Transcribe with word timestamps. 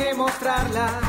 esa 0.00 0.38
cara 0.38 0.62
larga, 0.62 0.90
¿para 0.90 0.90
qué 0.90 0.94
mostrarla? 0.94 1.00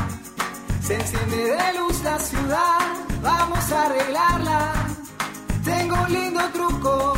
Se 0.82 0.94
enciende 0.94 1.36
de 1.36 1.78
luz 1.78 2.02
la 2.02 2.18
ciudad, 2.18 2.78
vamos 3.22 3.72
a 3.72 3.82
arreglarla. 3.86 4.72
Tengo 5.64 5.94
un 6.02 6.12
lindo 6.12 6.40
truco 6.52 7.14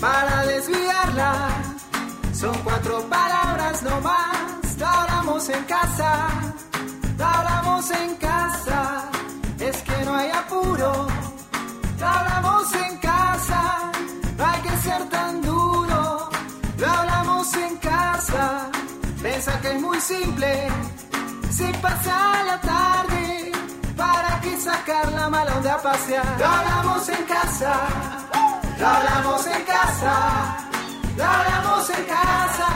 para 0.00 0.46
desviarla. 0.46 1.48
Son 2.32 2.54
cuatro 2.64 3.00
palabras 3.08 3.82
nomás, 3.82 4.76
lo 4.78 4.86
hablamos 4.86 5.48
en 5.48 5.64
casa, 5.64 6.28
hablamos 7.18 7.90
en 7.90 8.16
casa. 8.16 9.10
Es 9.58 9.82
que 9.82 10.04
no 10.04 10.14
hay 10.14 10.30
apuro, 10.30 11.06
simple, 20.06 20.68
si 21.50 21.66
pasa 21.82 22.44
la 22.44 22.60
tarde, 22.60 23.50
¿para 23.96 24.40
qué 24.40 24.56
sacar 24.56 25.10
la 25.12 25.28
mala 25.28 25.56
onda 25.56 25.74
a 25.74 25.82
pasear? 25.82 26.38
Lo 26.38 26.46
hablamos 26.46 27.08
en 27.08 27.24
casa, 27.24 27.72
lo 28.78 28.86
hablamos 28.86 29.46
en 29.46 29.62
casa, 29.64 30.12
lo 31.16 31.24
hablamos 31.24 31.90
en 31.90 32.04
casa, 32.04 32.68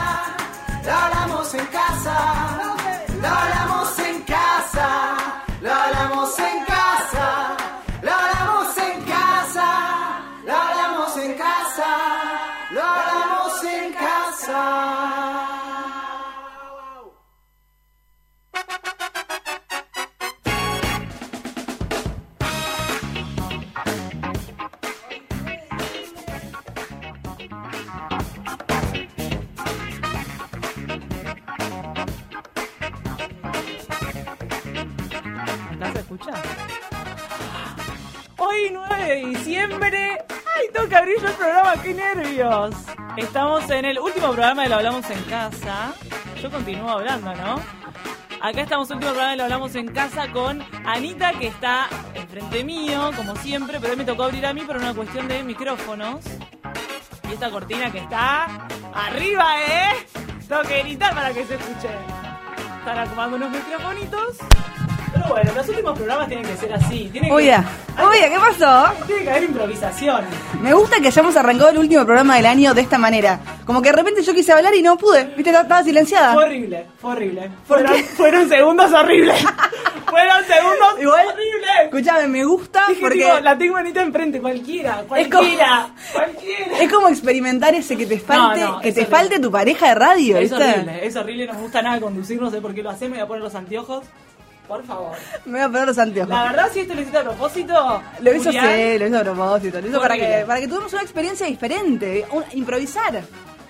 lo 0.83 0.91
hablamos 0.91 1.53
en 1.53 1.67
casa, 1.67 2.15
lo 3.21 3.27
hablamos 3.27 3.99
en 3.99 4.21
casa, 4.23 4.87
lo 5.61 5.73
hablamos 5.73 6.39
en 6.39 6.65
casa, 6.65 6.70
Hoy 38.37 38.69
9 38.69 39.05
de 39.05 39.25
diciembre. 39.27 40.17
¡Ay, 40.29 40.67
tengo 40.73 40.89
que 40.89 40.95
abrir 40.97 41.21
yo 41.21 41.27
el 41.29 41.33
programa! 41.35 41.81
¡Qué 41.81 41.93
nervios! 41.93 42.75
Estamos 43.15 43.69
en 43.69 43.85
el 43.85 43.97
último 43.97 44.27
programa 44.27 44.63
de 44.63 44.69
Lo 44.69 44.75
Hablamos 44.75 45.09
en 45.09 45.23
Casa. 45.23 45.93
Yo 46.41 46.51
continúo 46.51 46.89
hablando, 46.89 47.33
¿no? 47.35 47.61
Acá 48.41 48.61
estamos 48.61 48.89
en 48.89 48.97
el 48.97 49.05
último 49.05 49.13
programa 49.13 49.31
de 49.31 49.37
Lo 49.37 49.43
Hablamos 49.43 49.75
en 49.75 49.87
Casa 49.87 50.29
con 50.33 50.61
Anita, 50.85 51.31
que 51.31 51.47
está 51.47 51.87
enfrente 52.13 52.65
mío, 52.65 53.11
como 53.15 53.37
siempre, 53.37 53.79
pero 53.79 53.95
me 53.95 54.03
tocó 54.03 54.23
abrir 54.23 54.45
a 54.45 54.53
mí 54.53 54.61
por 54.61 54.75
una 54.75 54.93
cuestión 54.93 55.29
de 55.29 55.43
micrófonos. 55.43 56.25
Y 57.29 57.33
esta 57.33 57.49
cortina 57.49 57.89
que 57.89 57.99
está 57.99 58.67
arriba, 58.93 59.61
¿eh? 59.61 60.05
Tengo 60.45 60.63
que 60.63 60.83
gritar 60.83 61.15
para 61.15 61.33
que 61.33 61.45
se 61.45 61.55
escuche. 61.55 61.89
Están 62.79 62.99
acomodando 62.99 63.37
unos 63.37 63.51
microfonitos. 63.51 64.39
Pero 65.21 65.33
bueno, 65.35 65.51
los 65.55 65.69
últimos 65.69 65.97
programas 65.97 66.27
tienen 66.27 66.45
que 66.45 66.57
ser 66.57 66.73
así. 66.73 67.09
Tiene 67.11 67.27
que, 67.27 67.33
Oiga, 67.33 67.63
oiga, 67.97 68.29
¿qué 68.29 68.37
pasó? 68.39 68.93
tiene 69.05 69.23
que 69.23 69.29
haber 69.29 69.43
improvisación. 69.43 70.25
Me 70.61 70.73
gusta 70.73 70.99
que 70.99 71.07
hayamos 71.07 71.35
arrancado 71.35 71.69
el 71.69 71.77
último 71.79 72.05
programa 72.05 72.35
del 72.37 72.45
año 72.45 72.73
de 72.73 72.81
esta 72.81 72.97
manera. 72.97 73.39
Como 73.65 73.81
que 73.81 73.89
de 73.91 73.95
repente 73.97 74.21
yo 74.23 74.33
quise 74.33 74.51
hablar 74.53 74.73
y 74.75 74.81
no 74.81 74.97
pude. 74.97 75.25
Viste, 75.35 75.51
estaba 75.51 75.83
silenciada. 75.83 76.33
Fue 76.33 76.45
horrible, 76.45 76.85
fue 76.99 77.11
horrible. 77.11 77.51
¿Por 77.67 77.87
Fueron, 78.15 78.49
segundos 78.49 78.91
horribles. 78.91 79.35
fueron 80.09 80.43
segundos 80.45 81.01
Igual, 81.01 81.27
horribles. 81.27 81.69
escúchame, 81.85 82.27
me 82.27 82.43
gusta 82.43 82.85
Dije, 82.89 83.01
porque 83.01 83.19
tipo, 83.23 83.39
la 83.39 83.57
tengo 83.57 83.77
Anita 83.77 84.01
enfrente, 84.01 84.41
cualquiera, 84.41 84.99
Es 85.01 85.05
cualquiera, 85.07 85.87
cualquiera. 86.11 86.79
es 86.81 86.91
como 86.91 87.07
experimentar 87.07 87.73
ese 87.75 87.95
que 87.95 88.05
te 88.05 88.19
falte, 88.19 88.59
No, 88.61 88.71
no, 88.73 88.79
que 88.81 88.91
te 88.91 89.01
horrible. 89.01 89.17
falte 89.17 89.39
tu 89.39 89.51
pareja 89.51 89.87
de 89.89 89.95
radio, 89.95 90.37
Es 90.37 90.49
¿viste? 90.51 90.63
horrible, 90.69 91.05
es 91.05 91.15
horrible, 91.15 91.47
no 91.47 91.53
me 91.53 91.61
gusta 91.61 91.81
nada 91.81 91.99
conducir, 92.01 92.41
no 92.41 92.49
sé 92.51 92.59
por 92.59 92.73
qué 92.73 92.83
lo 92.83 92.89
hacemos, 92.89 93.11
me 93.11 93.17
voy 93.17 93.23
a 93.23 93.27
poner 93.27 93.43
los 93.43 93.55
anteojos. 93.55 94.03
Por 94.71 94.85
favor. 94.85 95.11
Me 95.45 95.51
voy 95.51 95.61
a 95.61 95.67
poner 95.67 95.87
los 95.87 95.97
anteojos. 95.97 96.29
La 96.29 96.43
verdad, 96.43 96.69
si 96.71 96.79
esto 96.79 96.93
lo 96.93 97.01
hiciste 97.01 97.17
a 97.17 97.23
propósito, 97.23 98.01
Lo 98.21 98.33
hizo 98.33 98.45
Julián, 98.45 98.65
sí, 98.73 98.99
lo 98.99 99.07
hizo 99.07 99.17
a 99.17 99.21
propósito, 99.23 99.81
lo 99.81 99.87
hizo 99.89 99.99
para 100.01 100.15
que, 100.15 100.43
para 100.47 100.59
que 100.61 100.65
tuviéramos 100.67 100.93
una 100.93 101.01
experiencia 101.01 101.45
diferente, 101.45 102.25
un- 102.31 102.45
improvisar, 102.53 103.21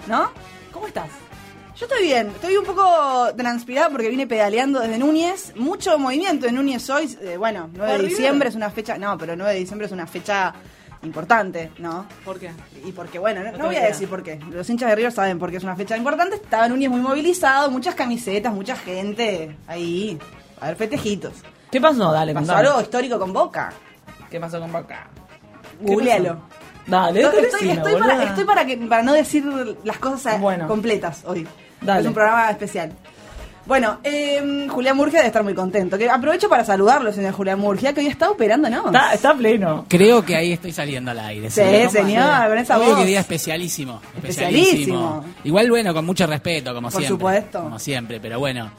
¿no? 0.07 0.29
¿Cómo 0.72 0.85
estás? 0.85 1.07
Yo 1.75 1.88
estoy 1.88 2.03
bien, 2.03 2.28
estoy 2.28 2.56
un 2.56 2.66
poco 2.66 3.34
transpirada 3.35 3.90
porque 3.90 4.09
vine 4.09 4.28
pedaleando 4.28 4.79
desde 4.79 5.00
Núñez. 5.00 5.53
Mucho 5.56 5.97
movimiento 5.97 6.45
en 6.45 6.53
Núñez 6.53 6.88
hoy. 6.91 7.17
eh, 7.19 7.35
bueno, 7.38 7.72
9 7.73 7.94
de 7.97 8.03
diciembre 8.07 8.50
es 8.50 8.53
una 8.56 8.69
fecha. 8.69 9.00
No, 9.00 9.17
pero 9.17 9.35
9 9.35 9.53
de 9.53 9.59
diciembre 9.59 9.88
es 9.88 9.91
una 9.91 10.06
fecha 10.06 10.53
importante, 11.01 11.72
¿no? 11.79 12.06
¿Por 12.23 12.40
qué? 12.40 12.51
Y 12.85 12.91
porque, 12.91 13.17
bueno, 13.17 13.41
no, 13.44 13.51
No 13.53 13.57
no 13.57 13.66
voy 13.66 13.75
a 13.78 13.85
decir 13.85 14.07
por 14.07 14.22
qué. 14.22 14.40
Los 14.51 14.69
hinchas 14.69 14.90
de 14.90 14.95
River 14.95 15.11
saben 15.11 15.40
por 15.40 15.50
qué 15.50 15.57
es 15.57 15.63
una 15.63 15.75
fecha 15.75 15.97
importante. 15.97 16.35
Estaba 16.35 16.67
Núñez 16.67 16.91
muy 16.91 17.00
movilizado, 17.01 17.72
muchas 17.72 17.95
camisetas, 17.95 18.53
mucha 18.53 18.75
gente 18.75 19.56
ahí. 19.66 20.19
A 20.61 20.67
ver, 20.67 20.75
festejitos. 20.77 21.33
¿Qué 21.72 21.81
pasó? 21.81 22.11
Dale, 22.11 22.33
Pasó 22.33 22.47
contame. 22.47 22.67
algo 22.69 22.81
histórico 22.81 23.19
con 23.19 23.33
Boca. 23.33 23.73
¿Qué 24.29 24.39
pasó 24.39 24.59
con 24.59 24.72
Boca? 24.72 25.07
Googlealo. 25.81 26.38
Dale, 26.88 27.22
Estoy, 27.22 27.41
decime, 27.44 27.73
estoy 27.73 27.94
para, 27.94 28.05
boluda. 28.16 28.23
estoy 28.29 28.44
para, 28.45 28.66
que, 28.66 28.77
para 28.77 29.03
no 29.03 29.13
decir 29.13 29.45
las 29.83 29.97
cosas 29.97 30.39
Bueno. 30.41 30.67
completas 30.67 31.23
hoy. 31.25 31.47
Dale. 31.81 32.01
Es 32.01 32.07
un 32.07 32.13
programa 32.13 32.49
especial. 32.49 32.91
Bueno, 33.66 33.99
eh, 34.03 34.67
Julián 34.69 34.97
Murgia 34.97 35.19
debe 35.19 35.27
estar 35.27 35.44
muy 35.44 35.53
contento. 35.53 35.97
Que 35.97 36.09
aprovecho 36.09 36.49
para 36.49 36.66
saludarlo, 36.66 37.13
señor 37.13 37.33
Julián 37.33 37.59
Murgia, 37.59 37.93
que 37.93 38.01
hoy 38.01 38.07
está 38.07 38.29
operando, 38.31 38.69
¿no? 38.69 38.88
Está, 38.88 39.13
está 39.13 39.33
pleno. 39.35 39.85
Creo 39.88 40.25
que 40.25 40.35
ahí 40.35 40.51
estoy 40.53 40.72
saliendo 40.72 41.11
al 41.11 41.19
aire. 41.19 41.49
Sí, 41.51 41.61
¿Cómo 41.61 41.89
señor, 41.91 42.47
con 42.49 42.57
esa 42.57 42.78
Obvio 42.78 42.89
voz. 42.89 42.99
que 42.99 43.05
día 43.05 43.19
especialísimo. 43.19 44.01
Especialísimo. 44.17 45.23
Igual, 45.43 45.69
bueno, 45.69 45.93
con 45.93 46.05
mucho 46.05 46.25
respeto, 46.25 46.73
como 46.73 46.88
Por 46.89 46.93
siempre. 47.01 47.07
supuesto. 47.09 47.61
Como 47.61 47.79
siempre, 47.79 48.19
pero 48.19 48.39
bueno. 48.39 48.72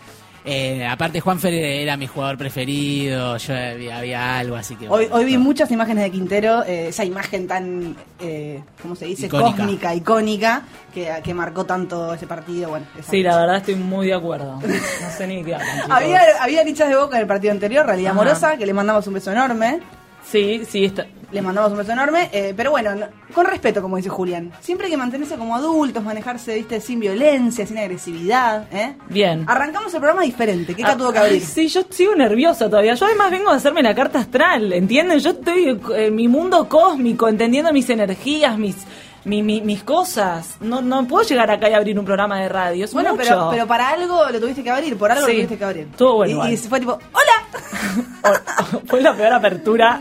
Eh, 0.45 0.85
aparte, 0.85 1.21
Juanfer 1.21 1.55
era 1.55 1.97
mi 1.97 2.07
jugador 2.07 2.37
preferido. 2.37 3.37
Yo 3.37 3.55
había, 3.55 3.99
había 3.99 4.39
algo, 4.39 4.57
así 4.57 4.75
que. 4.75 4.89
Hoy, 4.89 5.05
bueno, 5.05 5.15
hoy 5.17 5.25
vi 5.25 5.35
todo. 5.35 5.43
muchas 5.43 5.71
imágenes 5.71 6.05
de 6.05 6.11
Quintero, 6.11 6.65
eh, 6.65 6.89
esa 6.89 7.05
imagen 7.05 7.47
tan, 7.47 7.97
eh, 8.21 8.61
¿cómo 8.81 8.97
se 8.97 9.07
dice? 9.07 9.27
Icónica. 9.27 9.57
Cósmica, 9.57 9.95
icónica, 9.95 10.63
que, 10.93 11.13
que 11.23 11.35
marcó 11.35 11.65
tanto 11.65 12.13
ese 12.15 12.27
partido. 12.27 12.71
Bueno, 12.71 12.87
Sí, 13.09 13.23
la 13.23 13.37
verdad 13.39 13.57
estoy 13.59 13.77
muy 13.77 14.07
de 14.09 14.15
acuerdo. 14.15 14.61
No 15.03 15.11
sé 15.17 15.27
ni 15.27 15.45
qué 15.45 15.55
hablan. 15.55 15.93
Había, 15.93 16.21
había 16.41 16.67
hinchas 16.67 16.89
de 16.89 16.97
boca 16.97 17.17
en 17.17 17.23
el 17.23 17.29
partido 17.29 17.53
anterior, 17.53 17.85
Realidad 17.87 18.13
Ajá. 18.13 18.21
Amorosa, 18.21 18.57
que 18.57 18.67
le 18.67 18.73
mandamos 18.73 19.07
un 19.07 19.15
beso 19.15 19.31
enorme. 19.31 19.81
Sí, 20.25 20.63
sí, 20.69 20.85
está. 20.85 21.07
Le 21.31 21.41
mandamos 21.41 21.73
un 21.73 21.79
beso 21.79 21.93
enorme, 21.93 22.29
eh, 22.33 22.53
pero 22.55 22.71
bueno, 22.71 22.95
no- 22.95 23.07
con 23.35 23.47
respeto, 23.47 23.81
como 23.81 23.97
dice 23.97 24.11
Julián. 24.11 24.53
Siempre 24.61 24.87
hay 24.87 24.91
que 24.91 24.97
mantenerse 24.99 25.37
como 25.37 25.57
adultos, 25.57 26.03
manejarse, 26.05 26.55
viste, 26.55 26.81
sin 26.81 27.01
violencia, 27.01 27.67
sin 27.67 27.79
agresividad, 27.79 28.67
¿eh? 28.73 28.95
Bien. 29.09 29.45
Arrancamos 29.49 29.93
el 29.95 30.01
programa 30.01 30.23
diferente, 30.23 30.75
¿qué 30.75 30.85
Ah, 30.85 30.95
tuvo 30.97 31.11
que 31.13 31.19
abrir? 31.19 31.41
Sí, 31.43 31.69
yo 31.69 31.83
sigo 31.89 32.15
nerviosa 32.15 32.69
todavía. 32.69 32.95
Yo 32.95 33.07
además 33.07 33.31
vengo 33.31 33.51
a 33.51 33.55
hacerme 33.55 33.83
la 33.83 33.95
carta 33.95 34.19
astral, 34.21 34.73
¿entienden? 34.75 35.19
Yo 35.21 35.31
estoy 35.31 35.81
en 35.97 36.15
mi 36.15 36.29
mundo 36.29 36.69
cósmico, 36.69 37.29
entendiendo 37.29 37.73
mis 37.73 37.89
energías, 37.89 38.59
mis 38.59 38.77
mi- 39.25 39.41
mi- 39.43 39.61
mis 39.61 39.85
cosas. 39.85 40.57
No, 40.61 40.83
no 40.83 41.07
puedo 41.07 41.25
llegar 41.27 41.49
acá 41.51 41.71
y 41.71 41.75
abrir 41.75 41.97
un 41.99 42.05
programa 42.05 42.41
de 42.41 42.49
radio. 42.49 42.85
Es 42.85 42.93
Bueno, 42.93 43.11
mucho. 43.13 43.23
pero, 43.23 43.49
pero 43.53 43.67
para 43.69 43.91
algo 43.91 44.29
lo 44.31 44.41
tuviste 44.41 44.63
que 44.65 44.71
abrir, 44.71 44.97
por 44.99 45.13
algo 45.13 45.25
Sí. 45.25 45.31
lo 45.33 45.37
tuviste 45.39 45.59
que 45.59 45.65
abrir. 45.65 45.87
Estuvo 45.93 46.15
bueno 46.17 46.49
Y, 46.49 46.55
y 46.55 46.57
fue 46.57 46.81
tipo, 46.81 46.93
¡Hola! 47.13 47.93
Fue 48.87 49.01
la 49.01 49.15
peor 49.15 49.33
apertura 49.33 50.01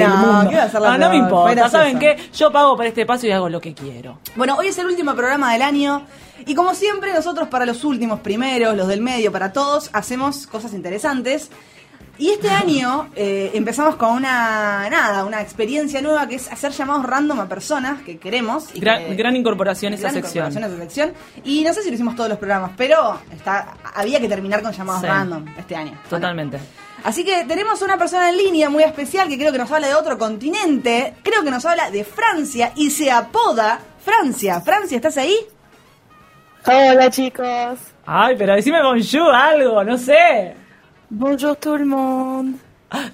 del 0.00 0.08
No, 0.08 0.16
mundo. 0.16 0.50
¿qué 0.50 0.56
va 0.56 0.62
a 0.64 0.70
ser 0.70 0.80
la 0.80 0.92
Ah, 0.94 0.98
no 0.98 1.08
me 1.10 1.16
importa. 1.16 1.68
¿Saben 1.68 1.98
qué? 1.98 2.16
Yo 2.34 2.50
pago 2.52 2.76
por 2.76 2.86
este 2.86 3.02
espacio 3.02 3.28
y 3.28 3.32
hago 3.32 3.48
lo 3.48 3.60
que 3.60 3.74
quiero. 3.74 4.18
Bueno, 4.36 4.56
hoy 4.56 4.68
es 4.68 4.78
el 4.78 4.86
último 4.86 5.14
programa 5.14 5.52
del 5.52 5.62
año 5.62 6.02
y 6.46 6.54
como 6.54 6.74
siempre 6.74 7.12
nosotros 7.12 7.48
para 7.48 7.66
los 7.66 7.84
últimos 7.84 8.20
primeros, 8.20 8.76
los 8.76 8.88
del 8.88 9.00
medio, 9.00 9.30
para 9.32 9.52
todos, 9.52 9.90
hacemos 9.92 10.46
cosas 10.46 10.72
interesantes. 10.74 11.50
Y 12.18 12.28
este 12.30 12.50
año 12.62 13.08
eh, 13.16 13.50
empezamos 13.54 13.96
con 13.96 14.10
una, 14.10 14.88
nada, 14.90 15.24
una 15.24 15.40
experiencia 15.40 16.02
nueva 16.02 16.28
que 16.28 16.34
es 16.36 16.52
hacer 16.52 16.70
llamados 16.72 17.06
random 17.06 17.40
a 17.40 17.48
personas 17.48 18.02
que 18.02 18.18
queremos. 18.18 18.66
Y 18.74 18.80
Gran, 18.80 19.04
que- 19.06 19.14
gran 19.14 19.34
incorporación 19.34 19.94
esa 19.94 20.02
gran 20.10 20.14
sección. 20.14 20.46
incorporación 20.52 20.64
a 20.64 20.66
esa 20.66 20.76
sección. 20.84 21.12
Y 21.44 21.64
no 21.64 21.72
sé 21.72 21.82
si 21.82 21.88
lo 21.88 21.94
hicimos 21.94 22.14
todos 22.14 22.28
los 22.28 22.38
programas, 22.38 22.72
pero 22.76 23.18
está, 23.32 23.74
había 23.94 24.20
que 24.20 24.28
terminar 24.28 24.62
con 24.62 24.72
llamados 24.72 25.00
Sí. 25.00 25.06
random 25.06 25.44
este 25.56 25.74
año. 25.74 25.98
Totalmente. 26.10 26.58
Bueno, 26.58 26.82
Así 27.04 27.24
que 27.24 27.44
tenemos 27.44 27.82
una 27.82 27.98
persona 27.98 28.28
en 28.30 28.36
línea 28.36 28.70
muy 28.70 28.84
especial 28.84 29.28
que 29.28 29.36
creo 29.36 29.50
que 29.52 29.58
nos 29.58 29.70
habla 29.72 29.88
de 29.88 29.94
otro 29.94 30.16
continente, 30.18 31.14
creo 31.22 31.42
que 31.42 31.50
nos 31.50 31.64
habla 31.64 31.90
de 31.90 32.04
Francia 32.04 32.72
y 32.76 32.90
se 32.90 33.10
apoda 33.10 33.80
Francia. 34.04 34.60
Francia, 34.60 34.96
¿estás 34.96 35.16
ahí? 35.16 35.36
Hola 36.66 37.10
chicos. 37.10 37.78
Ay, 38.06 38.36
pero 38.38 38.54
decime 38.54 38.82
bonjour 38.82 39.34
algo, 39.34 39.82
no 39.82 39.98
sé. 39.98 40.54
Bonjour 41.10 41.56
tout 41.56 41.76
le 41.78 41.84
monde. 41.84 42.58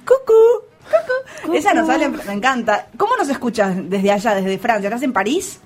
Cucú. 0.05 1.55
Esa 1.55 1.73
nos 1.75 1.89
habla, 1.89 2.09
me 2.09 2.33
encanta. 2.33 2.89
¿Cómo 2.97 3.17
nos 3.17 3.29
escuchas 3.29 3.75
desde 3.89 4.11
allá, 4.11 4.35
desde 4.35 4.59
Francia? 4.59 4.89
¿Estás 4.89 5.03
en 5.03 5.13
París? 5.13 5.61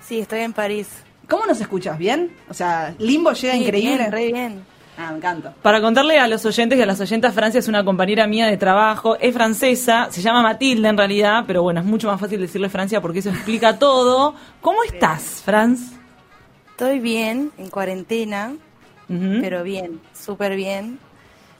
Sí, 0.00 0.20
estoy 0.20 0.40
en 0.40 0.52
París. 0.52 0.88
¿Cómo 1.28 1.46
nos 1.46 1.60
escuchas? 1.60 1.96
¿Bien? 1.98 2.36
O 2.48 2.54
sea, 2.54 2.94
Limbo 2.98 3.32
llega 3.32 3.54
Sí, 3.54 3.60
increíble. 3.62 3.96
bien, 3.96 4.12
re 4.12 4.26
bien. 4.26 4.66
Ah, 4.96 5.10
me 5.10 5.16
encanta. 5.16 5.54
Para 5.62 5.80
contarle 5.80 6.18
a 6.18 6.28
los 6.28 6.44
oyentes 6.44 6.78
y 6.78 6.82
a 6.82 6.86
las 6.86 7.00
oyentas, 7.00 7.34
Francia 7.34 7.58
es 7.58 7.68
una 7.68 7.84
compañera 7.84 8.26
mía 8.26 8.46
de 8.46 8.56
trabajo, 8.56 9.16
es 9.18 9.32
francesa, 9.34 10.08
se 10.10 10.20
llama 10.20 10.42
Matilde 10.42 10.88
en 10.88 10.98
realidad, 10.98 11.44
pero 11.46 11.62
bueno, 11.62 11.80
es 11.80 11.86
mucho 11.86 12.08
más 12.08 12.20
fácil 12.20 12.40
decirle 12.40 12.68
Francia 12.68 13.00
porque 13.00 13.20
eso 13.20 13.30
explica 13.30 13.78
todo. 13.78 14.34
¿Cómo 14.60 14.82
estás, 14.84 15.42
Franz? 15.44 15.92
Estoy 16.70 16.98
bien, 16.98 17.52
en 17.58 17.70
cuarentena, 17.70 18.54
pero 19.08 19.62
bien, 19.62 20.00
súper 20.14 20.56
bien. 20.56 20.98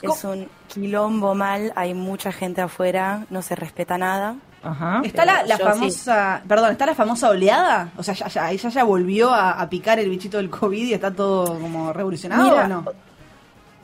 Es 0.01 0.25
un 0.25 0.49
quilombo 0.67 1.35
mal, 1.35 1.73
hay 1.77 1.95
mucha 1.95 2.33
gente 2.33 2.61
afuera, 2.61 3.25
no 3.31 3.41
se 3.41 3.55
respeta 3.55 3.97
nada. 3.99 4.37
Ajá. 4.65 5.01
¿Está 5.05 5.25
la, 5.25 5.59
famosa, 5.59 6.43
perdón, 6.47 6.73
está 6.73 6.87
la 6.87 6.95
famosa 6.95 7.29
oleada? 7.29 7.91
O 7.97 8.03
sea, 8.03 8.15
ya, 8.15 8.29
ya, 8.29 8.51
ella 8.51 8.69
ya 8.69 8.85
volvió 8.85 9.31
a, 9.31 9.53
a 9.53 9.69
picar 9.69 9.99
el 9.99 10.09
bichito 10.09 10.39
del 10.39 10.51
COVID 10.51 10.87
y 10.87 10.95
está 10.95 11.13
todo 11.13 11.59
como 11.59 11.93
revolucionado 11.93 12.45
Mira, 12.45 12.65
o 12.65 12.69
no? 12.69 12.85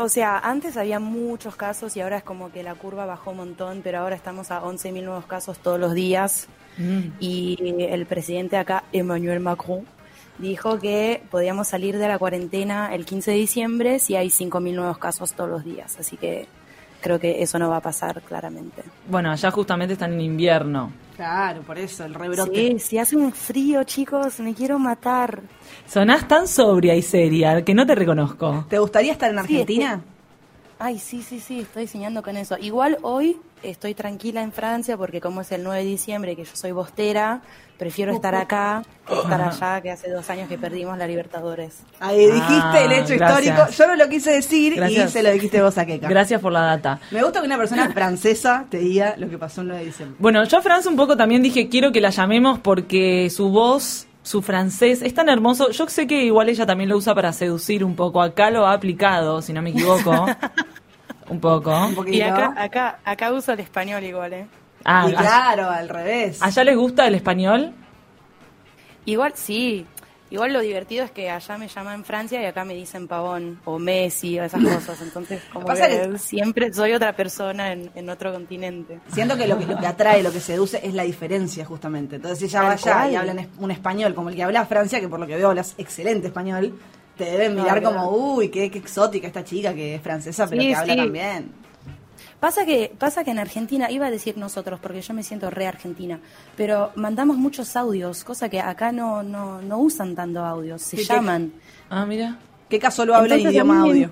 O 0.01 0.09
sea, 0.09 0.39
antes 0.39 0.77
había 0.77 1.01
muchos 1.01 1.57
casos 1.57 1.97
y 1.97 2.01
ahora 2.01 2.19
es 2.19 2.23
como 2.23 2.53
que 2.53 2.63
la 2.63 2.77
curva 2.77 3.05
bajó 3.05 3.33
un 3.33 3.39
montón, 3.39 3.81
pero 3.83 3.99
ahora 3.99 4.15
estamos 4.15 4.53
a 4.53 4.63
11.000 4.63 5.03
nuevos 5.03 5.27
casos 5.27 5.59
todos 5.59 5.81
los 5.81 5.93
días. 5.93 6.47
Mm. 6.77 7.01
Y 7.19 7.75
el 7.81 8.07
presidente 8.07 8.57
acá, 8.57 8.85
Emmanuel 8.93 9.41
Macron, 9.41 9.85
dijo 10.39 10.79
que 10.79 11.21
podíamos 11.33 11.67
salir 11.67 11.99
de 11.99 12.07
la 12.07 12.17
cuarentena 12.17 12.95
el 12.95 13.05
15 13.05 13.33
de 13.33 13.37
diciembre 13.37 13.99
si 13.99 14.15
hay 14.15 14.29
5.000 14.29 14.73
nuevos 14.73 14.99
casos 14.99 15.33
todos 15.33 15.51
los 15.51 15.65
días. 15.65 15.97
Así 15.99 16.17
que 16.17 16.47
creo 17.01 17.19
que 17.19 17.43
eso 17.43 17.59
no 17.59 17.69
va 17.71 17.79
a 17.79 17.81
pasar 17.83 18.21
claramente. 18.23 18.83
Bueno, 19.09 19.31
allá 19.31 19.51
justamente 19.51 19.93
están 19.95 20.13
en 20.15 20.21
invierno. 20.21 20.93
Claro, 21.17 21.63
por 21.63 21.79
eso, 21.79 22.05
el 22.05 22.15
rebrote. 22.15 22.53
Sí, 22.55 22.79
si 22.79 22.99
hace 22.99 23.17
un 23.17 23.33
frío, 23.33 23.83
chicos, 23.85 24.39
me 24.41 24.55
quiero 24.55 24.79
matar. 24.79 25.41
Sonás 25.87 26.29
tan 26.29 26.47
sobria 26.47 26.95
y 26.95 27.03
seria 27.03 27.65
que 27.65 27.75
no 27.75 27.85
te 27.85 27.95
reconozco. 27.97 28.67
¿Te 28.69 28.79
gustaría 28.79 29.13
estar 29.13 29.29
en 29.31 29.37
Sí, 29.37 29.41
Argentina? 29.41 30.01
Ay, 30.79 30.99
sí, 31.01 31.23
sí, 31.23 31.41
sí, 31.41 31.61
estoy 31.61 31.89
soñando 31.89 32.23
con 32.23 32.37
eso. 32.37 32.57
Igual 32.61 32.99
hoy 33.03 33.37
estoy 33.63 33.95
tranquila 33.95 34.43
en 34.43 34.53
Francia 34.53 34.97
porque 34.97 35.21
como 35.21 35.41
es 35.41 35.53
el 35.53 35.63
9 35.65 35.79
de 35.83 35.85
diciembre 35.89 36.37
que 36.37 36.45
yo 36.45 36.51
soy 36.55 36.73
bostera, 36.73 37.41
prefiero 37.79 38.13
estar 38.13 38.35
acá 38.35 38.83
que 39.07 39.15
estar 39.15 39.41
allá, 39.41 39.81
que 39.81 39.91
hace 39.91 40.11
dos 40.11 40.29
años 40.31 40.49
que 40.49 40.59
perdimos 40.59 40.99
la 40.99 41.07
Libertadores. 41.07 41.79
Ahí 42.01 42.27
dijiste 42.27 42.85
el 42.85 42.93
hecho 42.93 43.15
gracias. 43.15 43.45
histórico. 43.47 43.71
Yo 43.71 43.87
no 43.87 43.97
lo 43.97 44.09
quise 44.09 44.33
decir 44.33 44.75
Gracias. 44.77 45.11
y 45.11 45.13
se 45.13 45.23
lo 45.23 45.31
dijiste 45.31 45.63
vos 45.63 45.79
a 45.79 45.87
Keka. 45.87 46.09
Gracias 46.09 46.41
por 46.41 46.53
la 46.53 46.61
data. 46.63 47.01
Me 47.11 47.23
gusta 47.23 47.41
que 47.41 47.47
una 47.47 47.57
persona 47.57 47.91
francesa 47.93 48.67
te 48.69 48.79
diga 48.79 49.15
lo 49.17 49.29
que 49.29 49.39
pasó 49.39 49.61
en 49.63 49.69
9 49.69 49.81
de 49.81 49.87
diciembre. 49.87 50.17
Bueno, 50.19 50.45
yo 50.45 50.59
a 50.59 50.63
Franz 50.63 50.87
un 50.87 50.97
poco 50.97 51.17
también 51.17 51.43
dije, 51.43 51.69
quiero 51.69 51.93
que 51.93 52.01
la 52.01 52.11
llamemos 52.11 52.59
porque 52.59 53.31
su 53.31 53.49
voz, 53.51 54.07
su 54.23 54.43
francés, 54.43 55.01
es 55.03 55.15
tan 55.15 55.29
hermoso. 55.29 55.71
Yo 55.71 55.89
sé 55.89 56.07
que 56.07 56.25
igual 56.25 56.49
ella 56.49 56.67
también 56.67 56.91
lo 56.91 56.97
usa 56.97 57.15
para 57.15 57.33
seducir 57.33 57.85
un 57.85 57.97
poco. 57.97 58.21
Acá 58.21 58.51
lo 58.51 58.67
ha 58.67 58.73
aplicado, 58.73 59.41
si 59.41 59.53
no 59.53 59.63
me 59.63 59.71
equivoco. 59.71 60.27
un 61.31 61.41
poco. 61.41 61.71
Un 61.87 61.95
poquito. 61.95 62.17
Y 62.17 62.21
acá, 62.23 62.55
acá, 62.57 62.99
acá 63.05 63.33
uso 63.33 63.53
el 63.53 63.61
español 63.61 64.03
igual, 64.05 64.33
¿eh? 64.33 64.47
Ah, 64.85 65.07
y 65.09 65.13
claro, 65.15 65.69
al 65.71 65.89
revés. 65.89 66.41
¿Allá 66.43 66.65
les 66.65 66.77
gusta 66.77 67.07
el 67.07 67.15
español? 67.17 67.73
Igual 69.05 69.33
sí. 69.35 69.87
Igual 70.31 70.53
lo 70.53 70.61
divertido 70.61 71.05
es 71.05 71.11
que 71.11 71.31
allá 71.31 71.57
me 71.57 71.69
llaman 71.69 72.05
Francia 72.05 72.43
y 72.43 72.45
acá 72.45 72.63
me 72.63 72.75
dicen 72.75 73.09
pavón 73.09 73.59
o 73.65 73.79
Messi 73.79 74.39
o 74.39 74.45
esas 74.45 74.63
cosas. 74.63 75.01
Entonces, 75.01 75.41
como 75.51 75.65
Pasa 75.67 75.89
que 75.89 76.11
que- 76.11 76.19
siempre 76.19 76.71
soy 76.71 76.93
otra 76.93 77.15
persona 77.17 77.73
en, 77.73 77.91
en 77.95 78.11
otro 78.11 78.31
continente. 78.31 79.01
Siento 79.11 79.39
que 79.39 79.49
lo, 79.49 79.59
que 79.59 79.65
lo 79.65 79.79
que 79.79 79.87
atrae, 79.87 80.23
lo 80.23 80.31
que 80.31 80.41
seduce 80.41 80.87
es 80.87 80.93
la 80.93 81.05
diferencia, 81.05 81.65
justamente. 81.65 82.17
Entonces, 82.17 82.39
si 82.41 82.45
ella 82.45 82.61
vaya 82.63 82.93
cual. 82.93 83.11
y 83.13 83.17
habla 83.17 83.33
en 83.33 83.39
es- 83.39 83.49
un 83.59 83.71
español 83.71 84.15
como 84.15 84.29
el 84.29 84.37
que 84.37 84.43
habla 84.43 84.67
Francia, 84.67 85.01
que 85.01 85.09
por 85.09 85.19
lo 85.19 85.27
que 85.27 85.37
veo 85.37 85.49
hablas 85.49 85.75
excelente 85.79 86.27
español, 86.27 86.79
te 87.19 87.25
deben 87.25 87.55
mirar 87.57 87.83
como, 87.83 88.11
uy, 88.11 88.49
qué, 88.49 88.71
qué 88.71 88.79
exótica 88.79 89.27
esta 89.27 89.45
chica 89.45 89.75
que 89.75 89.97
es 89.97 90.01
francesa, 90.01 90.47
pero 90.49 90.63
Sí, 90.63 90.69
que 90.69 90.75
habla 90.75 90.95
sí. 90.95 90.99
también. 91.01 91.53
Pasa 92.41 92.65
que, 92.65 92.93
pasa 92.97 93.25
que 93.25 93.33
en 93.33 93.41
Argentina, 93.41 93.91
iba 93.91 94.07
a 94.07 94.11
decir 94.13 94.39
nosotros, 94.39 94.79
porque 94.81 95.01
yo 95.03 95.13
me 95.13 95.25
siento 95.25 95.51
re 95.51 95.67
argentina, 95.67 96.21
pero 96.57 96.93
mandamos 96.95 97.37
muchos 97.37 97.75
audios, 97.75 98.23
cosa 98.23 98.49
que 98.49 98.61
acá 98.61 98.93
no, 98.93 99.25
no, 99.25 99.61
no 99.61 99.79
usan 99.79 100.15
tanto 100.15 100.45
audios, 100.45 100.81
se 100.83 101.05
llaman. 101.05 101.53
Ah, 101.91 102.07
mira. 102.07 102.39
¿Qué 102.69 102.79
caso 102.79 103.05
lo 103.05 103.15
habla 103.15 103.35
en 103.35 103.41
Entonces, 103.41 103.55
idioma 103.55 103.81
audio? 103.83 104.11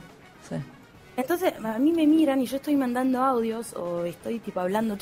Entonces, 1.17 1.55
a 1.65 1.79
mí 1.79 1.93
me 1.93 2.07
miran 2.07 2.41
y 2.43 2.47
yo 2.47 2.57
estoy 2.57 2.77
mandando 2.77 3.23
audios 3.23 3.73
o 3.75 4.05
estoy 4.05 4.39
tipo 4.39 4.61
hablando 4.61 4.97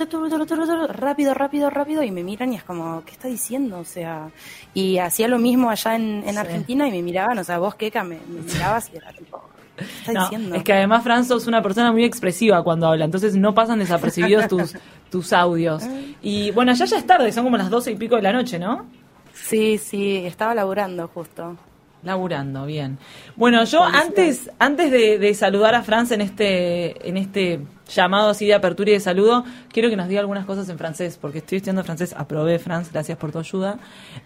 rápido, 0.88 1.34
rápido, 1.34 1.70
rápido 1.70 2.02
y 2.02 2.10
me 2.10 2.22
miran 2.22 2.52
y 2.52 2.56
es 2.56 2.64
como, 2.64 3.02
¿qué 3.04 3.12
está 3.12 3.28
diciendo? 3.28 3.78
O 3.80 3.84
sea, 3.84 4.30
y 4.74 4.98
hacía 4.98 5.26
lo 5.28 5.38
mismo 5.38 5.70
allá 5.70 5.96
en, 5.96 6.22
en 6.26 6.32
Sí. 6.34 6.38
Argentina 6.38 6.86
y 6.86 6.92
me 6.92 7.02
miraban, 7.02 7.38
o 7.38 7.44
sea, 7.44 7.58
vos, 7.58 7.74
Keka, 7.74 8.04
me, 8.04 8.18
me 8.28 8.40
mirabas 8.42 8.90
y 8.92 8.96
era 8.96 9.12
tipo, 9.12 9.42
¿qué 9.76 9.84
está 9.84 10.12
No, 10.12 10.20
diciendo? 10.22 10.54
es 10.54 10.62
que 10.62 10.72
además 10.72 11.02
Franz 11.02 11.26
sos 11.28 11.46
una 11.48 11.62
persona 11.62 11.90
muy 11.90 12.04
expresiva 12.04 12.62
cuando 12.62 12.86
habla, 12.86 13.04
entonces 13.04 13.34
no 13.36 13.52
pasan 13.54 13.80
desapercibidos 13.80 14.46
tus, 14.48 14.74
tus 15.10 15.32
audios. 15.32 15.82
Y 16.22 16.52
bueno, 16.52 16.70
allá 16.72 16.84
ya 16.84 16.96
es 16.96 17.06
tarde, 17.06 17.32
son 17.32 17.44
como 17.44 17.56
las 17.56 17.70
doce 17.70 17.90
y 17.90 17.96
pico 17.96 18.16
de 18.16 18.22
la 18.22 18.32
noche, 18.32 18.58
¿no? 18.58 18.86
Sí, 19.32 19.78
sí, 19.78 20.18
estaba 20.18 20.54
laburando 20.54 21.08
justo. 21.08 21.56
Laburando, 22.04 22.66
bien. 22.66 22.98
Bueno, 23.34 23.64
yo 23.64 23.82
antes, 23.82 24.50
antes 24.58 24.90
de, 24.90 25.18
de 25.18 25.34
saludar 25.34 25.74
a 25.74 25.82
Franz 25.82 26.10
en 26.12 26.20
este, 26.20 27.08
en 27.08 27.16
este 27.16 27.60
llamado 27.88 28.30
así 28.30 28.46
de 28.46 28.52
apertura 28.54 28.90
y 28.90 28.92
de 28.94 29.00
saludo, 29.00 29.44
quiero 29.72 29.88
que 29.88 29.96
nos 29.96 30.08
diga 30.08 30.20
algunas 30.20 30.44
cosas 30.44 30.68
en 30.68 30.76
francés, 30.76 31.18
porque 31.20 31.38
estoy 31.38 31.56
estudiando 31.56 31.82
francés, 31.82 32.14
aprobé 32.16 32.58
Franz, 32.58 32.92
gracias 32.92 33.16
por 33.16 33.32
tu 33.32 33.38
ayuda. 33.38 33.78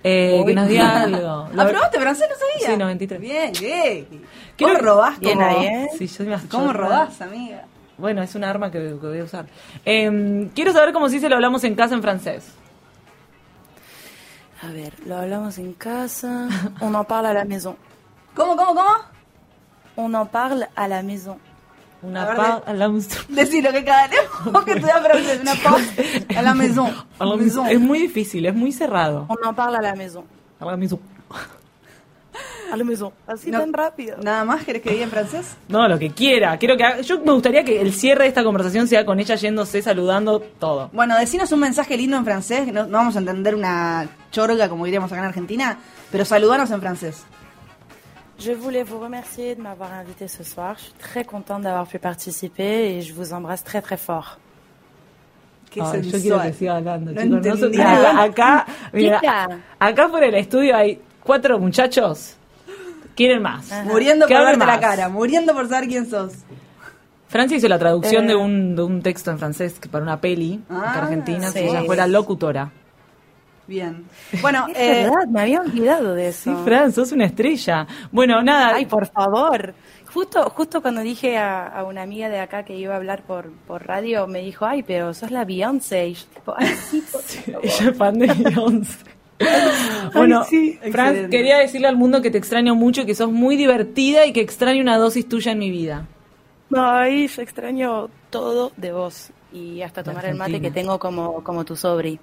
Eh, 0.02 0.42
que 0.44 0.54
nos 0.54 0.68
diga 0.68 1.02
algo. 1.02 1.48
¿Aprobaste 1.56 2.00
francés? 2.00 2.26
No 2.28 2.34
sabía. 2.36 2.70
Sí, 2.74 2.76
93. 2.76 3.20
Bien, 3.20 3.52
bien. 3.60 4.06
Quiero- 4.56 4.74
¿Cómo 4.74 4.84
robás? 4.84 5.20
Bien 5.20 5.40
ahí, 5.40 5.66
¿eh? 5.66 5.88
Sí, 5.96 6.08
yo 6.08 6.24
más 6.24 6.42
¿Cómo 6.50 6.72
robás, 6.72 7.20
amiga? 7.20 7.64
Bueno, 7.96 8.22
es 8.22 8.34
un 8.34 8.44
arma 8.44 8.70
que, 8.70 8.78
que 8.78 9.06
voy 9.06 9.18
a 9.20 9.24
usar. 9.24 9.46
Eh, 9.84 10.48
quiero 10.54 10.72
saber 10.72 10.92
cómo 10.92 11.08
si 11.08 11.18
se 11.20 11.28
lo 11.28 11.34
hablamos 11.36 11.62
en 11.64 11.74
casa 11.76 11.94
en 11.94 12.02
francés. 12.02 12.44
A 14.62 14.72
ver, 14.72 14.92
lo 15.06 15.16
hablamos 15.16 15.58
en 15.58 15.72
casa. 15.72 16.48
On 16.80 16.94
en 16.94 17.04
parle 17.04 17.28
à 17.28 17.32
la 17.32 17.44
maison. 17.44 17.76
¿Cómo, 18.34 18.56
cómo, 18.56 18.74
cómo? 18.74 18.90
On 19.96 20.14
en 20.14 20.26
parle 20.26 20.68
à 20.74 20.88
la 20.88 21.02
maison. 21.02 21.38
Una 22.02 22.22
A 22.22 22.26
ver, 22.26 22.36
pa 22.36 22.62
a 22.66 22.72
la 22.74 22.88
Decilo 23.28 23.72
que 23.72 23.84
cada 23.84 24.08
vos 24.52 24.64
que 24.64 24.72
estudias 24.72 25.00
francés, 25.00 25.40
una 25.40 25.54
paz 25.54 25.82
a 26.36 26.42
la 26.42 26.54
maison. 26.54 26.94
a 27.18 27.24
la 27.24 27.36
Maison. 27.36 27.66
Es 27.66 27.80
muy 27.80 27.98
difícil, 27.98 28.46
es 28.46 28.54
muy 28.54 28.70
cerrado. 28.70 29.26
On 29.28 29.36
en 29.44 29.54
parle 29.54 29.78
à 29.78 29.82
la 29.82 29.96
maison. 29.96 30.24
A 30.60 30.64
la 30.64 30.76
maison. 30.76 31.00
A 32.72 32.76
la 32.76 32.84
maison. 32.84 33.12
Así 33.26 33.50
No. 33.50 33.60
tan 33.60 33.72
rápido. 33.72 34.16
¿Nada 34.22 34.44
más 34.44 34.64
querés 34.64 34.82
que 34.82 34.90
diga 34.90 35.04
en 35.04 35.10
francés? 35.10 35.56
No, 35.68 35.88
lo 35.88 35.98
que 35.98 36.10
quiera. 36.10 36.56
Quiero 36.58 36.76
que 36.76 36.84
haga- 36.84 37.00
yo 37.00 37.20
me 37.20 37.32
gustaría 37.32 37.64
que 37.64 37.80
el 37.80 37.92
cierre 37.92 38.24
de 38.24 38.28
esta 38.28 38.44
conversación 38.44 38.86
sea 38.88 39.04
con 39.06 39.18
ella 39.20 39.34
yéndose, 39.36 39.80
saludando 39.82 40.40
todo. 40.40 40.90
Bueno, 40.92 41.16
decinos 41.18 41.50
un 41.52 41.60
mensaje 41.60 41.96
lindo 41.96 42.16
en 42.16 42.24
francés, 42.24 42.66
que 42.66 42.72
no, 42.72 42.84
no 42.86 42.98
vamos 42.98 43.16
a 43.16 43.20
entender 43.20 43.54
una 43.54 44.06
chorga 44.30 44.68
como 44.68 44.84
diríamos 44.84 45.10
acá 45.10 45.20
en 45.22 45.26
Argentina, 45.28 45.78
pero 46.12 46.24
saludanos 46.24 46.70
en 46.70 46.80
francés. 46.80 47.24
Je 48.38 48.54
voulais 48.54 48.84
vous 48.84 49.00
remercier 49.00 49.56
de 49.56 49.62
m'avoir 49.62 49.92
invité 49.92 50.28
ce 50.28 50.44
soir. 50.44 50.76
Je 50.78 50.84
suis 50.84 50.92
très 50.94 51.24
contente 51.24 51.62
d'avoir 51.62 51.86
pu 51.88 51.98
participer 51.98 52.96
et 52.98 53.02
je 53.02 53.12
vous 53.12 53.32
embrasse 53.32 53.64
très 53.64 53.82
très 53.82 53.96
fort. 53.96 54.38
Qué 55.70 55.80
Ay, 55.82 56.02
yo 56.02 56.18
quiero 56.20 56.40
que 56.40 56.52
siga 56.54 56.76
hablando, 56.76 57.12
No 57.12 57.42
chicos. 57.42 57.70
nada. 57.76 58.22
acá, 58.22 58.64
mira, 58.92 59.20
acá 59.78 60.08
por 60.08 60.22
el 60.22 60.34
estudio 60.36 60.74
hay 60.74 60.98
cuatro 61.22 61.58
muchachos. 61.58 62.36
Quieren 63.18 63.42
más. 63.42 63.68
Muriendo 63.84 64.26
por 64.28 64.36
verte 64.44 64.64
la 64.64 64.78
cara, 64.80 65.08
muriendo 65.08 65.52
por 65.52 65.68
saber 65.68 65.88
quién 65.88 66.08
sos. 66.08 66.32
Francia 67.26 67.56
hizo 67.56 67.68
la 67.68 67.78
traducción 67.78 68.24
Eh. 68.24 68.28
de, 68.28 68.36
un, 68.36 68.76
de 68.76 68.82
un 68.82 69.02
texto 69.02 69.30
en 69.30 69.38
francés 69.38 69.78
que 69.80 69.88
para 69.88 70.02
una 70.04 70.20
peli 70.20 70.62
Ah, 70.70 71.00
argentina, 71.02 71.50
sí. 71.50 71.58
si 71.58 71.64
ella 71.66 71.82
fuera 71.82 72.06
locutora. 72.06 72.70
Bien. 73.66 74.04
Bueno, 74.40 74.66
Es 74.68 74.76
eh, 74.78 75.02
verdad, 75.04 75.26
me 75.30 75.40
había 75.42 75.60
olvidado 75.60 76.14
de 76.14 76.32
Sí, 76.32 76.48
eso. 76.48 76.64
Fran, 76.64 76.90
sos 76.90 77.12
una 77.12 77.26
estrella. 77.26 77.86
Bueno, 78.10 78.40
nada. 78.42 78.76
Ay, 78.76 78.86
por 78.86 79.06
favor. 79.08 79.74
Justo, 80.14 80.48
justo 80.48 80.80
cuando 80.80 81.02
dije 81.02 81.36
a, 81.36 81.66
a 81.66 81.84
una 81.84 82.00
amiga 82.02 82.30
de 82.30 82.40
acá 82.40 82.62
que 82.62 82.74
iba 82.76 82.94
a 82.94 82.96
hablar 82.96 83.24
por, 83.24 83.50
por 83.66 83.86
radio, 83.86 84.26
me 84.26 84.40
dijo, 84.40 84.64
ay, 84.64 84.82
pero 84.84 85.12
sos 85.12 85.30
la 85.30 85.44
Beyoncé. 85.44 86.06
Y 86.08 86.14
yo 86.14 86.24
tipo, 86.34 86.54
ay, 86.56 86.68
sí, 86.68 87.04
por 87.12 87.20
favor. 87.20 87.60
Ella 87.64 87.90
es 87.90 87.98
fan 87.98 88.18
de 88.18 88.26
Beyoncé. 88.28 88.98
bueno, 90.14 90.44
sí. 90.44 90.78
Fran, 90.90 91.08
Excelente. 91.08 91.36
quería 91.36 91.58
decirle 91.58 91.88
al 91.88 91.96
mundo 91.96 92.22
que 92.22 92.30
te 92.30 92.38
extraño 92.38 92.74
mucho, 92.74 93.06
que 93.06 93.14
sos 93.14 93.30
muy 93.30 93.56
divertida 93.56 94.26
y 94.26 94.32
que 94.32 94.40
extraño 94.40 94.82
una 94.82 94.98
dosis 94.98 95.28
tuya 95.28 95.52
en 95.52 95.58
mi 95.58 95.70
vida. 95.70 96.06
Ay, 96.74 97.28
yo 97.28 97.42
extraño 97.42 98.10
todo 98.30 98.72
de 98.76 98.92
vos. 98.92 99.30
Y 99.52 99.80
hasta 99.82 100.02
tomar 100.02 100.26
el 100.26 100.34
mate 100.34 100.60
que 100.60 100.70
tengo 100.70 100.98
como, 100.98 101.42
como 101.42 101.64
tu 101.64 101.74
sobri. 101.76 102.20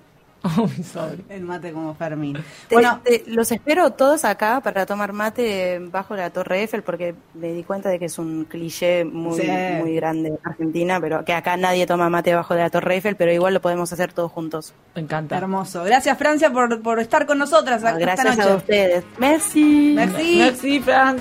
Oh, 0.57 0.67
mi 0.77 0.83
sobre. 0.83 1.23
El 1.29 1.41
mate 1.41 1.71
como 1.71 1.95
Fermín. 1.95 2.37
Bueno, 2.71 3.01
te- 3.03 3.23
los 3.27 3.51
espero 3.51 3.89
todos 3.93 4.25
acá 4.25 4.61
para 4.61 4.85
tomar 4.85 5.11
mate 5.11 5.79
bajo 5.91 6.15
la 6.15 6.29
Torre 6.29 6.59
Eiffel 6.61 6.83
porque 6.83 7.15
me 7.33 7.51
di 7.51 7.63
cuenta 7.63 7.89
de 7.89 7.97
que 7.97 8.05
es 8.05 8.19
un 8.19 8.45
cliché 8.45 9.03
muy, 9.05 9.39
Sí. 9.41 9.47
muy 9.79 9.95
grande 9.95 10.29
en 10.29 10.39
Argentina, 10.43 10.99
pero 11.01 11.25
que 11.25 11.33
acá 11.33 11.57
nadie 11.57 11.87
toma 11.87 12.09
mate 12.09 12.35
bajo 12.35 12.53
de 12.53 12.61
la 12.61 12.69
Torre 12.69 12.93
Eiffel, 12.95 13.15
pero 13.15 13.31
igual 13.33 13.53
lo 13.55 13.61
podemos 13.61 13.91
hacer 13.91 14.13
todos 14.13 14.31
juntos. 14.31 14.73
Me 14.93 15.01
encanta. 15.01 15.35
hermoso. 15.37 15.83
Gracias, 15.83 16.17
Francia, 16.17 16.51
por, 16.51 16.81
por 16.81 16.99
estar 16.99 17.25
con 17.25 17.37
nosotras 17.39 17.77
esta 17.83 17.97
Gracias 17.97 18.37
noche. 18.37 18.49
a 18.51 18.55
ustedes. 18.55 19.03
Merci. 19.17 19.93
Merci. 19.95 20.35
Merci, 20.37 20.79
Fran. 20.79 21.17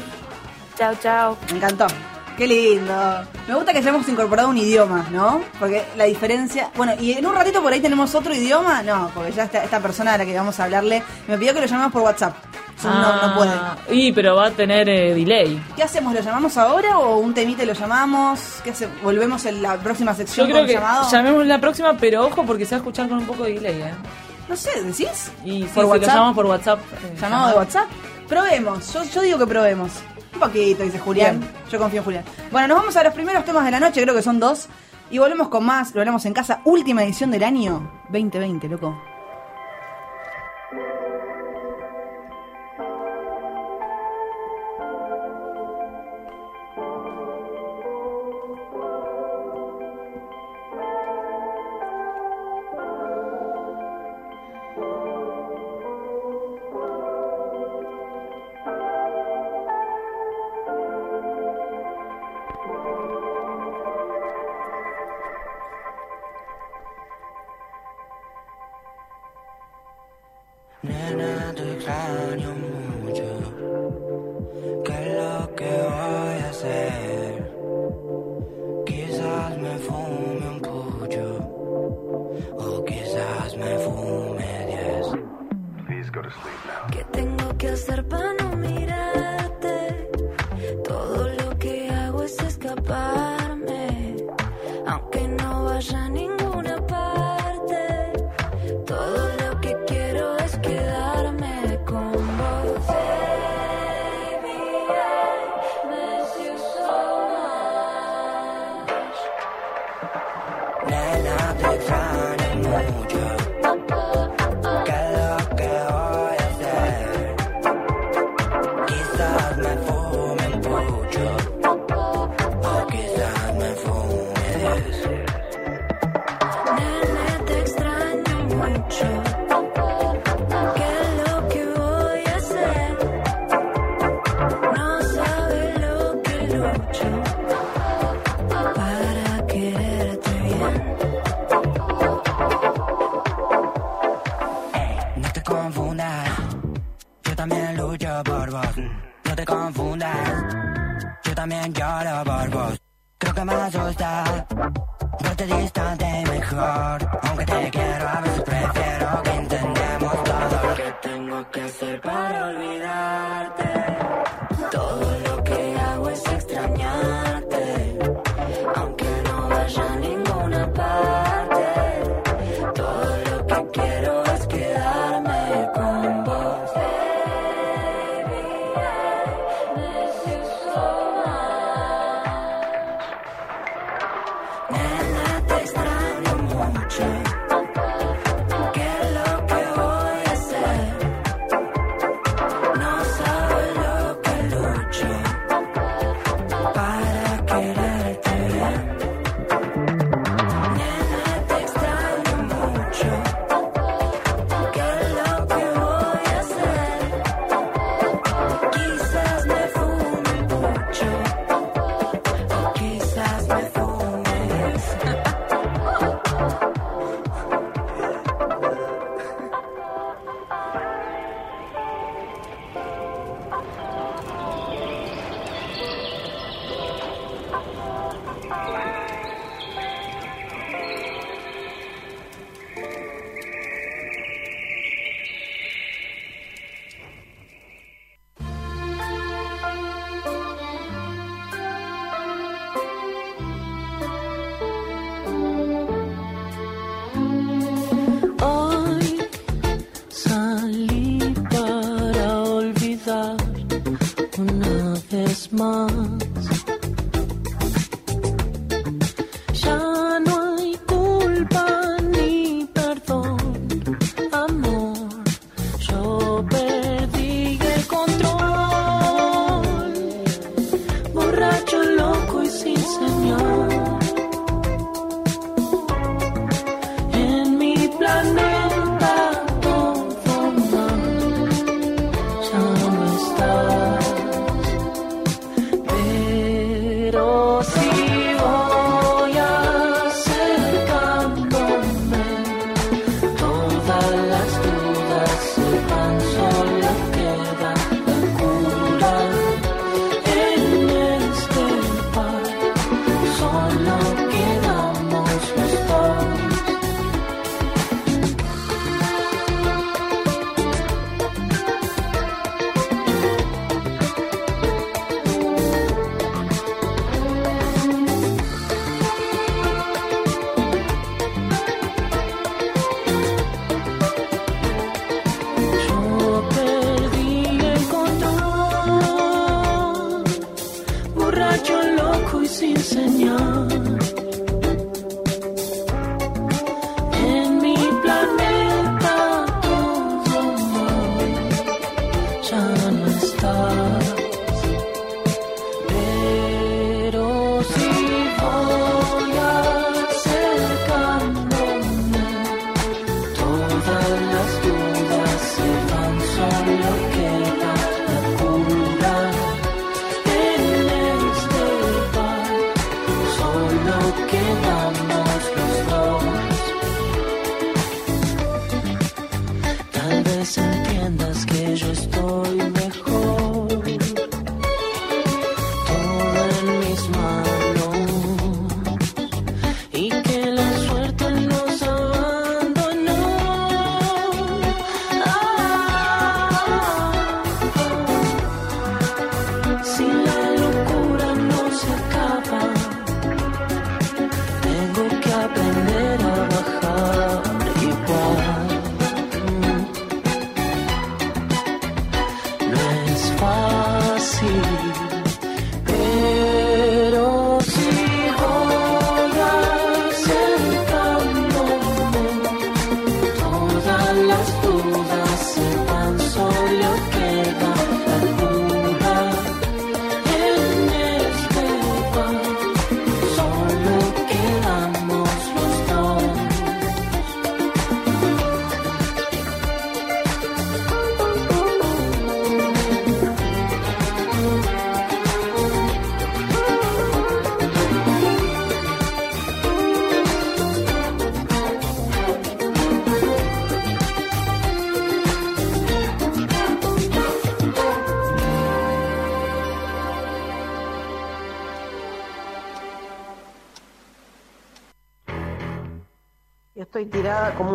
Chao, 0.77 0.95
chao. 1.03 1.37
Me 1.51 1.57
encantó. 1.57 1.87
Qué 2.37 2.47
lindo. 2.49 2.93
Me 3.47 3.55
gusta 3.55 3.73
que 3.73 3.79
hayamos 3.79 4.09
incorporado 4.09 4.49
un 4.49 4.59
idioma, 4.59 5.07
¿no? 5.13 5.41
Porque 5.61 5.85
la 5.97 6.05
diferencia. 6.05 6.71
Bueno, 6.77 6.95
y 7.01 7.13
en 7.13 7.25
un 7.27 7.35
ratito 7.35 7.63
por 7.63 7.73
ahí 7.73 7.81
tenemos 7.81 8.13
otro 8.15 8.35
idioma. 8.35 8.83
No, 8.83 9.11
porque 9.15 9.31
ya 9.33 9.45
esta, 9.45 9.63
esta 9.63 9.79
persona 9.81 10.15
a 10.15 10.19
la 10.19 10.25
que 10.25 10.35
vamos 10.37 10.59
a 10.59 10.65
hablarle 10.65 11.03
me 11.29 11.39
pidió 11.39 11.55
que 11.55 11.61
lo 11.61 11.67
llamemos 11.67 11.93
por 11.93 12.03
WhatsApp. 12.03 12.35
Zoom 12.81 12.93
no, 12.93 13.29
no 13.29 13.35
puede. 13.37 13.51
Ah, 13.53 13.77
Y, 13.89 14.13
pero 14.13 14.35
va 14.35 14.47
a 14.47 14.51
tener 14.51 14.89
eh, 14.89 15.15
delay. 15.15 15.63
¿Qué 15.77 15.85
hacemos? 15.85 16.13
¿Lo 16.13 16.21
llamamos 16.21 16.57
ahora 16.59 16.99
o 16.99 17.19
un 17.19 17.33
temite 17.33 17.65
lo 17.65 17.73
llamamos? 17.73 18.41
¿Qué 18.65 18.71
hace? 18.71 18.89
¿Volvemos 19.05 19.45
en 19.47 19.63
la 19.63 19.77
próxima 19.77 20.11
Yo 20.13 20.17
sección 20.19 20.47
creo 20.49 20.59
con 20.59 20.67
que 20.67 20.73
llamado? 20.75 21.09
llamemos 21.11 21.47
la 21.47 21.61
próxima, 21.61 21.97
pero 21.97 22.27
ojo 22.27 22.45
porque 22.45 22.65
se 22.67 22.73
va 22.73 22.79
a 22.79 22.81
escuchar 22.81 23.09
con 23.09 23.19
un 23.19 23.27
poco 23.27 23.45
de 23.45 23.55
delay, 23.55 23.81
¿eh? 23.81 23.95
No 24.49 24.57
sé, 24.57 24.71
¿decís? 24.83 25.31
Y 25.45 25.63
sí, 25.63 25.69
¿Por 25.73 25.85
si 25.85 25.91
WhatsApp? 25.91 26.01
lo 26.01 26.07
llamamos 26.15 26.35
por 26.35 26.47
WhatsApp. 26.47 26.79
eh, 27.05 27.17
¿Llamado 27.21 27.49
de 27.51 27.55
WhatsApp? 27.59 27.87
Probemos, 28.29 28.93
yo, 28.93 29.05
yo 29.05 29.21
digo 29.23 29.39
que 29.39 29.47
probemos. 29.47 29.93
Un 30.35 30.41
poquito, 30.41 30.83
dice 30.83 30.99
Julián. 30.99 31.41
Bien. 31.41 31.53
Yo 31.71 31.79
confío 31.79 32.01
en 32.01 32.05
Julián. 32.05 32.25
Bueno, 32.51 32.69
nos 32.69 32.79
vamos 32.79 32.97
a 32.97 33.05
los 33.05 33.15
primeros 33.15 33.45
temas 33.45 33.65
de 33.65 33.71
la 33.71 33.81
noche, 33.81 34.03
creo 34.03 34.15
que 34.15 34.23
son 34.23 34.41
dos. 34.41 34.69
Y 35.11 35.19
volvemos 35.19 35.49
con 35.49 35.65
más, 35.65 35.95
lo 35.95 36.01
hablamos 36.01 36.25
en 36.27 36.33
casa. 36.33 36.61
Última 36.65 37.05
edición 37.05 37.31
del 37.31 37.45
año 37.45 37.91
2020, 38.09 38.69
loco. 38.69 39.14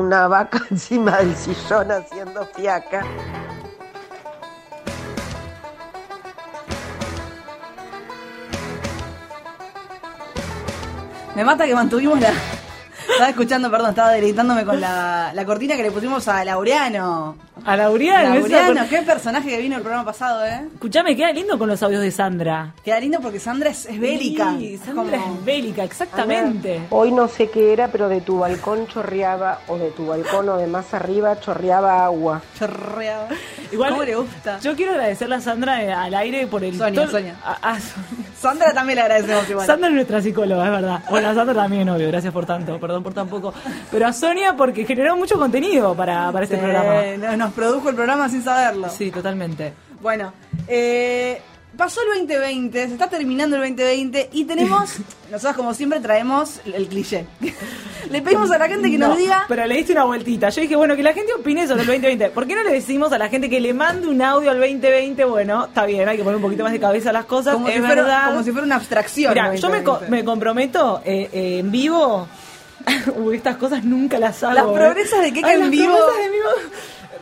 Una 0.10 0.28
vaca 0.28 0.60
encima 0.72 1.18
del 1.18 1.36
sillón 1.36 1.92
haciendo 1.92 2.44
fiaca. 2.48 3.06
Me 11.36 11.46
mata 11.46 11.68
que 11.68 11.76
mantuvimos 11.76 12.20
la. 12.20 12.34
Estaba 13.12 13.30
escuchando, 13.30 13.70
perdón, 13.70 13.90
estaba 13.90 14.12
deleitándome 14.12 14.66
con 14.66 14.80
la, 14.80 15.32
la 15.34 15.46
cortina 15.46 15.76
que 15.76 15.84
le 15.84 15.92
pusimos 15.92 16.28
a 16.28 16.44
Laureano. 16.44 17.49
A 17.70 17.78
Laureano, 17.78 18.34
Laureano, 18.34 18.82
qué 18.90 19.04
personaje 19.04 19.48
que 19.50 19.58
vino 19.60 19.76
el 19.76 19.82
programa 19.84 20.04
pasado, 20.06 20.44
¿eh? 20.44 20.62
Escuchame, 20.74 21.16
queda 21.16 21.32
lindo 21.32 21.58
con 21.60 21.68
los 21.70 21.84
audios 21.84 22.02
de 22.02 22.10
Sandra. 22.10 22.74
Queda 22.84 23.00
lindo 23.00 23.20
porque 23.22 23.40
Sandra 23.40 23.70
es, 23.70 23.86
es 23.86 24.00
bélica. 24.00 24.56
Sí, 24.58 24.78
Sandra 24.84 25.20
Como- 25.20 25.36
es 25.40 25.46
bélica, 25.46 25.84
exactamente. 25.84 26.82
Hoy 26.90 27.12
no 27.12 27.28
sé 27.28 27.50
qué 27.52 27.72
era, 27.72 27.90
pero 27.90 28.10
de 28.10 28.22
tu 28.22 28.40
balcón 28.40 28.88
chorreaba, 28.88 29.60
o 29.68 29.78
de 29.78 29.92
tu 29.92 30.08
balcón 30.08 30.50
o 30.50 30.58
de 30.58 30.66
más 30.66 30.92
arriba 30.96 31.40
chorreaba 31.40 32.06
agua. 32.06 32.42
Chorreaba. 32.58 33.28
Igual, 33.72 33.92
¿Cómo 33.92 34.04
le 34.04 34.16
gusta? 34.16 34.60
Yo 34.62 34.76
quiero 34.76 34.94
agradecerle 34.94 35.36
a 35.36 35.42
Sandra 35.42 35.84
eh, 35.84 35.94
al 35.94 36.16
aire 36.16 36.48
por 36.48 36.64
el... 36.64 36.76
Sonia, 36.76 37.02
todo- 37.04 37.12
Sonia. 37.12 37.36
a- 37.46 37.72
a 37.74 37.80
Sonia. 37.80 38.26
Sandra 38.40 38.74
también 38.74 38.96
le 38.96 39.02
agradecemos 39.04 39.48
igual. 39.50 39.68
Sandra 39.68 39.90
es 39.90 39.94
nuestra 39.94 40.22
psicóloga, 40.22 40.66
es 40.66 40.72
verdad. 40.72 41.04
Bueno, 41.10 41.28
a 41.30 41.36
Sandra 41.36 41.54
también, 41.54 41.88
obvio, 41.90 42.08
gracias 42.08 42.34
por 42.34 42.46
tanto, 42.48 42.80
perdón 42.80 43.04
por 43.04 43.14
tan 43.14 43.28
poco. 43.28 43.54
Pero 43.92 44.08
a 44.08 44.14
Sonia 44.14 44.56
porque 44.58 44.86
generó 44.86 45.16
mucho 45.18 45.38
contenido 45.38 45.94
para, 45.94 46.32
para 46.32 46.46
este 46.46 46.58
programa. 46.58 46.94
no- 47.20 47.38
Nos 47.38 47.54
produjo 47.60 47.90
el 47.90 47.96
programa 47.96 48.30
sin 48.30 48.44
saberlo. 48.44 48.90
Sí, 48.90 49.12
totalmente. 49.12 49.74
Bueno, 50.02 50.34
eh, 50.68 51.42
pasó 51.78 52.02
el 52.02 52.20
2020, 52.28 52.88
se 52.88 52.94
está 52.94 53.08
terminando 53.10 53.56
el 53.58 53.62
2020 53.64 54.30
y 54.34 54.46
tenemos, 54.46 54.96
nosotros 55.32 55.56
como 55.56 55.74
siempre 55.74 56.00
traemos 56.00 56.60
el 56.66 56.88
cliché. 56.88 57.26
Le 58.10 58.22
pedimos 58.24 58.50
a 58.50 58.58
la 58.58 58.68
gente 58.68 58.90
que 58.90 58.98
No, 58.98 59.10
nos 59.10 59.18
diga... 59.20 59.46
Pero 59.48 59.68
le 59.68 59.76
diste 59.76 59.92
una 59.92 60.06
vueltita. 60.06 60.50
Yo 60.50 60.62
dije, 60.62 60.76
bueno, 60.76 60.96
que 60.96 61.04
la 61.04 61.14
gente 61.14 61.32
opine 61.34 61.68
sobre 61.68 61.82
el 61.82 61.88
2020. 61.88 62.30
¿Por 62.32 62.48
qué 62.48 62.56
no 62.56 62.64
le 62.64 62.72
decimos 62.72 63.12
a 63.12 63.20
la 63.20 63.28
gente 63.28 63.50
que 63.52 63.60
le 63.60 63.72
mande 63.74 64.08
un 64.08 64.20
audio 64.22 64.50
al 64.50 64.58
2020? 64.60 65.26
Bueno, 65.26 65.66
está 65.66 65.86
bien, 65.86 66.08
hay 66.10 66.18
que 66.18 66.24
poner 66.24 66.38
un 66.38 66.42
poquito 66.42 66.64
más 66.64 66.72
de 66.72 66.80
cabeza 66.80 67.12
a 67.12 67.14
las 67.14 67.26
cosas. 67.26 67.54
Como 67.54 67.68
es 67.68 67.76
si, 67.76 67.80
fuera, 67.82 67.96
verdad. 68.02 68.26
como 68.30 68.42
si 68.44 68.52
fuera 68.52 68.66
una 68.66 68.78
abstracción. 68.78 69.36
Yo 69.36 69.70
me, 69.70 69.84
co- 69.84 69.92
2020. 70.00 70.10
me 70.10 70.24
comprometo 70.26 71.02
eh, 71.06 71.30
eh, 71.32 71.60
en 71.60 71.70
vivo. 71.72 72.28
Uy, 73.18 73.36
estas 73.36 73.58
cosas 73.58 73.84
nunca 73.84 74.18
las 74.18 74.42
hago. 74.44 74.54
Las 74.56 74.66
progresas 74.66 75.20
de 75.20 75.26
Ay, 75.44 75.54
en 75.56 75.60
las 75.60 75.70
vivo. 75.70 75.96
progresas 75.96 76.26
en 76.26 76.32
vivo. 76.32 76.50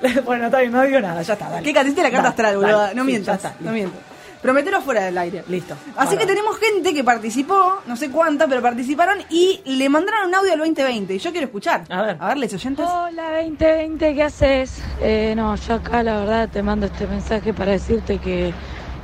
bueno, 0.26 0.46
está 0.46 0.60
bien, 0.60 0.72
no 0.72 0.82
digo 0.84 1.00
nada, 1.00 1.22
ya 1.22 1.34
está. 1.34 1.50
Dale. 1.50 1.64
¿Qué 1.64 1.74
catiste 1.74 2.02
la 2.04 2.12
carta 2.12 2.30
Dale, 2.30 2.30
astral, 2.30 2.62
dale, 2.62 2.74
boluda? 2.74 2.94
No 2.94 3.04
sí, 3.04 3.08
mientas, 3.08 3.42
ya 3.42 3.50
está, 3.50 3.64
no 3.64 3.72
mientas. 3.72 4.00
Prometelo 4.42 4.82
fuera 4.82 5.04
del 5.04 5.18
aire. 5.18 5.44
Listo. 5.50 5.76
Así 5.96 6.16
que 6.16 6.26
tenemos 6.26 6.58
gente 6.60 6.94
que 6.94 7.04
participó, 7.04 7.82
no 7.88 7.96
sé 7.96 8.12
cuánta, 8.12 8.48
pero 8.48 8.62
participaron 8.62 9.18
y 9.30 9.62
le 9.66 9.90
mandaron 9.90 10.30
un 10.30 10.36
audio 10.36 10.54
al 10.54 10.60
2020. 10.60 11.16
Y 11.16 11.18
yo 11.18 11.32
quiero 11.32 11.48
escuchar. 11.48 11.84
A 11.90 12.04
ver. 12.04 12.18
A 12.20 12.28
ver, 12.30 12.38
les 12.38 12.54
oyentes. 12.54 12.86
Hola 12.88 13.32
2020, 13.42 14.14
¿qué 14.14 14.24
haces? 14.24 14.82
Eh, 15.02 15.34
no, 15.36 15.56
yo 15.56 15.74
acá 15.74 16.04
la 16.04 16.20
verdad 16.20 16.50
te 16.50 16.62
mando 16.62 16.86
este 16.86 17.08
mensaje 17.08 17.52
para 17.52 17.72
decirte 17.72 18.20
que, 18.20 18.54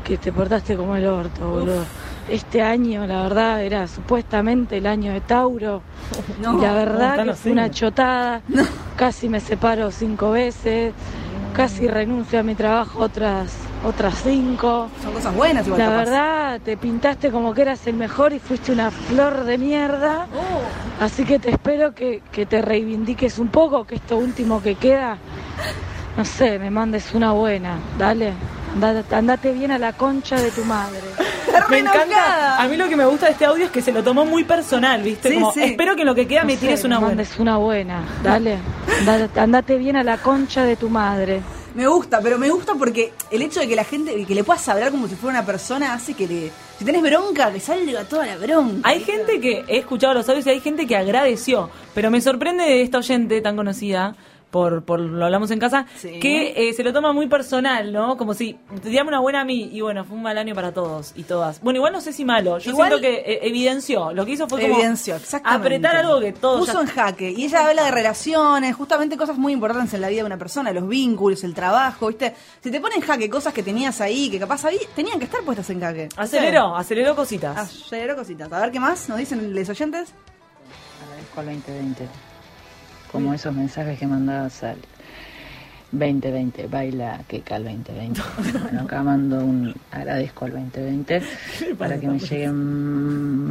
que 0.03 0.17
te 0.17 0.31
portaste 0.31 0.77
como 0.77 0.95
el 0.95 1.07
orto, 1.07 1.49
boludo. 1.49 1.83
Este 2.29 2.61
año, 2.61 3.05
la 3.05 3.23
verdad, 3.23 3.63
era 3.63 3.87
supuestamente 3.87 4.77
el 4.77 4.87
año 4.87 5.11
de 5.11 5.21
Tauro. 5.21 5.81
No, 6.41 6.57
y 6.57 6.61
la 6.61 6.73
verdad 6.73 7.25
que 7.25 7.33
fue 7.33 7.51
una 7.51 7.69
chotada. 7.69 8.41
Casi 8.95 9.29
me 9.29 9.39
separo 9.39 9.91
cinco 9.91 10.31
veces. 10.31 10.93
Casi 11.53 11.87
renuncio 11.87 12.39
a 12.39 12.43
mi 12.43 12.55
trabajo 12.55 12.99
otras, 12.99 13.53
otras 13.85 14.15
cinco. 14.23 14.89
Son 15.03 15.13
cosas 15.13 15.35
buenas 15.35 15.67
igual. 15.67 15.79
La 15.79 15.85
capaz. 15.85 15.97
verdad, 15.97 16.61
te 16.61 16.77
pintaste 16.77 17.29
como 17.29 17.53
que 17.53 17.61
eras 17.61 17.85
el 17.85 17.95
mejor 17.95 18.33
y 18.33 18.39
fuiste 18.39 18.71
una 18.71 18.89
flor 18.89 19.43
de 19.43 19.57
mierda. 19.59 20.27
Oh. 20.33 21.03
Así 21.03 21.25
que 21.25 21.37
te 21.37 21.51
espero 21.51 21.93
que, 21.93 22.23
que 22.31 22.47
te 22.47 22.61
reivindiques 22.61 23.37
un 23.37 23.49
poco, 23.49 23.85
que 23.85 23.95
esto 23.95 24.17
último 24.17 24.63
que 24.63 24.75
queda, 24.75 25.17
no 26.17 26.25
sé, 26.25 26.57
me 26.57 26.71
mandes 26.71 27.13
una 27.13 27.33
buena. 27.33 27.77
Dale, 27.99 28.33
andate 29.11 29.51
bien 29.51 29.71
a 29.71 29.77
la 29.77 29.93
concha 29.93 30.35
de 30.37 30.49
tu 30.49 30.63
madre. 30.65 30.99
Me 31.69 31.79
encanta. 31.79 32.61
A 32.61 32.67
mí 32.67 32.77
lo 32.77 32.87
que 32.89 32.95
me 32.95 33.05
gusta 33.05 33.25
de 33.27 33.33
este 33.33 33.45
audio 33.45 33.65
es 33.65 33.71
que 33.71 33.81
se 33.81 33.91
lo 33.91 34.03
tomó 34.03 34.25
muy 34.25 34.43
personal, 34.43 35.01
¿viste? 35.01 35.29
Sí, 35.29 35.35
Como, 35.35 35.51
sí. 35.53 35.61
Espero 35.63 35.95
que 35.95 36.01
en 36.01 36.07
lo 36.07 36.15
que 36.15 36.27
queda 36.27 36.41
No 36.41 36.47
me 36.47 36.53
sé, 36.53 36.59
tires 36.59 36.83
una 36.83 36.99
buena. 36.99 37.15
mandes 37.15 37.39
una 37.39 37.57
buena. 37.57 38.03
Dale, 38.23 38.57
andate, 38.99 39.39
andate 39.39 39.77
bien 39.77 39.95
a 39.95 40.03
la 40.03 40.17
concha 40.17 40.63
de 40.63 40.75
tu 40.75 40.89
madre. 40.89 41.41
Me 41.75 41.87
gusta, 41.87 42.21
pero 42.21 42.37
me 42.37 42.49
gusta 42.51 42.75
porque 42.75 43.13
el 43.31 43.41
hecho 43.41 43.59
de 43.59 43.67
que 43.67 43.75
la 43.75 43.83
gente, 43.83 44.25
que 44.25 44.35
le 44.35 44.43
puedas 44.43 44.67
hablar 44.69 44.91
como 44.91 45.07
si 45.07 45.15
fuera 45.15 45.39
una 45.39 45.45
persona, 45.45 45.93
hace 45.93 46.13
que 46.13 46.27
le. 46.27 46.51
Si 46.77 46.85
tenés 46.85 47.01
bronca, 47.01 47.51
que 47.51 47.59
salga 47.59 48.03
toda 48.03 48.27
la 48.27 48.37
bronca. 48.37 48.87
Hay 48.87 48.99
gente 48.99 49.39
que 49.39 49.63
he 49.67 49.77
escuchado 49.79 50.13
los 50.13 50.29
audios 50.29 50.45
y 50.45 50.51
hay 50.51 50.59
gente 50.59 50.85
que 50.85 50.95
agradeció, 50.95 51.71
pero 51.95 52.11
me 52.11 52.21
sorprende 52.21 52.63
de 52.63 52.81
esta 52.83 52.99
oyente 52.99 53.41
tan 53.41 53.55
conocida. 53.55 54.15
Por, 54.53 54.83
por 54.85 54.99
lo 54.99 55.25
hablamos 55.25 55.49
en 55.49 55.57
casa, 55.57 55.87
Sí. 55.95 56.19
que 56.19 56.53
eh, 56.69 56.73
se 56.73 56.83
lo 56.83 56.93
toma 56.93 57.11
muy 57.11 57.25
personal, 57.25 57.91
¿no? 57.91 58.17
Como 58.17 58.35
si 58.35 58.53
te 58.83 58.91
llame 58.91 59.07
una 59.09 59.19
buena 59.19 59.41
a 59.41 59.45
mí 59.45 59.67
y 59.73 59.81
bueno, 59.81 60.05
fue 60.05 60.15
un 60.15 60.21
mal 60.21 60.37
año 60.37 60.53
para 60.53 60.71
todos 60.71 61.11
y 61.15 61.23
todas. 61.23 61.59
Bueno, 61.61 61.77
igual 61.77 61.91
no 61.91 62.01
sé 62.01 62.13
si 62.13 62.23
malo, 62.23 62.59
yo 62.59 62.69
Igual- 62.69 62.89
siento 62.89 63.01
que 63.01 63.15
eh, 63.33 63.39
evidenció, 63.47 64.13
lo 64.13 64.23
que 64.27 64.33
hizo 64.33 64.47
fue 64.47 64.61
como 64.61 64.75
Evidenció, 64.75 65.15
exactamente. 65.15 65.65
apretar 65.67 65.95
algo 65.95 66.19
que 66.19 66.33
todos 66.33 66.59
Puso 66.59 66.73
ya- 66.73 66.81
en 66.81 66.85
jaque. 66.85 67.31
Y 67.35 67.45
ella 67.45 67.67
habla 67.67 67.85
de 67.85 67.89
relaciones, 67.89 68.75
justamente 68.75 69.17
cosas 69.17 69.39
muy 69.39 69.53
importantes 69.53 69.91
en 69.95 70.01
la 70.01 70.09
vida 70.09 70.21
de 70.21 70.25
una 70.27 70.37
persona, 70.37 70.71
los 70.71 70.87
vínculos, 70.87 71.43
el 71.43 71.55
trabajo, 71.55 72.09
¿viste? 72.09 72.35
Si 72.61 72.69
te 72.69 72.79
ponen 72.79 72.99
en 73.01 73.07
jaque 73.07 73.27
cosas 73.31 73.55
que 73.55 73.63
tenías 73.63 74.01
ahí, 74.01 74.29
que 74.29 74.37
capaz 74.37 74.65
ahí, 74.65 74.77
tenían 74.95 75.17
que 75.17 75.25
estar 75.25 75.41
puestas 75.41 75.67
en 75.71 75.79
jaque. 75.81 76.09
aceleró, 76.15 76.75
aceleró 76.77 77.15
cositas. 77.15 77.57
Aceleró 77.57 78.15
cositas. 78.15 78.53
A 78.53 78.59
ver 78.61 78.71
qué 78.71 78.79
más 78.79 79.09
nos 79.09 79.17
dicen 79.17 79.55
los 79.55 79.67
oyentes. 79.69 80.13
Agradezco 81.03 81.39
al 81.39 81.45
2020. 81.47 82.07
Como 83.13 83.33
esos 83.33 83.53
mensajes 83.55 83.97
que 83.97 84.07
mandabas 84.07 84.61
al 84.63 84.77
2020, 85.91 86.67
baila 86.67 87.21
que 87.27 87.41
cal 87.41 87.63
2020. 87.63 88.21
Bueno, 88.63 88.81
acá 88.81 89.03
mando 89.03 89.37
un 89.45 89.73
agradezco 89.91 90.45
al 90.45 90.51
2020 90.53 91.21
para 91.77 91.99
que 91.99 92.07
me 92.07 92.17
lleguen 92.19 92.55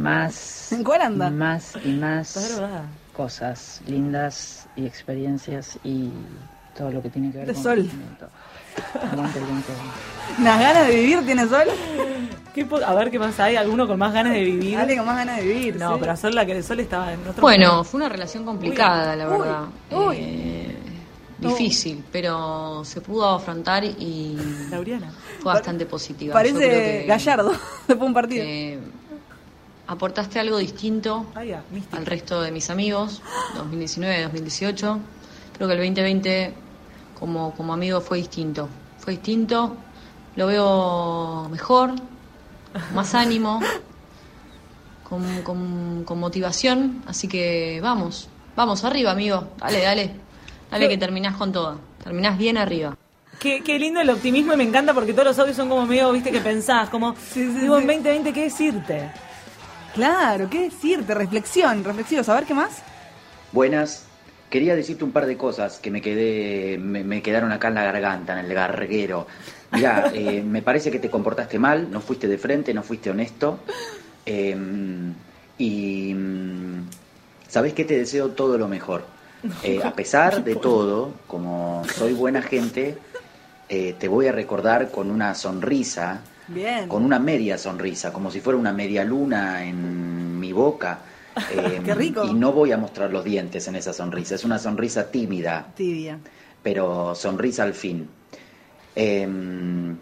más, 0.03 0.71
¿En 0.73 0.83
cuál 0.83 1.01
anda? 1.01 1.29
más 1.29 1.73
y 1.83 1.93
más 1.93 2.61
cosas 3.13 3.81
lindas 3.87 4.67
y 4.75 4.85
experiencias 4.85 5.79
y 5.85 6.09
todo 6.77 6.91
lo 6.91 7.01
que 7.01 7.09
tiene 7.09 7.31
que 7.31 7.37
ver 7.37 7.47
De 7.47 7.53
con 7.53 7.63
sol. 7.63 7.77
conocimiento. 7.77 8.27
Aguante 9.11 9.39
el 9.39 9.45
2020. 9.45 9.73
¿Unas 10.39 10.59
ganas 10.59 10.87
de 10.87 10.95
vivir 10.95 11.25
tiene 11.25 11.47
Sol? 11.47 11.67
¿Qué 12.53 12.65
po- 12.65 12.77
a 12.83 12.93
ver 12.93 13.09
qué 13.11 13.19
pasa, 13.19 13.45
¿hay 13.45 13.55
alguno 13.55 13.87
con 13.87 13.97
más 13.99 14.13
ganas 14.13 14.33
de 14.33 14.41
vivir? 14.43 14.77
Dale 14.77 14.95
con 14.97 15.05
más 15.05 15.17
ganas 15.17 15.37
de 15.37 15.43
vivir. 15.43 15.75
No, 15.77 15.93
sí. 15.93 15.97
pero 15.99 16.11
a 16.11 16.15
Sol 16.15 16.35
la 16.35 16.45
que 16.45 16.51
el 16.57 16.63
Sol 16.63 16.79
estaba 16.79 17.11
en 17.13 17.19
otro 17.27 17.41
Bueno, 17.41 17.83
fue 17.83 17.99
una 17.99 18.09
relación 18.09 18.45
complicada, 18.45 19.15
la 19.15 19.25
verdad. 19.27 19.63
uy. 19.91 20.17
Eh, 20.19 20.75
difícil, 21.39 22.03
pero 22.11 22.83
se 22.85 23.01
pudo 23.01 23.27
afrontar 23.27 23.83
y 23.83 24.37
Lauriana. 24.69 25.11
fue 25.41 25.53
bastante 25.53 25.85
positiva. 25.85 26.33
Parece 26.33 26.59
que- 26.59 27.05
Gallardo 27.07 27.51
después 27.87 27.99
de 27.99 28.05
un 28.05 28.13
partido. 28.13 28.43
que 28.45 28.79
aportaste 29.87 30.39
algo 30.39 30.57
distinto 30.57 31.25
Ah, 31.35 31.41
al 31.91 32.05
resto 32.05 32.41
de 32.41 32.51
mis 32.51 32.69
amigos, 32.69 33.21
2019, 33.55 34.23
2018. 34.23 34.99
Creo 35.57 35.67
que 35.67 35.73
el 35.73 35.79
2020 35.79 36.53
como, 37.19 37.53
como 37.55 37.73
amigo 37.73 38.01
fue 38.01 38.17
distinto. 38.17 38.67
Fue 38.99 39.13
distinto, 39.13 39.75
lo 40.35 40.47
veo 40.47 41.47
mejor, 41.49 41.91
más 42.93 43.13
ánimo, 43.15 43.59
con, 45.07 45.41
con- 45.43 46.03
con 46.05 46.19
motivación. 46.19 47.03
Así 47.07 47.27
que 47.27 47.79
vamos, 47.81 48.29
vamos 48.55 48.83
arriba, 48.83 49.11
amigo. 49.11 49.49
Dale, 49.59 49.81
dale. 49.81 50.15
Dale 50.71 50.89
que 50.89 50.97
terminás 50.97 51.35
con 51.35 51.51
todo. 51.51 51.77
Terminás 52.03 52.37
bien 52.37 52.57
arriba. 52.57 52.97
Qué, 53.39 53.61
qué 53.61 53.77
lindo 53.77 53.99
el 53.99 54.09
optimismo 54.09 54.53
y 54.53 54.57
me 54.57 54.63
encanta 54.63 54.93
porque 54.93 55.11
todos 55.13 55.25
los 55.27 55.39
audios 55.39 55.55
son 55.57 55.67
como 55.69 55.85
medio, 55.85 56.11
viste, 56.11 56.31
que 56.31 56.39
pensás, 56.39 56.89
como, 56.89 57.13
digo, 57.35 57.77
en 57.77 57.85
2020, 57.87 58.31
¿qué 58.33 58.43
decirte? 58.43 59.11
Claro, 59.93 60.49
¿qué 60.49 60.61
decirte? 60.63 61.13
Reflexión, 61.13 61.83
reflexión. 61.83 62.23
A 62.27 62.33
ver 62.33 62.45
qué 62.45 62.53
más. 62.53 62.81
Buenas. 63.51 64.05
Quería 64.53 64.75
decirte 64.75 65.03
un 65.03 65.11
par 65.11 65.25
de 65.25 65.35
cosas 65.35 65.79
que 65.79 65.89
me 65.89 65.99
quedé, 65.99 66.77
me, 66.77 67.03
me 67.03 67.23
quedaron 67.23 67.51
acá 67.51 67.69
en 67.69 67.73
la 67.73 67.85
garganta, 67.85 68.39
en 68.39 68.45
el 68.45 68.53
garguero. 68.53 69.25
Mira, 69.71 70.13
me 70.45 70.61
parece 70.61 70.91
que 70.91 70.99
te 70.99 71.09
comportaste 71.09 71.57
mal, 71.57 71.89
no 71.89 71.99
fuiste 72.01 72.27
de 72.27 72.37
frente, 72.37 72.71
no 72.71 72.83
fuiste 72.83 73.09
honesto. 73.09 73.61
Eh, 74.27 74.55
y 75.57 76.13
mm, 76.13 76.87
sabes 77.47 77.73
que 77.73 77.83
te 77.83 77.97
deseo 77.97 78.29
todo 78.29 78.59
lo 78.59 78.67
mejor. 78.67 79.05
Eh, 79.63 79.81
a 79.83 79.91
pesar 79.93 80.43
de 80.43 80.55
todo, 80.55 81.15
como 81.25 81.81
soy 81.91 82.13
buena 82.13 82.43
gente, 82.43 82.95
eh, 83.69 83.95
te 83.97 84.07
voy 84.07 84.27
a 84.27 84.31
recordar 84.31 84.91
con 84.91 85.09
una 85.09 85.33
sonrisa 85.33 86.21
Bien. 86.47 86.87
con 86.87 87.03
una 87.03 87.17
media 87.17 87.57
sonrisa, 87.57 88.13
como 88.13 88.29
si 88.29 88.39
fuera 88.39 88.59
una 88.59 88.71
media 88.71 89.03
luna 89.03 89.65
en 89.65 90.39
mi 90.39 90.53
boca. 90.53 90.99
Eh, 91.51 91.81
Qué 91.83 91.95
rico. 91.95 92.25
Y 92.25 92.33
no 92.33 92.51
voy 92.51 92.71
a 92.71 92.77
mostrar 92.77 93.11
los 93.11 93.23
dientes 93.23 93.67
en 93.67 93.75
esa 93.75 93.93
sonrisa, 93.93 94.35
es 94.35 94.43
una 94.43 94.59
sonrisa 94.59 95.09
tímida, 95.11 95.67
Tibia. 95.75 96.19
pero 96.61 97.15
sonrisa 97.15 97.63
al 97.63 97.73
fin. 97.73 98.07
Em, 98.95 99.97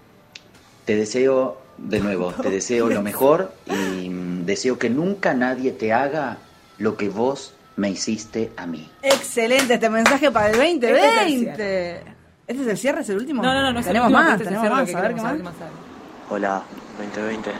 te 0.85 0.95
deseo, 0.95 1.57
de 1.77 1.99
nuevo, 1.99 2.31
te 2.41 2.49
deseo 2.49 2.89
lo 2.89 3.01
mejor 3.01 3.53
y 3.65 4.09
deseo 4.45 4.77
que 4.77 4.89
nunca 4.89 5.33
nadie 5.33 5.71
te 5.71 5.93
haga 5.93 6.37
lo 6.77 6.97
que 6.97 7.09
vos 7.09 7.53
me 7.77 7.89
hiciste 7.89 8.51
a 8.57 8.65
mí. 8.67 8.89
Excelente 9.01 9.75
este 9.75 9.89
mensaje 9.89 10.29
para 10.31 10.47
el 10.49 10.57
2020. 10.57 10.91
Este 10.91 11.91
es 11.91 12.01
el 12.01 12.13
¿Este 12.47 12.63
es 12.63 12.67
el 12.67 12.77
cierre? 12.77 13.01
¿Es 13.01 13.09
el 13.09 13.17
último? 13.17 13.41
No, 13.41 13.53
no, 13.53 13.61
no, 13.61 13.71
no 13.71 13.79
es 13.79 13.85
el 13.87 13.93
Tenemos 13.93 14.07
último, 14.11 14.23
más, 14.23 14.33
este 14.33 14.43
tenemos 14.45 14.69
más. 14.69 14.89
que 14.89 14.95
A 14.97 15.01
ver 15.01 15.11
qué 15.11 15.15
queremos 15.15 15.23
más. 15.23 15.29
saber 15.31 15.37
qué 15.37 15.43
más 15.43 15.55
hay. 15.61 16.35
Hola, 16.35 16.63
2020. 16.97 17.51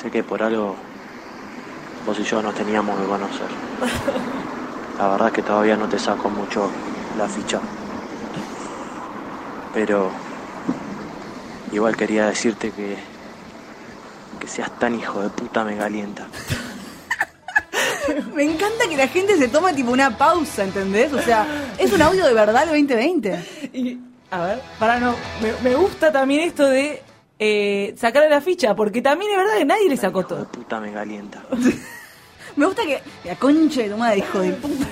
Sé 0.00 0.10
que 0.10 0.22
por 0.22 0.42
algo 0.42 0.76
vos 2.04 2.18
y 2.18 2.22
yo 2.22 2.42
nos 2.42 2.54
teníamos 2.54 3.00
que 3.00 3.06
conocer. 3.06 3.48
La 4.98 5.08
verdad 5.08 5.28
es 5.28 5.34
que 5.34 5.42
todavía 5.42 5.76
no 5.76 5.88
te 5.88 5.98
saco 5.98 6.28
mucho 6.28 6.70
la 7.18 7.28
ficha. 7.28 7.60
Pero 9.72 10.10
igual 11.72 11.96
quería 11.96 12.26
decirte 12.26 12.70
que 12.70 12.96
que 14.38 14.48
seas 14.48 14.70
tan 14.78 14.94
hijo 14.94 15.22
de 15.22 15.30
puta 15.30 15.64
me 15.64 15.76
calienta. 15.76 16.26
Me 18.34 18.44
encanta 18.44 18.88
que 18.88 18.96
la 18.96 19.08
gente 19.08 19.36
se 19.36 19.48
tome 19.48 19.72
tipo 19.72 19.90
una 19.90 20.16
pausa, 20.16 20.62
¿entendés? 20.62 21.12
O 21.12 21.20
sea, 21.20 21.44
es 21.76 21.92
un 21.92 22.00
audio 22.00 22.24
de 22.24 22.34
verdad 22.34 22.62
el 22.62 22.68
2020. 22.68 23.70
Y, 23.72 23.98
a 24.30 24.42
ver, 24.42 24.62
para 24.78 25.00
no, 25.00 25.14
me, 25.42 25.52
me 25.68 25.74
gusta 25.74 26.12
también 26.12 26.42
esto 26.42 26.66
de 26.66 27.02
eh, 27.38 27.94
sacarle 27.98 28.30
la 28.30 28.40
ficha, 28.40 28.74
porque 28.74 29.02
también 29.02 29.30
es 29.32 29.36
verdad 29.38 29.56
que 29.58 29.64
nadie 29.64 29.88
le 29.88 29.96
sacó 29.96 30.24
todo. 30.24 30.46
Puta 30.48 30.80
me 30.80 30.92
calienta. 30.92 31.42
Me 32.56 32.64
gusta 32.64 32.82
que 32.86 33.02
la 33.24 33.36
concha 33.36 33.82
de 33.82 33.90
tu 33.90 33.96
madre, 33.98 34.18
hijo 34.18 34.38
de 34.40 34.52
puta. 34.52 34.86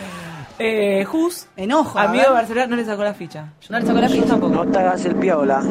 Eh, 0.58 1.04
Jus, 1.06 1.46
Enojo. 1.56 1.98
a 1.98 2.02
amigo 2.02 2.18
ver. 2.24 2.28
de 2.28 2.34
Barcelona, 2.34 2.66
no 2.66 2.76
le 2.76 2.84
sacó 2.84 3.02
la 3.02 3.14
ficha. 3.14 3.46
No 3.70 3.78
le 3.80 3.86
sacó 3.86 3.98
la 4.00 4.08
ficha 4.08 4.26
tampoco. 4.26 4.54
No 4.54 4.66
te 4.70 4.78
hagas 4.78 5.02
el 5.06 5.14
piola, 5.16 5.62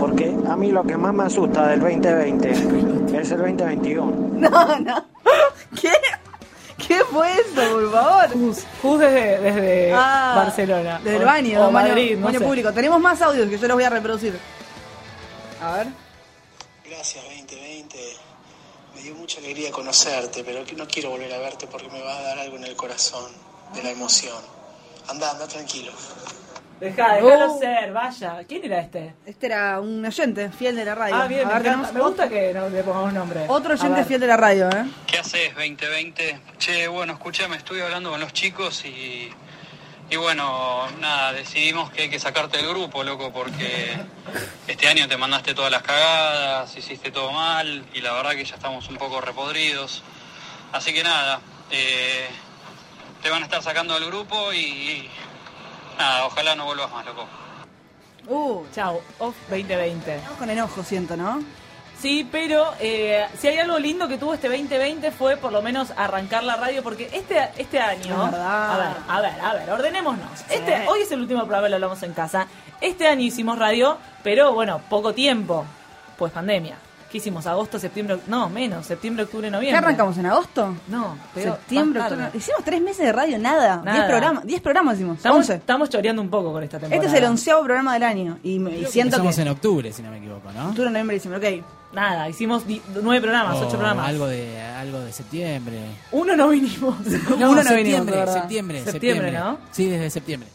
porque 0.00 0.36
a 0.48 0.56
mí 0.56 0.72
lo 0.72 0.82
que 0.82 0.96
más 0.96 1.14
me 1.14 1.22
asusta 1.22 1.68
del 1.68 1.78
2020 1.80 2.50
es 3.20 3.30
el 3.30 3.38
2021. 3.38 4.04
No, 4.34 4.78
no. 4.80 5.04
¿Qué? 5.80 5.92
¿Qué 6.76 6.96
fue 7.04 7.28
eso, 7.34 7.72
por 7.72 7.92
favor? 7.92 8.28
Jus, 8.32 8.66
Jus 8.82 8.98
desde, 8.98 9.38
desde 9.40 9.92
Ah, 9.94 10.32
Barcelona. 10.36 11.00
Desde 11.04 11.16
el 11.18 11.22
O- 11.22 11.26
baño, 11.26 11.58
o 11.60 11.72
baño, 11.72 11.88
Madrid, 11.88 12.16
no 12.18 12.26
baño 12.26 12.38
sé. 12.40 12.44
público. 12.44 12.72
Tenemos 12.72 13.00
más 13.00 13.22
audios 13.22 13.48
que 13.48 13.56
yo 13.58 13.68
los 13.68 13.76
voy 13.76 13.84
a 13.84 13.90
reproducir. 13.90 14.34
A 15.62 15.76
ver. 15.76 15.86
Gracias 16.88 17.24
2020. 17.24 17.96
Me 18.94 19.00
dio 19.02 19.14
mucha 19.14 19.38
alegría 19.38 19.70
conocerte, 19.70 20.44
pero 20.44 20.64
no 20.76 20.86
quiero 20.86 21.10
volver 21.10 21.32
a 21.32 21.38
verte 21.38 21.66
porque 21.66 21.88
me 21.88 22.02
va 22.02 22.18
a 22.18 22.22
dar 22.22 22.38
algo 22.38 22.56
en 22.56 22.64
el 22.64 22.76
corazón 22.76 23.32
de 23.74 23.82
la 23.82 23.90
emoción. 23.90 24.36
Anda, 25.08 25.30
anda 25.30 25.48
tranquilo. 25.48 25.92
Dejá, 26.78 27.14
déjalo 27.14 27.52
Oh. 27.54 27.58
ser, 27.60 27.92
vaya. 27.92 28.44
¿Quién 28.46 28.64
era 28.64 28.80
este? 28.80 29.14
Este 29.24 29.46
era 29.46 29.78
un 29.80 30.04
oyente 30.04 30.50
fiel 30.50 30.74
de 30.74 30.84
la 30.84 30.94
radio. 30.96 31.14
Ah, 31.14 31.26
bien, 31.28 31.42
A 31.42 31.44
me, 31.46 31.52
ver, 31.54 31.60
encanta. 31.66 31.70
tenemos 31.88 31.92
me 31.94 32.00
gusta 32.00 32.28
que 32.28 32.52
no 32.52 32.68
le 32.68 32.82
pongamos 32.82 33.12
nombre. 33.12 33.44
Otro 33.48 33.74
oyente 33.74 34.04
fiel 34.04 34.20
de 34.20 34.26
la 34.26 34.36
radio, 34.36 34.68
¿eh? 34.68 34.84
¿Qué 35.06 35.18
haces 35.18 35.54
2020? 35.54 36.40
Che, 36.58 36.88
bueno, 36.88 37.12
escúchame, 37.14 37.56
estuve 37.56 37.82
hablando 37.82 38.10
con 38.10 38.20
los 38.20 38.32
chicos 38.32 38.84
y, 38.84 39.30
y 40.12 40.16
bueno, 40.16 40.90
nada, 41.00 41.32
decidimos 41.32 41.90
que 41.90 42.02
hay 42.02 42.10
que 42.10 42.20
sacarte 42.20 42.58
del 42.58 42.68
grupo, 42.68 43.02
loco, 43.02 43.32
porque 43.32 43.96
este 44.68 44.86
año 44.86 45.08
te 45.08 45.16
mandaste 45.16 45.54
todas 45.54 45.72
las 45.72 45.80
cagadas, 45.80 46.76
hiciste 46.76 47.10
todo 47.10 47.32
mal 47.32 47.82
y 47.94 48.02
la 48.02 48.12
verdad 48.12 48.32
que 48.32 48.44
ya 48.44 48.56
estamos 48.56 48.86
un 48.90 48.96
poco 48.96 49.22
repodridos. 49.22 50.02
Así 50.70 50.92
que 50.92 51.02
nada, 51.02 51.40
eh, 51.70 52.28
te 53.22 53.30
van 53.30 53.40
a 53.40 53.46
estar 53.46 53.62
sacando 53.62 53.94
del 53.94 54.04
grupo 54.04 54.52
y, 54.52 54.58
y 54.58 55.10
nada, 55.96 56.26
ojalá 56.26 56.56
no 56.56 56.66
vuelvas 56.66 56.92
más, 56.92 57.06
loco. 57.06 57.26
Uh, 58.26 58.66
Chao, 58.74 59.00
off 59.18 59.34
2020. 59.48 60.16
estamos 60.16 60.38
con 60.38 60.50
enojo, 60.50 60.84
siento, 60.84 61.16
¿no? 61.16 61.42
Sí, 62.02 62.28
pero 62.32 62.72
eh, 62.80 63.28
si 63.38 63.46
hay 63.46 63.58
algo 63.58 63.78
lindo 63.78 64.08
que 64.08 64.18
tuvo 64.18 64.34
este 64.34 64.48
2020 64.48 65.12
fue 65.12 65.36
por 65.36 65.52
lo 65.52 65.62
menos 65.62 65.92
arrancar 65.96 66.42
la 66.42 66.56
radio, 66.56 66.82
porque 66.82 67.08
este, 67.12 67.48
este 67.56 67.78
año... 67.78 68.20
A 68.20 68.76
ver, 68.76 68.96
a 69.06 69.20
ver, 69.20 69.40
a 69.40 69.54
ver, 69.54 69.70
ordenémonos. 69.70 70.40
Este, 70.50 70.88
hoy 70.88 71.02
es 71.02 71.12
el 71.12 71.20
último 71.20 71.42
programa, 71.42 71.68
lo 71.68 71.76
hablamos 71.76 72.02
en 72.02 72.12
casa. 72.12 72.48
Este 72.80 73.06
año 73.06 73.22
hicimos 73.22 73.56
radio, 73.56 73.98
pero 74.24 74.52
bueno, 74.52 74.80
poco 74.90 75.14
tiempo, 75.14 75.64
pues 76.18 76.32
pandemia. 76.32 76.74
¿Qué 77.12 77.18
hicimos? 77.18 77.46
¿Agosto, 77.46 77.78
septiembre? 77.78 78.16
No, 78.26 78.48
menos, 78.48 78.86
septiembre, 78.86 79.24
octubre, 79.24 79.48
¿Qué 79.48 79.50
noviembre. 79.50 79.76
arrancamos 79.76 80.16
en 80.16 80.24
agosto? 80.24 80.74
No, 80.88 81.14
pero 81.34 81.52
Septiembre, 81.56 82.00
octubre. 82.00 82.30
Hicimos 82.32 82.64
tres 82.64 82.80
meses 82.80 83.04
de 83.04 83.12
radio, 83.12 83.38
nada. 83.38 83.82
Nada. 83.84 83.92
Diez 83.92 84.06
programas, 84.06 84.46
diez 84.46 84.60
programas 84.62 84.94
hicimos. 84.96 85.16
Estamos, 85.18 85.36
Once. 85.40 85.54
estamos 85.56 85.90
choreando 85.90 86.22
un 86.22 86.30
poco 86.30 86.52
con 86.52 86.62
esta 86.62 86.78
temporada. 86.78 87.04
Este 87.04 87.14
es 87.18 87.22
el 87.22 87.28
onceavo 87.28 87.64
programa 87.64 87.92
del 87.92 88.02
año. 88.04 88.38
Y, 88.42 88.58
me- 88.58 88.78
y 88.78 88.86
siento 88.86 89.20
que. 89.22 89.28
en 89.42 89.48
octubre, 89.48 89.92
si 89.92 90.02
no 90.02 90.10
me 90.10 90.16
equivoco, 90.18 90.50
¿no? 90.52 90.70
Octubre, 90.70 90.88
noviembre, 90.88 91.14
diciembre. 91.16 91.58
Ok. 91.60 91.64
Nada, 91.94 92.26
hicimos 92.30 92.64
nueve 93.02 93.20
programas, 93.20 93.56
ocho 93.58 93.68
programas. 93.76 94.08
Algo 94.08 94.26
de, 94.26 94.58
algo 94.62 95.00
de 95.00 95.12
septiembre. 95.12 95.80
Uno 96.12 96.34
no 96.34 96.48
vinimos. 96.48 96.96
No, 97.38 97.50
Uno 97.50 97.56
no 97.56 97.62
septiembre, 97.62 98.14
vinimos, 98.16 98.32
septiembre, 98.32 98.84
Septiembre, 98.84 99.32
¿no? 99.32 99.58
Sí, 99.70 99.86
desde 99.90 100.08
septiembre. 100.08 100.48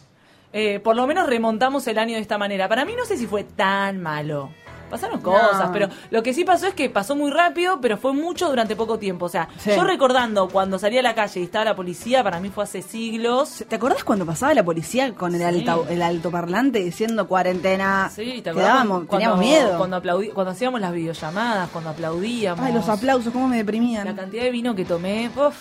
Eh, 0.54 0.80
por 0.80 0.96
lo 0.96 1.06
menos 1.06 1.28
remontamos 1.28 1.86
el 1.86 2.00
año 2.00 2.16
de 2.16 2.22
esta 2.22 2.40
manera. 2.40 2.68
Para 2.68 2.84
mí 2.84 2.94
no 2.98 3.06
sé 3.06 3.16
si 3.18 3.28
fue 3.28 3.44
tan 3.44 4.02
malo. 4.02 4.50
Pasaron 4.90 5.20
cosas, 5.22 5.68
No. 5.68 5.72
pero 5.72 5.90
lo 6.12 6.24
que 6.24 6.34
sí 6.34 6.44
pasó 6.44 6.68
es 6.68 6.74
que 6.74 6.90
pasó 6.90 7.16
muy 7.16 7.30
rápido, 7.32 7.80
pero 7.82 7.98
fue 7.98 8.14
mucho 8.14 8.50
durante 8.50 8.76
poco 8.76 8.98
tiempo. 8.98 9.26
O 9.26 9.30
sea, 9.30 9.50
Sí. 9.58 9.72
yo 9.76 9.84
recordando 9.84 10.48
cuando 10.50 10.80
salí 10.80 10.98
a 10.98 11.02
la 11.02 11.14
calle 11.16 11.42
y 11.42 11.44
estaba 11.44 11.66
la 11.66 11.76
policía, 11.76 12.24
para 12.24 12.40
mí 12.40 12.50
fue 12.50 12.64
hace 12.64 12.82
siglos. 12.82 13.66
¿Te 13.68 13.76
acordás 13.76 14.04
cuando 14.04 14.26
pasaba 14.26 14.54
la 14.54 14.64
policía 14.64 15.14
con 15.14 15.34
el, 15.36 15.40
Sí. 15.42 15.46
alta- 15.46 15.78
el 15.90 16.02
altoparlante 16.02 16.80
diciendo 16.80 17.28
cuarentena? 17.28 18.10
Sí, 18.14 18.42
¿te 18.42 18.50
acordás 18.52 18.70
Quedábamos, 18.70 18.98
cuando- 19.06 19.12
teníamos 19.12 19.40
miedo. 19.40 19.78
Cuando, 19.78 19.98
aplaudí- 20.02 20.32
cuando 20.34 20.52
hacíamos 20.52 20.82
las 20.82 20.94
videollamadas, 20.94 21.70
cuando 21.70 21.90
aplaudíamos. 21.92 22.66
Ay, 22.66 22.74
los 22.74 22.88
aplausos, 22.90 23.34
cómo 23.34 23.48
me 23.48 23.58
deprimían. 23.58 24.06
La 24.06 24.16
cantidad 24.16 24.44
de 24.44 24.52
vino 24.52 24.76
que 24.76 24.86
tomé, 24.86 25.30
uf, 25.36 25.56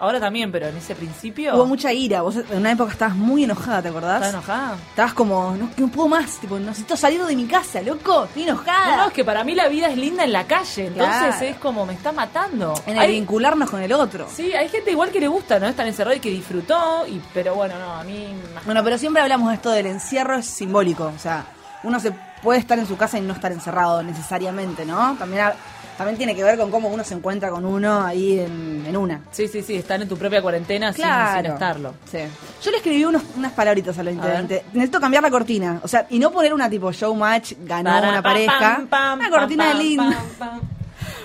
ahora 0.00 0.18
también, 0.18 0.50
pero 0.50 0.66
en 0.66 0.76
ese 0.76 0.94
principio... 0.96 1.54
Hubo 1.54 1.66
mucha 1.66 1.92
ira. 1.92 2.22
Vos 2.22 2.34
en 2.36 2.56
una 2.58 2.72
época 2.72 2.90
estabas 2.92 3.14
muy 3.14 3.44
enojada, 3.44 3.82
¿te 3.82 3.88
acordás? 3.88 4.16
¿Estás 4.16 4.32
enojada? 4.34 4.76
Estabas 4.90 5.14
como, 5.14 5.54
no, 5.56 5.68
no 5.76 5.88
puedo 5.88 6.08
más, 6.08 6.38
tipo, 6.38 6.58
necesito 6.58 6.96
salir 6.96 7.22
de 7.24 7.36
mi 7.36 7.44
casa, 7.46 7.80
loco, 7.82 8.24
estoy 8.24 8.42
enojada. 8.44 8.96
No, 8.96 9.02
no, 9.02 9.06
es 9.08 9.12
que 9.12 9.24
para 9.24 9.44
mí 9.44 9.54
la 9.54 9.68
vida 9.68 9.88
es 9.88 9.96
linda 9.96 10.24
en 10.24 10.32
la 10.32 10.44
calle, 10.46 10.86
entonces 10.86 11.16
Claro. 11.36 11.44
es 11.46 11.56
como 11.58 11.86
me 11.86 11.92
está 11.92 12.10
matando. 12.12 12.74
En 12.86 12.94
el 12.94 12.98
Hay- 13.00 13.12
vincularnos 13.12 13.70
con 13.70 13.80
el 13.82 13.92
otro. 13.92 14.26
Sí, 14.34 14.52
hay 14.54 14.68
gente 14.68 14.90
igual 14.90 15.10
que 15.10 15.20
le 15.20 15.28
gusta, 15.28 15.58
¿no? 15.60 15.68
Estar 15.68 15.86
encerrado 15.86 16.16
y 16.16 16.20
que 16.20 16.30
disfrutó, 16.30 17.06
y 17.06 17.20
pero 17.34 17.54
bueno, 17.54 17.78
no, 17.78 17.92
a 17.94 18.02
mí... 18.02 18.34
Bueno, 18.64 18.82
pero 18.82 18.96
siempre 18.98 19.22
hablamos 19.22 19.50
de 19.50 19.54
esto 19.56 19.70
del 19.70 19.86
encierro 19.86 20.36
es 20.36 20.46
simbólico, 20.46 21.12
o 21.14 21.18
sea, 21.18 21.44
uno 21.82 22.00
se 22.00 22.12
puede 22.42 22.58
estar 22.58 22.78
en 22.78 22.86
su 22.86 22.96
casa 22.96 23.18
y 23.18 23.20
no 23.20 23.34
estar 23.34 23.52
encerrado 23.52 24.02
necesariamente, 24.02 24.86
¿no? 24.86 25.14
También, 25.18 25.42
ha- 25.42 25.54
también 26.00 26.16
tiene 26.16 26.34
que 26.34 26.42
ver 26.42 26.56
con 26.56 26.70
cómo 26.70 26.88
uno 26.88 27.04
se 27.04 27.12
encuentra 27.12 27.50
con 27.50 27.66
uno 27.66 28.02
ahí 28.02 28.40
en, 28.40 28.84
en 28.86 28.96
una. 28.96 29.20
Sí, 29.32 29.48
sí, 29.48 29.62
sí, 29.62 29.76
estar 29.76 30.00
en 30.00 30.08
tu 30.08 30.16
propia 30.16 30.40
cuarentena 30.40 30.94
sin- 30.94 31.04
Claro. 31.04 31.42
sin, 31.42 31.52
estarlo. 31.52 31.94
Sí. 32.10 32.18
Yo 32.62 32.70
le 32.70 32.78
escribí 32.78 33.04
unos- 33.04 33.22
unas 33.36 33.52
palabritas 33.52 33.98
al 33.98 34.06
2020. 34.06 34.64
Necesito 34.72 34.98
cambiar 34.98 35.22
la 35.22 35.30
cortina. 35.30 35.78
O 35.82 35.88
sea, 35.88 36.06
y 36.08 36.18
no 36.18 36.30
poner 36.30 36.54
una 36.54 36.70
tipo 36.70 36.90
showmatch, 36.90 37.52
ganó 37.66 37.90
Para, 37.90 38.08
una 38.08 38.22
pam, 38.22 38.32
pareja. 38.32 38.58
pam, 38.58 38.86
pam, 38.86 39.18
una 39.18 39.28
cortina 39.30 39.74
linda. 39.74 40.18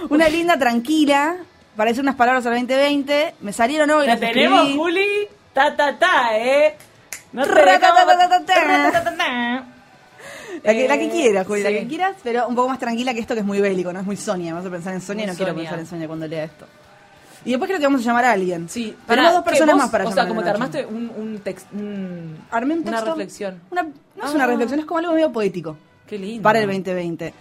Una 0.10 0.28
linda, 0.30 0.60
tranquila. 0.60 1.38
Para 1.78 1.90
decir 1.90 2.02
unas 2.04 2.16
palabras 2.16 2.46
al 2.46 2.52
2020. 2.54 3.36
Me 3.42 3.54
salieron 3.54 3.90
hoy. 3.92 4.06
La 4.08 4.18
tenemos, 4.18 4.60
escribí. 4.60 4.78
Juli. 4.78 5.28
Ta, 5.54 5.76
ta, 5.76 5.98
ta, 5.98 6.38
¿eh? 6.38 6.76
No 7.32 7.44
te. 7.44 7.50
La 10.66 10.74
que, 10.74 10.88
la 10.88 10.98
que 10.98 11.06
Eh, 11.06 11.10
quieras, 11.12 11.48
Juli, 11.48 11.64
la 11.64 11.70
que 11.70 11.88
quieras, 11.88 12.16
pero 12.24 12.48
un 12.48 12.56
poco 12.56 12.70
más 12.70 12.80
tranquila 12.80 13.14
que 13.14 13.20
esto 13.20 13.34
que 13.36 13.42
es 13.42 13.46
muy 13.46 13.62
bélico, 13.62 13.94
no 13.94 14.00
es 14.00 14.06
muy 14.06 14.18
Sonia. 14.18 14.54
Vamos 14.54 14.68
a 14.68 14.72
pensar 14.72 14.94
en 14.94 15.02
Sonia 15.02 15.24
y 15.24 15.28
Muy 15.28 15.34
no 15.34 15.38
quiero 15.38 15.56
pensar 15.56 15.80
en 15.80 15.86
Sonia 15.86 16.08
cuando 16.08 16.28
lea 16.28 16.44
esto. 16.46 16.66
Y 17.46 17.52
después 17.52 17.68
creo 17.70 17.80
que 17.80 17.86
vamos 17.86 18.02
a 18.02 18.04
llamar 18.06 18.26
a 18.26 18.32
alguien. 18.32 18.68
Sí, 18.68 18.96
Tenemos 19.06 19.34
dos 19.34 19.44
¿qué, 19.44 19.50
personas 19.52 19.76
vos? 19.76 19.84
más 19.84 19.92
para 19.92 20.08
O 20.08 20.12
sea, 20.12 20.28
como 20.28 20.42
te 20.44 20.50
armaste 20.50 20.84
un, 20.86 21.12
un 21.16 21.40
text, 21.44 21.68
un- 21.74 22.40
Armé 22.50 22.74
un 22.74 22.80
una 22.82 22.92
texto, 22.94 23.06
reflexión. 23.12 23.62
Una, 23.70 23.84
no 23.84 24.26
es 24.26 24.34
una 24.34 24.44
Ah. 24.46 24.48
reflexión, 24.48 24.80
es 24.80 24.86
como 24.88 24.98
algo 24.98 25.14
medio 25.14 25.32
poético. 25.32 25.78
Qué 26.08 26.18
lindo. 26.18 26.42
Para 26.42 26.60
el 26.60 26.66
2020. 26.66 27.34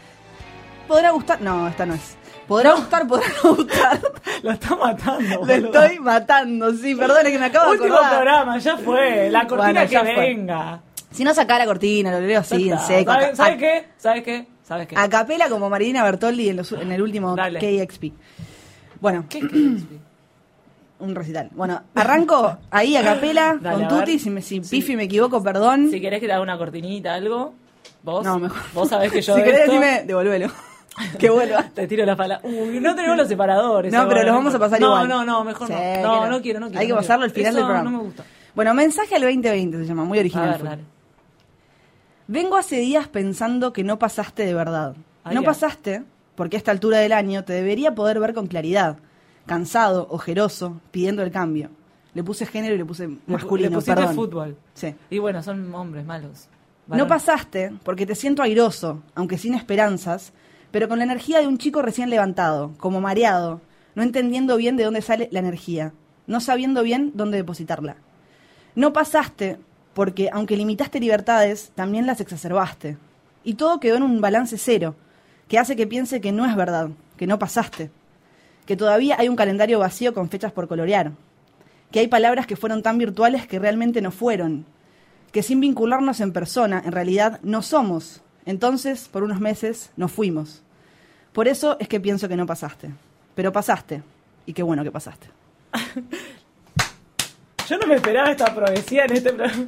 ¿Podrá 0.87 1.11
gustar? 1.13 1.41
No, 1.41 1.67
esta 1.69 1.87
no 1.87 1.95
es. 1.95 2.17
¿Podrá 2.47 2.75
gustar? 2.75 3.07
¿Podrá 3.07 3.27
no 3.43 3.55
gustar? 3.55 3.99
Lo 4.43 4.51
está 4.51 4.77
matando. 4.77 5.23
Lo 5.37 5.39
boludo. 5.47 5.55
estoy 5.83 5.99
matando, 6.01 6.73
sí, 6.75 6.95
perdón, 6.95 7.25
es 7.25 7.33
que 7.33 7.39
me 7.39 7.47
acabo 7.47 7.71
de 7.73 7.79
Último 7.79 7.95
acordar. 7.95 8.15
programa, 8.17 8.59
ya 8.59 8.77
fue. 8.77 9.31
La 9.31 9.47
cortina 9.47 9.73
Bueno, 9.85 9.89
que 9.89 9.99
fue. 10.15 10.15
venga. 10.27 10.81
Si 11.15 11.25
no 11.25 11.33
saca 11.33 11.59
la 11.59 11.67
cortina, 11.67 12.11
lo 12.11 12.21
leo 12.27 12.41
así, 12.41 12.69
en 12.69 12.79
seco. 12.81 13.13
¿Sabe- 13.13 13.25
a- 13.27 13.37
¿Sabes 13.37 13.59
qué? 13.59 13.85
¿Sabes 13.97 14.23
qué? 14.23 14.47
¿Sabes 14.63 14.87
qué? 14.89 14.97
A 14.99 15.09
capela 15.09 15.49
como 15.49 15.71
Marina 15.71 16.03
Bertoldi 16.03 16.49
en, 16.49 16.57
los- 16.57 16.73
en 16.73 16.91
el 16.93 17.01
último 17.03 17.37
Dale. 17.37 17.61
KXP. 17.61 18.13
Bueno. 19.01 19.25
un 21.01 21.15
recital. 21.15 21.51
Bueno, 21.53 21.83
arranco 21.95 22.59
ahí 22.71 22.97
a 22.97 23.03
capela 23.03 23.59
Dale, 23.61 23.85
con 23.85 23.85
a. 23.85 23.89
Tuti. 24.01 24.19
Si, 24.19 24.31
me, 24.31 24.41
si 24.43 24.61
Pifi 24.61 24.97
me 24.97 25.05
equivoco, 25.05 25.43
perdón. 25.43 25.91
Si 25.91 26.01
querés 26.01 26.21
que 26.21 26.27
te 26.27 26.33
haga 26.33 26.43
una 26.43 26.57
cortinita, 26.57 27.15
algo. 27.15 27.55
Vos. 28.03 28.25
No, 28.25 28.39
mejor. 28.39 28.61
Vos 28.73 28.89
sabés 28.89 29.13
que 29.13 29.21
yo 29.21 29.35
si 29.37 29.43
querés, 29.43 29.61
esto- 29.61 29.73
decime, 29.73 30.05
devolvelo. 30.07 30.49
que 31.19 31.29
vuelva. 31.29 31.65
Te 31.75 31.87
tiro 31.87 32.07
la 32.07 32.17
pala. 32.17 32.41
Uy, 32.43 32.81
no 32.81 32.95
tenemos 32.95 33.17
los 33.19 33.29
separadores. 33.29 33.93
No, 33.93 34.09
pero 34.09 34.23
los 34.23 34.35
vamos 34.35 34.55
a 34.55 34.59
pasar 34.59 34.81
no, 34.81 34.87
igual. 34.87 35.09
No, 35.09 35.25
no, 35.25 35.45
mejor 35.45 35.67
Sí, 35.67 35.75
no. 35.75 36.03
No, 36.03 36.25
no. 36.25 36.31
no 36.31 36.43
quiero, 36.43 36.61
no 36.61 36.67
quiero. 36.69 36.81
Hay 36.81 36.87
que 36.87 36.93
no 36.93 36.99
pasarlo 36.99 37.25
al 37.25 37.31
final 37.33 37.55
del 37.55 37.65
programa. 37.65 37.91
No 37.91 37.99
me 37.99 38.05
gusta. 38.05 38.25
Bueno, 38.55 38.73
mensaje 38.73 39.17
al 39.17 39.23
2020 39.23 39.79
se 39.79 39.85
llama, 39.85 40.05
muy 40.05 40.19
original. 40.21 40.49
A 40.49 40.53
ver, 40.53 40.63
dale. 40.63 40.83
Vengo 42.27 42.57
hace 42.57 42.77
días 42.77 43.09
pensando 43.09 43.73
que 43.73 43.85
no 43.85 43.99
pasaste 43.99 44.47
de 44.47 44.55
verdad. 44.55 44.97
Ay, 45.25 45.35
no 45.35 45.43
pasaste 45.43 46.05
porque 46.35 46.57
a 46.57 46.59
esta 46.59 46.71
altura 46.71 46.99
del 46.99 47.13
año 47.13 47.45
te 47.45 47.53
debería 47.53 47.95
poder 47.95 48.19
ver 48.21 48.35
con 48.35 48.47
claridad. 48.47 48.99
Cansado, 49.47 50.07
ojeroso, 50.11 50.81
pidiendo 50.91 51.23
el 51.23 51.31
cambio. 51.31 51.71
Le 52.15 52.23
puse 52.25 52.47
género 52.47 52.75
y 52.75 52.79
le 52.79 52.85
puse 52.85 53.09
masculino, 53.27 53.71
Le 53.71 53.75
pusiste 53.75 53.95
perdón. 53.95 54.15
fútbol. 54.15 54.57
Sí. 54.73 54.95
Y 55.11 55.19
bueno, 55.19 55.43
son 55.43 55.75
hombres 55.75 56.05
malos. 56.05 56.49
No 56.87 57.07
pasaste 57.07 57.73
porque 57.83 58.07
te 58.07 58.15
siento 58.15 58.43
airoso, 58.43 59.03
aunque 59.15 59.39
sin 59.39 59.55
esperanzas, 59.55 60.33
pero 60.71 60.89
con 60.89 60.99
la 60.99 61.05
energía 61.05 61.41
de 61.41 61.47
un 61.47 61.59
chico 61.59 61.83
recién 61.83 62.11
levantado, 62.11 62.73
como 62.79 63.01
mareado, 63.01 63.61
no 63.95 64.03
entendiendo 64.03 64.57
bien 64.57 64.77
de 64.77 64.85
dónde 64.85 65.03
sale 65.03 65.29
la 65.31 65.39
energía, 65.41 65.93
no 66.27 66.41
sabiendo 66.41 66.83
bien 66.83 67.13
dónde 67.15 67.39
depositarla. 67.39 67.97
No 68.75 68.93
pasaste 68.93 69.59
porque, 69.95 70.29
aunque 70.33 70.57
limitaste 70.57 71.01
libertades, 71.01 71.73
también 71.75 72.07
las 72.07 72.21
exacerbaste. 72.21 72.97
Y 73.45 73.55
todo 73.55 73.81
quedó 73.81 73.97
en 73.97 74.03
un 74.03 74.21
balance 74.21 74.59
cero, 74.59 74.97
que 75.49 75.59
hace 75.59 75.77
que 75.77 75.87
piense 75.87 76.21
que 76.21 76.33
no 76.33 76.47
es 76.47 76.57
verdad, 76.57 76.91
que 77.17 77.27
no 77.27 77.39
pasaste, 77.39 77.91
que 78.67 78.77
todavía 78.77 79.17
hay 79.19 79.29
un 79.29 79.37
calendario 79.37 79.79
vacío 79.79 80.15
con 80.15 80.29
fechas 80.29 80.53
por 80.53 80.69
colorear, 80.69 81.13
que 81.91 82.01
hay 82.01 82.09
palabras 82.09 82.47
que 82.47 82.57
fueron 82.57 82.83
tan 82.83 82.99
virtuales 82.99 83.47
que 83.47 83.59
realmente 83.59 84.01
no 84.01 84.11
fueron, 84.11 84.67
que 85.31 85.43
sin 85.43 85.61
vincularnos 85.61 86.21
en 86.21 86.33
persona, 86.33 86.83
en 86.85 86.93
realidad 86.93 87.41
no 87.43 87.63
somos. 87.63 88.23
Entonces, 88.47 89.09
por 89.09 89.23
unos 89.23 89.41
meses, 89.41 89.91
nos 89.97 90.13
fuimos. 90.13 90.63
Por 91.33 91.49
eso 91.49 91.77
es 91.81 91.89
que 91.89 92.01
pienso 92.01 92.29
que 92.29 92.37
no 92.37 92.47
pasaste. 92.47 92.91
Pero 93.35 93.53
pasaste. 93.53 94.03
Y 94.47 94.53
qué 94.53 94.63
bueno 94.63 94.85
que 94.85 94.93
pasaste. 94.93 95.29
Yo 97.69 97.79
no 97.79 97.87
me 97.87 97.95
esperaba 97.97 98.31
esta 98.31 98.55
profecía 98.55 99.05
en 99.05 99.13
este 99.15 99.33
programa. 99.33 99.65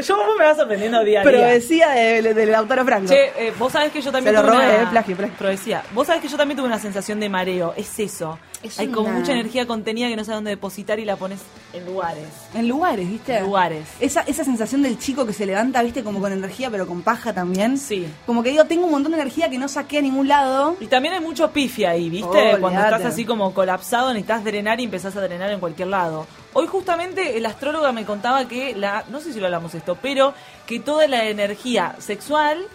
Yo 0.00 0.16
vos 0.16 0.26
me 0.38 0.44
vas 0.44 0.58
aprendiendo 0.58 1.02
día 1.04 1.20
a 1.20 1.24
día. 1.24 1.30
Profecía 1.32 1.90
de- 1.90 2.34
del 2.34 2.54
autor 2.54 2.84
Franco. 2.84 3.08
Che, 3.08 3.26
eh, 3.48 3.52
vos 3.58 3.72
sabés 3.72 3.92
que 3.92 4.00
yo 4.00 4.10
también 4.10 4.34
Se 4.36 4.42
lo 4.42 4.48
robé, 4.48 4.64
una... 4.66 4.82
eh, 4.82 4.86
plagio, 4.90 5.16
plagio. 5.16 5.36
Profecía. 5.36 5.82
Vos 5.94 6.06
sabés 6.06 6.22
que 6.22 6.28
yo 6.28 6.36
también 6.36 6.56
tuve 6.56 6.66
una 6.66 6.78
sensación 6.78 7.20
de 7.20 7.28
mareo. 7.28 7.74
Es 7.76 7.98
eso. 7.98 8.38
Es 8.62 8.76
Hay 8.80 8.88
como 8.88 9.10
mucha 9.10 9.30
energía 9.32 9.66
contenida 9.68 10.08
que 10.08 10.16
no 10.16 10.24
sabes 10.24 10.38
dónde 10.38 10.50
depositar 10.50 10.98
y 10.98 11.04
la 11.04 11.14
pones 11.14 11.38
en 11.72 11.86
lugares. 11.86 12.24
En 12.54 12.66
lugares, 12.66 13.08
¿viste? 13.08 13.36
En 13.36 13.44
lugares. 13.44 13.86
Esa, 14.00 14.22
esa 14.22 14.42
sensación 14.42 14.82
del 14.82 14.98
chico 14.98 15.24
que 15.26 15.32
se 15.32 15.46
levanta, 15.46 15.80
¿viste? 15.82 16.02
Como 16.02 16.18
con 16.20 16.32
energía, 16.32 16.68
pero 16.68 16.84
con 16.88 17.02
paja 17.02 17.32
también. 17.32 17.78
Sí. 17.78 18.08
Como 18.26 18.42
que 18.42 18.50
digo, 18.50 18.64
tengo 18.64 18.86
un 18.86 18.90
montón 18.90 19.12
de 19.12 19.18
energía 19.20 19.48
que 19.48 19.58
no 19.58 19.68
saqué 19.68 19.98
a 19.98 20.02
ningún 20.02 20.26
lado. 20.26 20.76
Y 20.80 20.86
también 20.88 21.14
hay 21.14 21.20
mucho 21.20 21.52
pifia 21.52 21.90
ahí, 21.90 22.10
¿viste? 22.10 22.26
Oh, 22.26 22.58
Cuando 22.58 22.66
olvidate. 22.80 22.96
estás 22.96 23.12
así 23.12 23.24
como 23.24 23.54
colapsado, 23.54 24.08
necesitas 24.08 24.42
drenar 24.42 24.80
y 24.80 24.84
empezás 24.84 25.14
a 25.16 25.20
drenar 25.20 25.50
en 25.52 25.60
cualquier 25.60 25.88
lado. 25.88 26.26
Hoy 26.58 26.66
justamente 26.66 27.36
el 27.36 27.46
astróloga 27.46 27.92
me 27.92 28.04
contaba 28.04 28.48
que 28.48 28.74
la, 28.74 29.04
no 29.10 29.20
sé 29.20 29.32
si 29.32 29.38
lo 29.38 29.46
hablamos 29.46 29.76
esto, 29.76 29.96
pero 30.02 30.34
que 30.66 30.80
toda 30.80 31.06
la 31.06 31.26
energía 31.26 31.94
sexual 32.00 32.66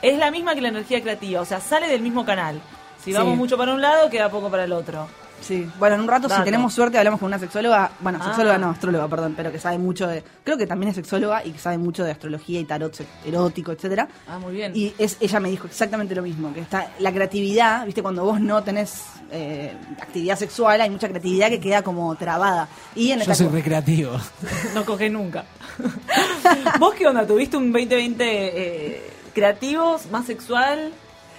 es 0.00 0.16
la 0.16 0.30
misma 0.30 0.54
que 0.54 0.60
la 0.60 0.68
energía 0.68 1.02
creativa, 1.02 1.40
o 1.40 1.44
sea, 1.44 1.58
sale 1.60 1.88
del 1.88 2.02
mismo 2.02 2.24
canal. 2.24 2.60
Si 3.02 3.10
Sí. 3.10 3.18
vamos 3.18 3.36
mucho 3.36 3.58
para 3.58 3.74
un 3.74 3.80
lado, 3.82 4.10
queda 4.10 4.28
poco 4.28 4.48
para 4.48 4.62
el 4.62 4.70
otro. 4.72 5.08
Sí, 5.40 5.68
bueno, 5.78 5.94
en 5.96 6.00
un 6.02 6.08
rato, 6.08 6.26
Dato. 6.28 6.40
si 6.40 6.44
tenemos 6.44 6.72
suerte, 6.74 6.98
hablamos 6.98 7.20
con 7.20 7.28
una 7.28 7.38
sexóloga, 7.38 7.90
bueno, 8.00 8.18
Ah. 8.20 8.24
sexóloga 8.26 8.58
no, 8.58 8.70
astróloga, 8.70 9.06
perdón, 9.08 9.34
pero 9.36 9.52
que 9.52 9.58
sabe 9.58 9.78
mucho 9.78 10.06
de, 10.08 10.24
creo 10.42 10.56
que 10.56 10.66
también 10.66 10.90
es 10.90 10.96
sexóloga 10.96 11.44
y 11.44 11.52
que 11.52 11.58
sabe 11.58 11.78
mucho 11.78 12.04
de 12.04 12.10
astrología 12.10 12.58
y 12.58 12.64
tarot 12.64 12.92
erótico, 13.24 13.70
etcétera. 13.72 14.08
Ah, 14.28 14.38
muy 14.38 14.54
bien. 14.54 14.72
Y 14.74 14.92
es, 14.98 15.16
ella 15.20 15.38
me 15.38 15.50
dijo 15.50 15.66
exactamente 15.66 16.14
lo 16.14 16.22
mismo, 16.22 16.52
que 16.52 16.60
está 16.60 16.90
la 16.98 17.12
creatividad, 17.12 17.84
viste, 17.86 18.02
cuando 18.02 18.24
vos 18.24 18.40
no 18.40 18.62
tenés 18.64 19.02
eh, 19.30 19.76
actividad 20.00 20.36
sexual, 20.38 20.80
hay 20.80 20.90
mucha 20.90 21.08
creatividad 21.08 21.48
que 21.48 21.60
queda 21.60 21.82
como 21.82 22.14
trabada. 22.16 22.68
Y 22.94 23.10
en 23.12 23.20
Yo 23.20 23.34
soy 23.34 23.48
recreativo. 23.48 24.12
no 24.74 24.84
coges 24.84 25.12
nunca. 25.12 25.44
¿Vos 26.78 26.94
qué 26.94 27.06
onda? 27.06 27.26
¿Tuviste 27.26 27.56
un 27.56 27.72
2020 27.72 28.24
eh, 28.26 29.10
creativos, 29.34 30.10
más 30.10 30.26
sexual? 30.26 30.92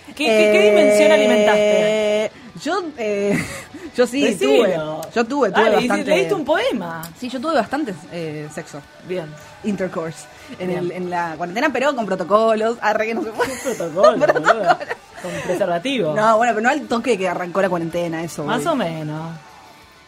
¿Qué, 0.08 0.14
qué- 0.16 0.26
qué 0.26 0.60
Eh, 0.68 0.70
dimensión 0.70 1.12
alimentaste? 1.12 2.32
Yo, 2.64 2.84
eh, 2.98 3.38
yo 3.96 4.08
sí, 4.08 4.22
Decilo. 4.24 4.64
tuve. 4.64 5.12
Yo 5.14 5.26
tuve, 5.26 5.52
tuve 5.52 5.70
y 5.70 5.74
bastante. 5.88 6.10
leíste 6.10 6.34
un 6.34 6.46
poema. 6.46 7.02
Sí, 7.20 7.30
yo 7.30 7.40
tuve 7.40 7.54
bastante 7.56 7.94
eh, 8.12 8.48
sexo. 8.54 8.82
Bien. 9.08 9.28
Intercourse. 9.64 10.26
En, 10.60 10.68
Bien. 10.70 10.80
el, 10.80 10.92
en 10.92 11.10
la 11.10 11.36
cuarentena, 11.38 11.70
pero 11.72 11.96
con 11.96 12.06
protocolos. 12.06 12.78
Arre 12.82 13.08
que 13.08 13.14
no 13.16 13.24
se 13.24 13.32
puede. 13.32 13.54
Protocolo. 13.64 14.18
Con 15.22 15.32
preservativo. 15.46 16.14
No, 16.14 16.38
bueno, 16.38 16.54
pero 16.54 16.62
no 16.64 16.70
al 16.70 16.82
toque 16.88 17.18
que 17.18 17.28
arrancó 17.28 17.60
la 17.60 17.70
cuarentena, 17.70 18.24
eso. 18.24 18.44
Más 18.44 18.64
voy. 18.64 18.74
o 18.74 18.76
menos. 18.76 19.32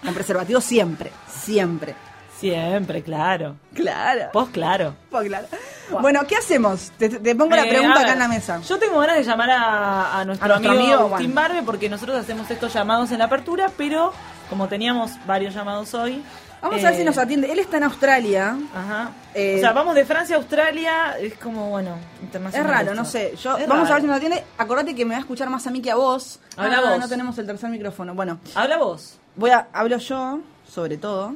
Con 0.06 0.14
preservativo 0.14 0.62
siempre, 0.62 1.12
siempre. 1.28 1.96
Siempre, 2.40 3.02
claro. 3.04 3.56
Claro. 3.74 4.30
Vos, 4.34 4.50
claro. 4.50 4.96
Vos, 5.12 5.24
claro. 5.24 5.48
Bueno, 6.02 6.22
¿qué 6.28 6.36
hacemos? 6.38 6.92
Te, 6.98 7.10
te 7.10 7.36
pongo 7.36 7.56
la 7.56 7.66
Eh, 7.66 7.70
pregunta 7.70 8.00
acá 8.02 8.14
en 8.14 8.20
la 8.20 8.28
mesa. 8.28 8.62
Yo 8.62 8.78
tengo 8.80 9.00
ganas 9.00 9.18
de 9.18 9.24
llamar 9.24 9.50
a, 9.50 10.20
a 10.20 10.26
nuestro, 10.26 10.46
A 10.46 10.48
nuestro 10.50 10.72
amigo, 10.72 10.94
amigo, 10.94 11.10
bueno. 11.10 11.30
Barbe 11.34 11.64
porque 11.64 11.90
nosotros 11.90 12.18
hacemos 12.18 12.50
estos 12.50 12.74
llamados 12.74 13.12
en 13.12 13.20
la 13.20 13.26
apertura, 13.26 13.70
pero 13.76 14.14
como 14.50 14.68
teníamos 14.68 15.12
varios 15.26 15.54
llamados 15.54 15.94
hoy. 15.94 16.24
Vamos 16.62 16.80
a 16.84 16.88
ver 16.88 16.94
eh, 16.94 16.98
si 16.98 17.04
nos 17.06 17.18
atiende. 17.18 17.52
Él 17.52 17.60
está 17.60 17.78
en 17.78 17.84
Australia. 17.84 18.56
Ajá. 18.76 19.12
Eh, 19.34 19.56
o 19.58 19.60
sea, 19.60 19.72
vamos 19.74 19.96
de 19.96 20.06
Francia 20.06 20.36
a 20.36 20.40
Australia, 20.40 21.18
es 21.20 21.34
como, 21.36 21.70
bueno, 21.70 21.96
Es 22.18 22.24
internacional. 22.24 22.70
raro, 22.72 22.86
esto. 22.92 22.96
no 22.96 23.06
sé. 23.06 23.34
Yo, 23.42 23.58
Es 23.58 23.68
vamos 23.68 23.90
a 23.90 23.94
ver 23.96 24.02
raro. 24.02 24.02
si 24.02 24.08
nos 24.08 24.18
atiende. 24.18 24.44
Acordate 24.58 24.94
que 24.96 25.06
me 25.06 25.12
va 25.12 25.18
a 25.18 25.22
escuchar 25.22 25.50
más 25.50 25.66
a 25.68 25.72
mí 25.72 25.82
que 25.82 25.92
a 25.92 25.96
vos. 25.96 26.40
Habla 26.58 26.78
Ah, 26.78 26.90
vos. 26.92 27.00
No 27.00 27.08
tenemos 27.10 27.38
el 27.38 27.46
tercer 27.48 27.70
micrófono. 27.70 28.14
Bueno, 28.14 28.40
Habla 28.56 28.78
vos. 28.78 29.18
voy 29.36 29.52
a 29.52 29.68
hablo 29.74 29.98
yo, 29.98 30.40
sobre 30.70 30.98
todo. 30.98 31.34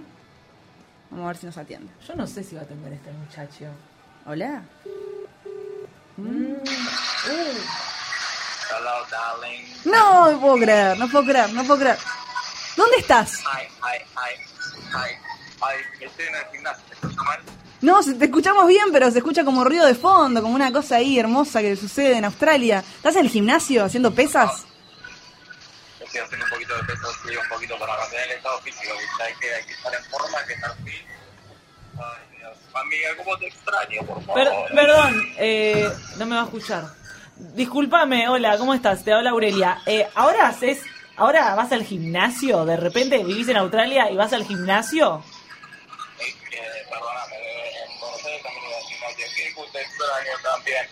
Vamos 1.13 1.25
a 1.25 1.27
ver 1.27 1.37
si 1.37 1.45
nos 1.45 1.57
atiende. 1.57 1.91
Yo 2.07 2.15
no 2.15 2.25
sé 2.25 2.43
si 2.43 2.55
va 2.55 2.61
a 2.61 2.63
atender 2.63 2.91
este 2.93 3.11
muchacho. 3.11 3.65
Hola. 4.25 4.63
Mm. 6.17 6.55
Hello, 8.69 9.05
darling. 9.11 9.63
No, 9.85 10.31
no 10.31 10.39
puedo 10.39 10.55
creer, 10.57 10.97
no 10.97 11.07
puedo 11.09 11.25
creer, 11.25 11.53
no 11.53 11.63
puedo 11.63 11.79
creer. 11.79 11.97
¿Dónde 12.75 12.97
estás? 12.97 13.39
Ay, 13.51 13.67
ay, 13.81 13.99
ay, 14.15 14.33
ay, 14.95 15.11
ay, 15.61 15.77
estoy 16.01 16.25
en 16.25 16.35
el 16.35 16.45
gimnasio, 16.51 16.83
¿te 16.87 16.93
escucho 16.95 17.23
mal? 17.23 17.39
No, 17.81 18.01
se- 18.01 18.15
te 18.15 18.25
escuchamos 18.25 18.67
bien, 18.67 18.85
pero 18.91 19.11
se 19.11 19.19
escucha 19.19 19.43
como 19.45 19.63
ruido 19.63 19.85
de 19.85 19.93
fondo, 19.93 20.41
como 20.41 20.55
una 20.55 20.71
cosa 20.71 20.95
ahí 20.95 21.19
hermosa 21.19 21.61
que 21.61 21.75
sucede 21.75 22.17
en 22.17 22.25
Australia. 22.25 22.83
¿Estás 22.95 23.15
en 23.17 23.25
el 23.25 23.29
gimnasio 23.29 23.83
haciendo 23.85 24.15
pesas? 24.15 24.65
Estoy 26.13 26.25
haciendo 26.25 26.45
un 26.45 26.51
poquito 26.51 26.75
de 26.77 26.83
peso, 26.83 27.11
sí, 27.25 27.35
un 27.35 27.49
poquito 27.49 27.79
para 27.79 27.97
mantener 27.97 28.25
el 28.29 28.37
estado 28.37 28.59
físico, 28.61 28.93
que, 29.41 29.51
hay 29.51 29.65
que 29.65 29.73
estar 29.73 29.91
en 29.95 30.03
forma, 30.05 30.37
hay 30.37 30.45
que 30.45 30.53
estar 30.53 30.75
fit. 30.85 31.05
Ay, 31.97 32.37
Dios. 32.37 32.57
Amiga, 32.71 33.09
¿cómo 33.17 33.37
te 33.39 33.47
extraño, 33.47 34.01
por 34.05 34.23
favor? 34.23 34.43
Per- 34.43 34.75
perdón, 34.75 35.33
eh, 35.39 35.89
no 36.17 36.25
me 36.27 36.35
va 36.35 36.41
a 36.41 36.45
escuchar. 36.45 36.83
Discúlpame, 37.35 38.29
hola, 38.29 38.59
¿cómo 38.59 38.75
estás? 38.75 39.03
Te 39.03 39.11
habla 39.11 39.31
Aurelia. 39.31 39.81
Eh, 39.87 40.07
ahora 40.13 40.49
haces, 40.49 40.83
ahora 41.17 41.55
vas 41.55 41.71
al 41.71 41.83
gimnasio, 41.83 42.63
de 42.63 42.77
repente 42.77 43.23
vivís 43.23 43.47
en 43.47 43.57
Australia 43.57 44.11
y 44.11 44.15
vas 44.15 44.33
al 44.33 44.45
gimnasio. 44.45 45.23
Eh, 46.19 46.35
perdóname, 46.91 47.37
Buenos 47.99 48.23
Aires 48.23 48.43
también 48.43 48.65
al 48.71 48.83
gimnasio. 48.83 49.25
Qué 49.35 49.51
puta 49.55 49.81
extraño 49.81 50.31
también. 50.43 50.87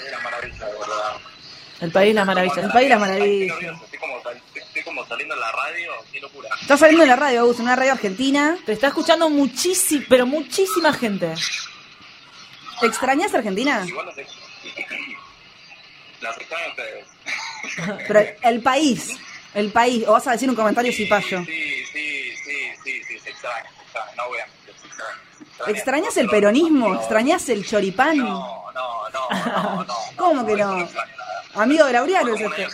País 0.00 0.10
la 0.12 0.20
maravilla, 0.20 0.66
de 0.66 0.72
verdad. 0.72 1.12
El 1.80 1.92
país 1.92 2.14
la 2.14 2.24
maravilla. 2.24 2.62
El 2.62 2.70
país 2.70 2.88
la 2.90 2.98
maravilla. 2.98 3.54
Estoy 3.54 3.98
como, 3.98 4.18
estoy 4.54 4.82
como 4.82 5.06
saliendo 5.06 5.34
en 5.34 5.40
la 5.40 5.52
radio, 5.52 5.92
qué 6.12 6.20
locura. 6.20 6.48
Está 6.60 6.76
saliendo 6.76 7.02
en 7.04 7.08
la 7.10 7.16
radio, 7.16 7.40
Agus, 7.40 7.56
en 7.56 7.62
una 7.62 7.76
radio 7.76 7.92
argentina. 7.92 8.56
Te 8.66 8.72
está 8.72 8.88
escuchando 8.88 9.28
muchísima, 9.30 10.04
pero 10.08 10.26
muchísima 10.26 10.92
gente. 10.92 11.34
¿Te 12.80 12.86
extrañas 12.86 13.32
Argentina? 13.34 13.84
Igual 13.86 14.08
ex- 14.16 14.32
Las 16.20 16.36
extraño 16.38 16.64
a 16.66 16.68
ustedes. 16.68 17.06
Pero 18.08 18.20
el 18.42 18.62
país, 18.62 19.18
el 19.54 19.70
país, 19.72 20.04
o 20.06 20.12
vas 20.12 20.26
a 20.26 20.32
decir 20.32 20.48
un 20.50 20.56
comentario 20.56 20.92
cipayo. 20.92 21.44
Sí, 21.44 21.84
sí, 21.92 22.34
sí, 22.44 22.72
sí, 22.84 23.02
sí, 23.08 23.18
se 23.18 23.30
extraña, 23.30 23.70
se 23.76 23.82
extraña, 23.84 24.12
no 24.16 24.28
voy 24.28 24.38
a 24.38 24.46
mentir, 24.46 24.74
se 24.80 24.86
extraña. 24.86 25.18
se 25.38 25.44
extraña. 25.44 25.49
¿Extrañas 25.68 26.16
el 26.16 26.28
peronismo? 26.28 26.94
¿Extrañas 26.94 27.48
el 27.48 27.66
choripán? 27.66 28.16
No, 28.18 28.70
no, 28.72 29.08
no, 29.10 29.28
no, 29.30 29.84
no. 29.84 29.96
¿Cómo 30.16 30.46
que 30.46 30.56
no? 30.56 30.88
Amigo 31.54 31.84
de 31.86 31.92
Laureano 31.92 32.34
es 32.34 32.40
este. 32.40 32.68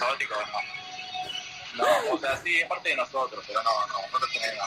no. 1.75 1.85
O 2.13 2.19
sea, 2.19 2.37
sí, 2.43 2.61
es 2.61 2.69
parte 2.69 2.91
de 2.91 2.97
nosotros, 2.97 3.45
pero 3.47 3.63
no, 3.63 3.71
no, 3.89 4.03
nosotros 4.03 4.31
tenemos... 4.33 4.67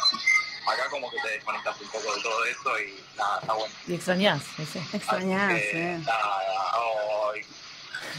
Acá 0.72 0.88
como 0.92 1.10
que 1.10 1.18
te 1.24 1.30
desconectas 1.30 1.82
un 1.82 1.88
poco 1.90 2.16
de 2.16 2.22
todo 2.22 2.46
eso 2.46 2.80
y 2.80 3.18
nada, 3.18 3.40
está 3.42 3.54
bueno. 3.54 3.74
Y 3.88 3.96
extrañás, 3.96 4.44
sí. 4.72 4.80
Extrañás, 4.94 5.60
eh. 5.60 6.00
Nada, 6.06 6.78
hoy... 6.78 7.44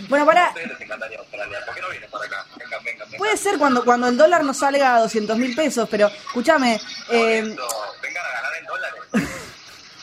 Bueno, 0.09 0.27
pará. 0.27 0.47
A 0.47 0.49
ustedes 0.49 0.69
les 0.69 0.81
encantaría 0.81 1.19
Australia, 1.19 1.59
¿por 1.65 1.75
qué 1.75 1.81
no 1.81 1.91
vienen 1.91 2.11
para 2.11 2.25
acá? 2.25 2.47
Vengan, 2.57 2.83
vengan, 2.85 3.09
vengan. 3.09 3.19
Puede 3.19 3.37
ser 3.37 3.59
cuando, 3.59 3.85
cuando 3.85 4.09
el 4.09 4.17
dólar 4.17 4.43
nos 4.43 4.59
salga 4.59 4.97
a 4.97 5.01
200 5.01 5.37
mil 5.37 5.55
pesos, 5.55 5.89
pero 5.89 6.09
escúchame, 6.09 6.81
eh, 7.11 7.43
Vengan 7.43 8.25
a 8.25 8.33
ganar 8.33 8.53
en 8.59 8.67
dólares. 8.67 9.31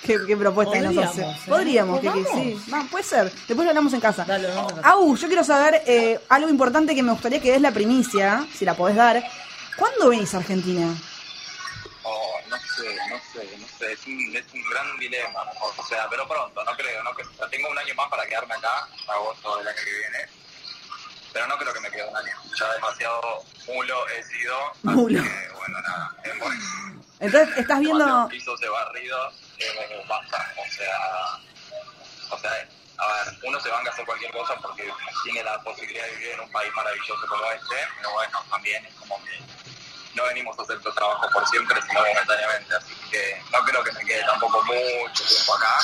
¿Qué, 0.08 0.17
qué 0.26 0.38
propuesta 0.38 0.74
que 0.74 0.80
nos 0.82 0.93
Podríamos, 0.96 1.12
hace? 1.17 1.22
¿eh? 1.22 1.36
Podríamos, 1.48 2.00
Pues 2.00 2.13
Kiki, 2.13 2.24
vamos. 2.26 2.41
sí. 2.65 2.72
Va, 2.74 2.84
puede 2.89 3.04
ser. 3.04 3.24
Después 3.32 3.58
lo 3.60 3.70
hablamos 3.70 3.93
en 3.93 4.00
casa. 4.02 4.26
Dale, 4.26 4.48
vamos 4.48 4.72
a 4.74 4.76
casa. 4.78 4.89
Au, 4.89 5.15
yo 5.15 5.28
quiero 5.28 5.43
saber 5.43 5.84
eh, 5.86 6.20
algo 6.30 6.50
importante 6.50 6.96
que 6.96 7.04
me 7.04 7.12
gustaría 7.12 7.41
que 7.41 7.52
des 7.52 7.62
la 7.62 7.72
primicia, 7.72 8.46
si 8.56 8.65
la 8.65 8.74
podés 8.76 8.96
dar. 8.96 9.24
¿Cuándo 9.78 10.10
venís 10.10 10.34
a 10.34 10.38
Argentina? 10.38 10.88
Oh, 12.04 12.38
no 12.50 12.56
sé, 12.58 12.96
no 13.10 13.17
sé, 13.34 13.58
no 13.60 13.67
sé, 13.78 13.91
es 13.93 14.08
un, 14.08 14.36
es 14.36 14.46
un 14.54 14.62
gran 14.72 14.98
dilema. 14.98 15.41
O 15.78 15.84
sea, 15.86 16.08
pero 16.10 16.28
pronto, 16.28 16.63
no 16.63 16.72
creo, 16.78 17.04
no 17.04 17.12
creo. 17.13 17.30
O 17.30 17.34
sea, 17.36 17.48
tengo 17.50 17.70
un 17.70 17.78
año 17.78 17.93
más 17.96 18.10
para 18.10 18.26
quedarme 18.26 18.56
acá, 18.56 18.88
agosto 19.08 19.58
del 19.58 19.67
año 19.67 19.78
que 19.84 19.91
viene. 19.91 20.30
Pero 21.34 21.46
no 21.48 21.58
creo 21.58 21.74
que 21.74 21.80
me 21.82 21.89
quede 21.91 22.08
un 22.10 22.15
año. 22.17 22.34
Ya 22.60 22.74
demasiado 22.74 23.22
mulo 23.67 23.96
he 24.10 24.24
sido. 24.24 24.56
así 24.72 24.78
Mulo. 24.84 25.22
que, 25.22 25.50
bueno, 25.56 25.82
nada. 25.82 26.15
bueno, 26.39 26.62
Entonces, 27.20 27.58
estás 27.58 27.80
viendo... 27.80 28.28
pisos 28.30 28.60
de 28.60 28.70
barridos, 28.70 29.34
eh, 29.60 30.06
basta. 30.08 30.54
O 30.58 30.72
sea, 30.72 31.39
o 32.32 32.39
sea, 32.39 32.52
a 32.98 33.08
ver, 33.08 33.38
uno 33.43 33.60
se 33.60 33.70
van 33.70 33.88
a 33.88 33.91
hacer 33.91 34.06
cualquier 34.06 34.32
cosa 34.32 34.56
porque 34.62 34.89
tiene 35.24 35.43
la 35.43 35.62
posibilidad 35.62 36.06
de 36.06 36.12
vivir 36.12 36.30
en 36.30 36.39
un 36.41 36.52
país 36.52 36.72
maravilloso 36.76 37.28
como 37.28 37.52
este, 37.52 37.76
pero 37.98 38.12
bueno, 38.13 38.43
también 38.50 38.86
es 38.86 38.93
como 38.96 39.24
que 39.24 39.39
no 40.15 40.24
venimos 40.26 40.58
a 40.58 40.63
hacer 40.63 40.80
tu 40.82 40.91
trabajo 40.93 41.30
por 41.32 41.48
siempre, 41.48 41.80
sino 41.88 42.00
momentáneamente, 42.00 42.76
así 42.76 42.93
que 43.12 43.41
no 43.52 43.63
creo 43.65 43.84
que 43.84 43.91
me 43.91 44.06
quede 44.06 44.24
tampoco 44.26 44.63
mucho 44.63 45.24
tiempo 45.24 45.54
acá, 45.54 45.78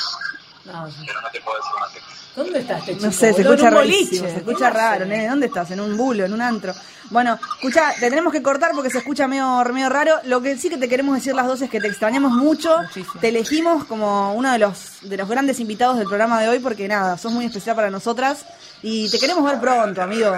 No, 0.66 0.90
pero 1.06 1.22
no 1.22 1.30
te 1.30 1.42
puedo 1.42 1.58
decir 1.58 1.74
una 1.78 1.86
cosa. 1.86 2.24
¿Dónde 2.36 2.60
está 2.60 2.78
este 2.80 2.94
chico? 2.96 3.06
No 3.06 3.12
sé, 3.12 3.34
se 3.34 3.42
escucha 3.42 3.70
rarísimo, 3.70 4.28
se 4.28 4.38
escucha 4.38 4.72
¿Qué 4.72 4.78
raro, 4.78 5.06
nene. 5.06 5.28
¿Dónde 5.28 5.46
estás? 5.46 5.70
¿En 5.70 5.80
un 5.80 5.96
bulo, 5.96 6.26
en 6.26 6.34
un 6.34 6.42
antro? 6.42 6.74
Bueno, 7.14 7.40
escucha, 7.58 7.94
te 8.00 8.10
tenemos 8.10 8.34
que 8.34 8.42
cortar 8.42 8.72
porque 8.74 8.90
se 8.90 8.98
escucha 8.98 9.28
medio, 9.28 9.64
medio 9.66 9.88
raro. 9.90 10.20
Lo 10.24 10.42
que 10.42 10.58
sí 10.58 10.68
que 10.70 10.78
te 10.78 10.90
queremos 10.90 11.14
decir 11.16 11.36
las 11.36 11.46
dos 11.46 11.62
es 11.62 11.70
que 11.70 11.80
te 11.80 11.88
extrañamos 11.88 12.32
mucho. 12.32 12.76
Te 13.22 13.30
elegimos 13.30 13.86
como 13.86 14.34
uno 14.34 14.52
de 14.52 14.58
los, 14.58 14.98
de 15.02 15.16
los 15.18 15.30
grandes 15.30 15.60
invitados 15.60 15.98
del 16.00 16.08
programa 16.08 16.42
de 16.42 16.50
hoy 16.50 16.58
porque 16.60 16.88
nada, 16.88 17.18
sos 17.20 17.32
muy 17.32 17.46
especial 17.46 17.76
para 17.76 17.92
nosotras 17.92 18.46
y 18.82 19.10
te 19.12 19.20
queremos 19.20 19.44
ver 19.46 19.60
pronto, 19.62 20.02
amigo. 20.02 20.36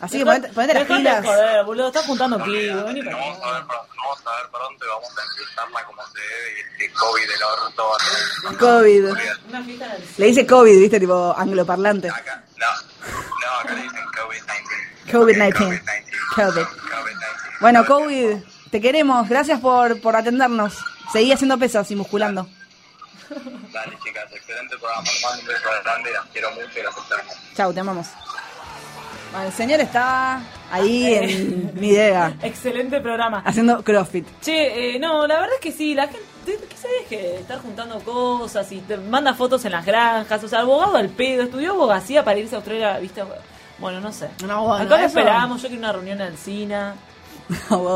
Así 0.00 0.18
que 0.18 0.24
ponete, 0.26 0.48
ponete 0.48 0.74
las 0.74 0.84
pilas. 0.84 1.24
joder, 1.24 1.64
boludo, 1.64 1.86
estás 1.86 2.04
juntando 2.04 2.42
kilos, 2.42 2.84
vení 2.84 3.02
para 3.02 3.12
No 3.16 3.18
vamos 3.22 3.38
a 3.44 3.52
ver, 3.52 3.62
pronto- 3.66 3.94
no 3.96 4.02
vamos 4.02 4.20
a 4.26 4.36
ver 4.36 4.50
pronto 4.50 4.84
y 4.84 4.88
vamos 4.88 5.08
a 5.16 5.22
empezarla 5.40 5.84
como 5.86 6.02
se 6.08 6.18
debe 6.18 6.58
y 6.58 6.60
este 6.82 6.92
COVID 6.98 7.22
del 7.22 7.42
orto 7.44 7.82
va 7.88 7.96
a 7.96 8.50
ser- 8.50 8.58
COVID. 8.58 9.04
Una 9.48 9.60
Le 10.18 10.26
dice 10.26 10.46
COVID, 10.46 10.78
viste, 10.80 10.98
tipo 11.00 11.34
angloparlante. 11.38 12.08
No, 12.08 12.14
no, 12.66 13.60
acá 13.60 13.74
le 13.74 13.82
dicen 13.82 14.00
COVID-19. 14.06 14.71
COVID-19. 15.12 15.80
COVID. 16.34 16.66
Bueno, 17.60 17.84
COVID, 17.86 18.36
te 18.70 18.80
queremos. 18.80 19.28
Gracias 19.28 19.60
por, 19.60 20.00
por 20.00 20.16
atendernos. 20.16 20.74
Seguí 21.12 21.32
haciendo 21.32 21.58
pesas 21.58 21.90
y 21.90 21.96
musculando. 21.96 22.48
Dale, 23.72 23.96
chicas, 24.04 24.24
excelente 24.32 24.76
programa. 24.78 25.02
Les 25.02 25.22
mando 25.22 25.40
un 25.40 25.46
beso 25.46 25.68
grande, 25.84 26.10
las 26.12 26.26
quiero 26.32 26.50
mucho 26.52 26.78
y 26.78 26.82
las 26.82 26.96
extraño. 26.96 27.30
Chau, 27.56 27.72
te 27.72 27.80
amamos. 27.80 28.06
Bueno, 29.32 29.46
el 29.46 29.52
señor 29.54 29.80
está 29.80 30.42
ahí 30.70 31.14
en 31.14 31.70
mi 31.80 31.88
idea, 31.88 32.36
Excelente 32.42 33.00
programa. 33.00 33.42
haciendo 33.46 33.82
CrossFit. 33.82 34.26
Che, 34.42 34.96
eh, 34.96 34.98
no, 34.98 35.26
la 35.26 35.36
verdad 35.36 35.54
es 35.54 35.60
que 35.60 35.72
sí, 35.72 35.94
la 35.94 36.02
gente, 36.08 36.20
¿qué 36.44 36.76
sabes 36.76 37.06
que 37.08 37.36
estar 37.36 37.58
juntando 37.60 37.98
cosas 38.00 38.70
y 38.72 38.80
te 38.80 38.98
manda 38.98 39.32
fotos 39.32 39.64
en 39.64 39.72
las 39.72 39.86
granjas? 39.86 40.44
O 40.44 40.48
sea, 40.48 40.60
abogado 40.60 40.96
al 40.98 41.08
pedo, 41.08 41.44
estudió 41.44 41.70
abogacía 41.72 42.22
para 42.24 42.38
irse 42.40 42.54
a 42.54 42.58
Australia, 42.58 42.98
¿viste? 42.98 43.22
Bueno, 43.82 44.00
no 44.00 44.10
sé. 44.12 44.30
No, 44.46 44.62
bueno, 44.62 44.84
Acá 44.84 44.96
lo 44.96 44.96
eso- 44.96 45.06
esperábamos, 45.18 45.60
yo 45.60 45.68
quiero 45.68 45.80
una 45.80 45.92
reunión 45.92 46.18
en 46.22 46.28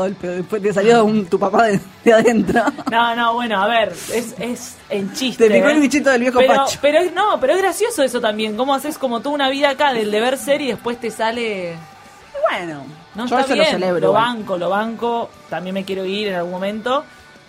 del 0.03 0.13
pedo. 0.15 0.33
Después 0.35 0.61
te 0.61 0.71
salió 0.73 1.03
un, 1.03 1.25
tu 1.25 1.39
papá 1.39 1.63
de, 1.67 1.79
de 2.03 2.13
adentro. 2.13 2.61
No, 2.91 3.15
no, 3.15 3.33
bueno, 3.33 3.59
a 3.63 3.67
ver, 3.67 3.89
es, 4.13 4.35
es 4.37 4.75
en 4.89 5.11
chiste. 5.13 5.47
Te 5.47 5.55
picó 5.55 5.69
¿eh? 5.69 5.73
el 5.73 5.79
bichito 5.79 6.11
del 6.11 6.21
viejo 6.21 6.37
pero, 6.37 6.53
Pacho. 6.53 6.77
Pero 6.81 6.99
es- 6.99 7.13
no, 7.13 7.39
pero 7.39 7.53
es 7.53 7.59
gracioso 7.59 8.03
eso 8.03 8.21
también. 8.21 8.55
¿Cómo 8.55 8.75
haces 8.75 8.97
como 8.99 9.21
toda 9.21 9.33
una 9.33 9.49
vida 9.49 9.69
acá 9.71 9.93
del 9.93 10.11
deber 10.11 10.37
ser 10.37 10.61
y 10.61 10.67
después 10.67 10.99
te 10.99 11.09
sale. 11.09 11.75
Bueno, 12.51 12.83
No 13.15 13.25
yo 13.25 13.35
está 13.39 13.39
eso 13.41 13.55
lo 13.55 13.61
bien, 13.63 13.71
celebro. 13.71 13.99
Lo 14.01 14.07
igual. 14.09 14.23
banco, 14.23 14.57
lo 14.57 14.69
banco. 14.69 15.29
También 15.49 15.73
me 15.73 15.83
quiero 15.85 16.05
ir 16.05 16.27
en 16.27 16.35
algún 16.35 16.51
momento. 16.51 17.03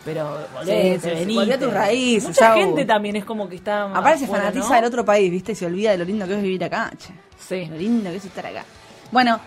Pero 0.09 0.39
volvete, 0.55 1.01
Sí, 1.01 1.15
venite. 1.27 1.53
a 1.55 1.59
tus 1.59 1.73
raíces, 1.73 2.29
Mucha 2.29 2.55
gente 2.55 2.85
también 2.87 3.17
es 3.17 3.25
como 3.27 3.47
que 3.49 3.57
está. 3.57 3.85
Aparte 3.85 4.21
se 4.21 4.27
fanatiza 4.27 4.69
¿no? 4.71 4.75
del 4.77 4.85
otro 4.87 5.05
país, 5.05 5.31
¿viste? 5.31 5.53
Y 5.53 5.55
se 5.55 5.67
olvida 5.67 5.91
de 5.91 5.99
lo 5.99 6.05
lindo 6.05 6.27
que 6.27 6.35
es 6.35 6.43
vivir 6.43 6.65
acá, 6.65 6.91
che. 6.97 7.13
Sí. 7.39 7.67
Lo 7.67 7.77
lindo 7.77 8.09
que 8.11 8.17
es 8.17 8.25
estar 8.25 8.47
acá. 8.47 8.65
Bueno, 9.11 9.39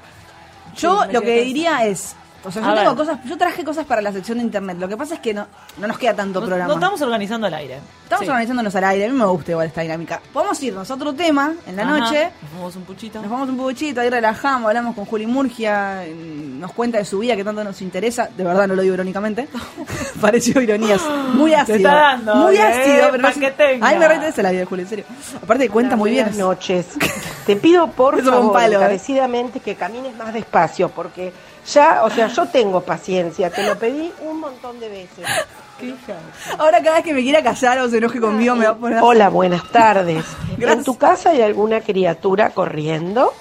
yo 0.78 1.04
Sí, 1.04 1.12
lo 1.14 1.22
que 1.22 1.42
diría 1.42 1.86
es... 1.86 2.16
O 2.44 2.52
sea, 2.52 2.62
yo 2.64 2.74
tengo 2.74 2.96
cosas, 2.96 3.20
yo 3.26 3.38
traje 3.38 3.64
cosas 3.64 3.86
para 3.86 4.02
la 4.02 4.12
sección 4.12 4.40
de 4.40 4.44
internet. 4.44 4.78
Lo 4.80 4.88
que 4.88 4.98
pasa 4.98 5.16
es 5.16 5.20
que 5.20 5.34
no, 5.34 5.46
no 5.78 5.88
nos 5.88 5.98
queda 6.00 6.16
tanto 6.16 6.40
programa. 6.40 6.68
no 6.68 6.74
estamos 6.74 7.02
organizando 7.02 7.46
al 7.48 7.54
aire. 7.54 7.80
Estamos 8.04 8.26
Sí. 8.26 8.30
organizándonos 8.30 8.76
al 8.76 8.84
aire. 8.86 9.06
A 9.06 9.10
mí 9.10 9.18
me 9.18 9.26
gusta 9.26 9.52
igual 9.52 9.68
esta 9.68 9.82
dinámica. 9.82 10.20
Podemos 10.34 10.62
irnos 10.64 10.90
a 10.90 10.94
otro 10.96 11.14
tema 11.14 11.54
en 11.68 11.76
la 11.76 11.84
Ajá. 11.84 11.98
noche. 12.00 12.32
Nos 12.42 12.54
vamos 12.54 12.76
un 12.76 12.84
puchito. 12.84 13.22
Nos 13.22 13.30
vamos 13.30 13.50
un 13.50 13.58
puchito, 13.58 14.02
ahí 14.02 14.10
relajamos, 14.10 14.68
hablamos 14.68 14.96
con 14.96 15.06
Juli 15.06 15.28
Murgia, 15.28 16.04
nos 16.16 16.72
cuenta 16.74 16.98
de 16.98 17.06
su 17.06 17.20
vida 17.20 17.36
que 17.36 17.44
tanto 17.44 17.64
nos 17.64 17.80
interesa. 17.82 18.28
De 18.36 18.44
verdad 18.44 18.68
no 18.68 18.76
lo 18.76 18.82
digo 18.82 18.96
irónicamente. 18.96 19.48
Pareció 20.22 20.60
ironías. 20.62 21.02
Muy 21.34 21.54
ácido. 21.54 21.78
está 21.78 21.94
dando, 21.94 22.36
muy 22.36 22.56
¿eh? 22.56 22.62
ácido, 22.62 23.08
pero 23.12 23.24
no 23.24 23.34
que 23.34 23.52
tenga. 23.52 23.88
Ay, 23.88 23.98
me 24.00 24.08
reinteresa 24.08 24.42
la 24.42 24.52
vida 24.52 24.62
de 24.62 24.66
Juli, 24.66 24.82
en 24.82 24.88
serio. 24.90 25.06
Aparte 25.42 25.70
cuenta 25.70 25.96
muy 25.96 26.12
bien. 26.12 26.26
Buenas 26.26 26.40
noches. 26.40 26.88
Te 27.46 27.56
pido 27.56 27.88
por 27.88 28.22
favor, 28.24 28.54
palo, 28.54 28.74
¿eh? 28.74 28.76
encarecidamente, 28.78 29.60
que 29.60 29.76
camines 29.76 30.16
más 30.16 30.34
despacio, 30.34 30.90
porque 30.90 31.34
ya, 31.74 32.04
o 32.04 32.10
sea, 32.10 32.28
yo 32.28 32.46
tengo 32.48 32.82
paciencia, 32.82 33.50
te 33.50 33.64
lo 33.64 33.78
pedí 33.78 34.12
un 34.22 34.40
montón 34.40 34.80
de 34.80 34.90
veces. 34.90 35.26
Ahora 36.58 36.82
cada 36.82 36.98
vez 36.98 37.06
que 37.06 37.14
me 37.14 37.22
quiera 37.24 37.42
callar 37.42 37.80
o 37.80 37.90
se 37.90 37.98
enoje 37.98 38.20
conmigo 38.20 38.56
me 38.56 38.66
va 38.66 38.72
a 38.72 38.76
poner. 38.76 39.00
Hola, 39.02 39.30
buenas 39.30 39.68
tardes. 39.72 40.24
¿En 40.60 40.84
tu 40.84 40.98
casa 40.98 41.32
hay 41.32 41.42
alguna 41.42 41.82
criatura 41.82 42.52
corriendo? 42.52 43.34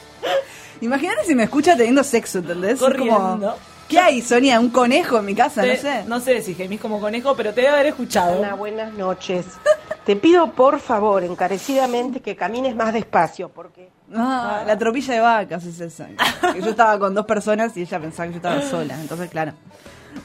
Imagínate 0.80 1.24
si 1.26 1.34
me 1.34 1.42
escucha 1.44 1.76
teniendo 1.76 2.02
sexo, 2.02 2.38
¿entendés? 2.38 2.74
Es 2.74 2.78
Corriendo. 2.80 3.16
como, 3.18 3.54
¿Qué 3.90 3.98
hay, 3.98 4.22
Sonia? 4.22 4.60
¿Un 4.60 4.70
conejo 4.70 5.18
en 5.18 5.24
mi 5.26 5.34
casa? 5.34 5.62
Te- 5.62 5.74
no 5.74 5.80
sé. 5.82 6.04
No 6.06 6.20
sé 6.20 6.40
si 6.42 6.54
gemís 6.54 6.80
como 6.80 7.00
conejo, 7.00 7.34
pero 7.36 7.52
te 7.52 7.60
debe 7.62 7.72
haber 7.74 7.86
escuchado. 7.86 8.40
Buenas 8.56 8.92
noches. 8.94 9.46
Te 10.06 10.14
pido 10.16 10.52
por 10.52 10.78
favor, 10.78 11.24
encarecidamente, 11.24 12.20
que 12.20 12.36
camines 12.36 12.76
más 12.76 12.92
despacio, 12.94 13.48
porque 13.48 13.90
Ah, 14.14 14.62
la 14.66 14.78
tropilla 14.78 15.14
de 15.14 15.20
vacas 15.20 15.64
es 15.64 15.80
esa. 15.80 16.06
Que 16.52 16.62
yo 16.62 16.70
estaba 16.70 16.98
con 16.98 17.14
dos 17.14 17.26
personas 17.26 17.76
y 17.76 17.82
ella 17.82 18.00
pensaba 18.00 18.26
que 18.28 18.32
yo 18.32 18.36
estaba 18.38 18.62
sola. 18.62 18.94
Entonces, 19.00 19.28
claro. 19.28 19.52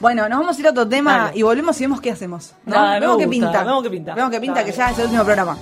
Bueno, 0.00 0.28
nos 0.28 0.40
vamos 0.40 0.56
a 0.56 0.60
ir 0.60 0.66
a 0.66 0.70
otro 0.70 0.88
tema 0.88 1.16
Dale. 1.26 1.38
y 1.38 1.42
volvemos 1.42 1.80
y 1.80 1.84
vemos 1.84 2.00
qué 2.00 2.10
hacemos. 2.12 2.52
vemos 2.64 3.18
qué 3.18 3.28
pinta. 3.28 3.62
vemos 3.64 3.82
qué 3.82 3.90
pinta. 3.90 4.14
Vemos 4.14 4.30
qué 4.30 4.40
pinta, 4.40 4.60
Dale. 4.60 4.70
que 4.72 4.76
ya 4.76 4.90
es 4.90 4.98
el 4.98 5.04
último 5.06 5.24
programa. 5.24 5.56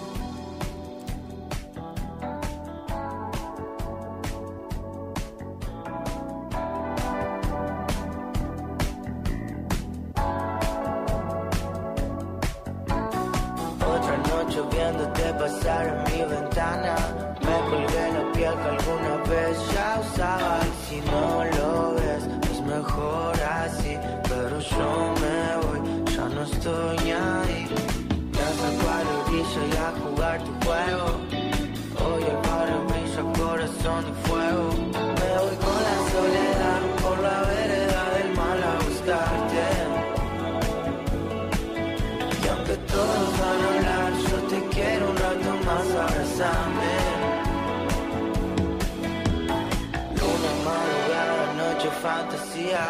Fantasía. 52.05 52.87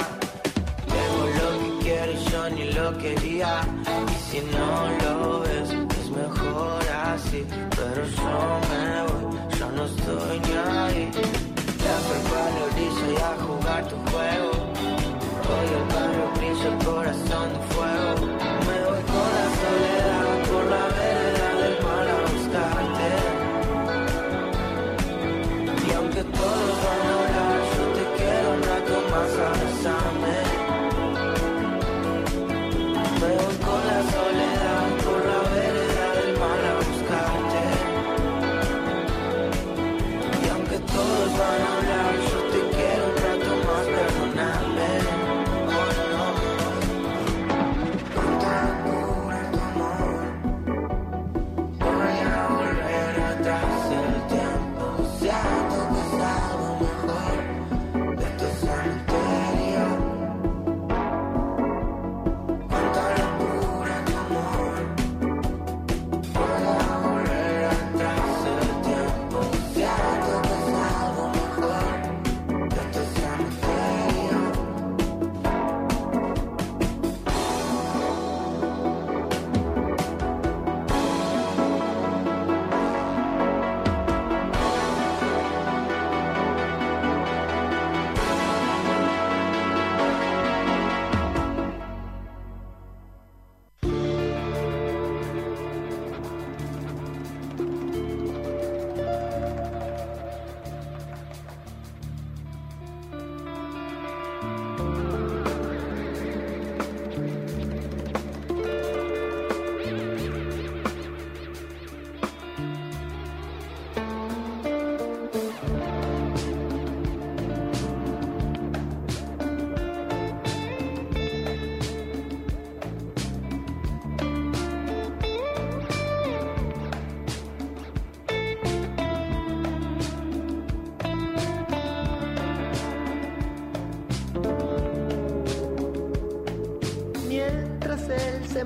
Tengo 0.93 1.23
lo 1.39 1.49
que 1.61 1.85
quiero 1.85 2.13
y 2.13 2.25
yo 2.31 2.51
ni 2.51 2.65
lo 2.73 2.99
quería. 2.99 3.61
Y 4.13 4.17
si 4.27 4.41
no 4.55 4.71
lo 5.03 5.41
ves, 5.41 5.71
es 6.01 6.09
mejor 6.11 6.83
así. 7.13 7.47
Pero 7.79 8.03
yo 8.19 8.35
me 8.71 8.85
voy, 9.07 9.39
ya 9.59 9.69
no 9.77 9.85
estoy 9.85 10.37
ni 10.47 10.55
ahí. 10.73 11.11
Te 11.81 11.89
acerco 11.97 12.35
a 12.45 12.49
la 12.57 12.63
orilla 12.71 13.07
y 13.13 13.17
a 13.29 13.33
jugar 13.47 13.83
tu 13.91 13.97
juego. 14.11 14.51
Hoy 15.51 15.69
el 15.79 15.85
barrio 15.95 16.27
brilla, 16.37 16.69
el 16.73 16.85
corazón 16.85 17.49
de 17.53 17.74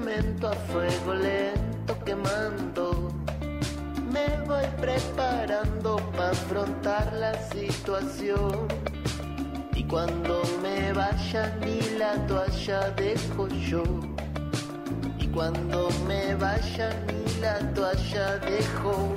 a 0.06 0.52
fuego 0.70 1.14
lento 1.14 1.98
quemando, 2.04 3.12
me 4.12 4.26
voy 4.46 4.64
preparando 4.80 5.96
para 6.16 6.30
afrontar 6.30 7.12
la 7.14 7.34
situación. 7.50 8.68
Y 9.74 9.82
cuando 9.84 10.42
me 10.62 10.92
vaya 10.92 11.54
ni 11.60 11.80
la 11.98 12.14
toalla 12.26 12.90
dejo 12.90 13.48
yo. 13.48 13.82
Y 15.18 15.26
cuando 15.28 15.88
me 16.06 16.34
vaya 16.36 16.90
ni 17.06 17.40
la 17.40 17.58
toalla 17.74 18.38
dejo. 18.38 19.16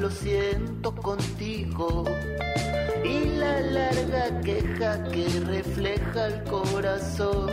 Lo 0.00 0.10
siento 0.10 0.94
contigo. 0.94 2.04
Y 3.04 3.36
la 3.36 3.60
larga 3.60 4.40
queja 4.40 5.02
que 5.04 5.28
refleja 5.46 6.26
el 6.26 6.42
corazón. 6.44 7.50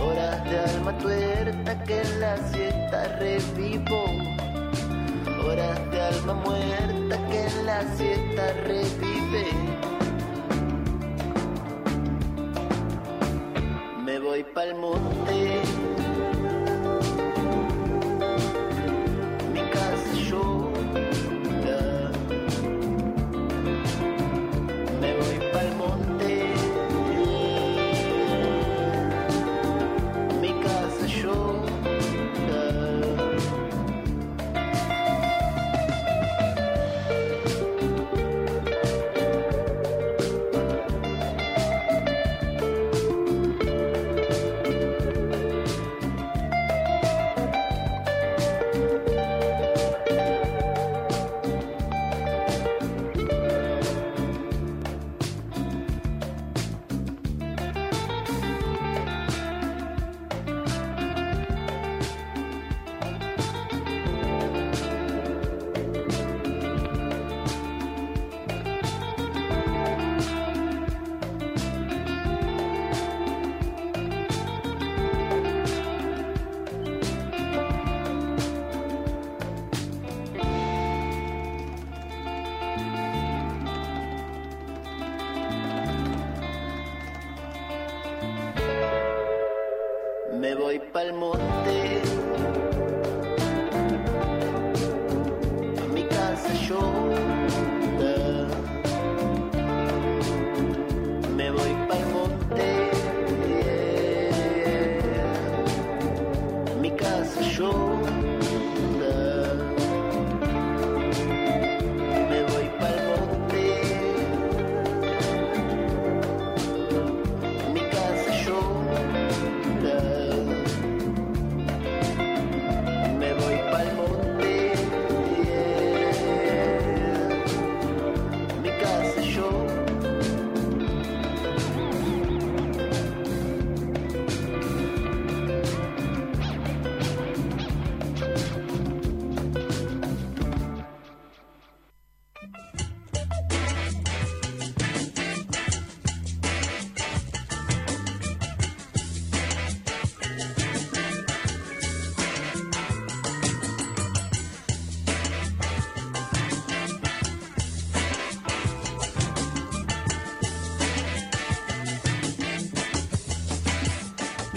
Horas 0.00 0.44
de 0.44 0.58
alma 0.58 0.96
tuerta 0.98 1.84
que 1.84 2.00
en 2.00 2.20
la 2.20 2.36
siesta 2.50 3.18
revivo. 3.18 4.04
Horas 5.44 5.90
de 5.90 6.00
alma 6.00 6.34
muerta 6.34 7.16
que 7.28 7.46
en 7.46 7.66
la 7.66 7.96
siesta 7.96 8.52
revive. 8.64 9.17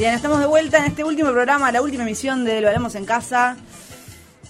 Bien, 0.02 0.16
estamos 0.16 0.39
de 0.39 0.47
vuelta 0.47 0.80
en 0.80 0.86
este 0.86 1.04
último 1.04 1.30
programa, 1.30 1.72
la 1.72 1.80
última 1.80 2.02
emisión 2.02 2.43
de 2.43 2.60
Lo 2.60 2.70
Hablamos 2.70 2.95
en 2.95 3.06
Casa. 3.06 3.56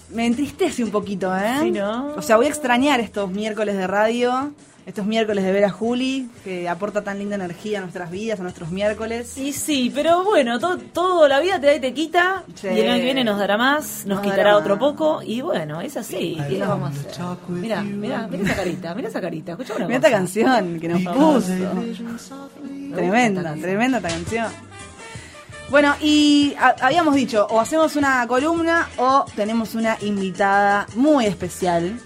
Me 0.08 0.24
entristece 0.24 0.82
un 0.82 0.90
poquito, 0.90 1.36
¿eh? 1.36 1.58
Sí, 1.60 1.70
¿no? 1.72 2.14
O 2.14 2.22
sea, 2.22 2.38
voy 2.38 2.46
a 2.46 2.48
extrañar 2.48 3.00
estos 3.00 3.30
miércoles 3.30 3.76
de 3.76 3.86
radio, 3.86 4.54
estos 4.86 5.04
miércoles 5.04 5.44
de 5.44 5.52
ver 5.52 5.66
a 5.66 5.70
Juli, 5.70 6.30
que 6.42 6.70
aporta 6.70 7.04
tan 7.04 7.18
linda 7.18 7.34
energía 7.34 7.80
a 7.80 7.82
nuestras 7.82 8.10
vidas, 8.10 8.40
a 8.40 8.44
nuestros 8.44 8.70
miércoles. 8.70 9.36
Y 9.36 9.52
sí, 9.52 9.92
pero 9.94 10.24
bueno, 10.24 10.58
todo, 10.58 10.78
todo 10.78 11.28
la 11.28 11.38
vida 11.38 11.60
te 11.60 11.66
da 11.66 11.74
y 11.74 11.80
te 11.80 11.92
quita. 11.92 12.44
Sí. 12.54 12.68
Y 12.68 12.80
el 12.80 12.88
año 12.88 13.00
que 13.00 13.04
viene 13.04 13.22
nos 13.22 13.38
dará 13.38 13.58
más, 13.58 14.06
nos, 14.06 14.22
Nos 14.22 14.30
quitará 14.30 14.56
otro 14.56 14.78
poco. 14.78 15.20
Y 15.22 15.42
bueno, 15.42 15.82
es 15.82 15.98
así. 15.98 16.38
¿Qué 16.48 16.60
vamos 16.60 16.96
a 16.96 17.10
hacer? 17.10 17.36
Mira, 17.48 17.82
mira, 17.82 18.26
mira 18.26 18.44
esa 18.44 18.56
carita, 18.56 18.94
mira 18.94 19.08
esa 19.10 19.20
carita. 19.20 19.52
Escucha 19.52 19.74
una 19.74 19.84
Mira 19.84 19.98
esta 19.98 20.10
canción 20.10 20.80
que 20.80 20.88
nos 20.88 21.02
puso. 21.02 21.52
Tremenda, 22.94 23.54
tremenda 23.60 23.98
esta 23.98 24.08
canción. 24.08 24.71
Bueno, 25.72 25.96
y 26.02 26.54
habíamos 26.82 27.14
dicho, 27.14 27.46
o 27.48 27.58
hacemos 27.58 27.96
una 27.96 28.26
columna 28.26 28.90
o 28.98 29.24
tenemos 29.34 29.74
una 29.74 29.96
invitada 30.02 30.86
muy 30.96 31.24
especial 31.24 31.98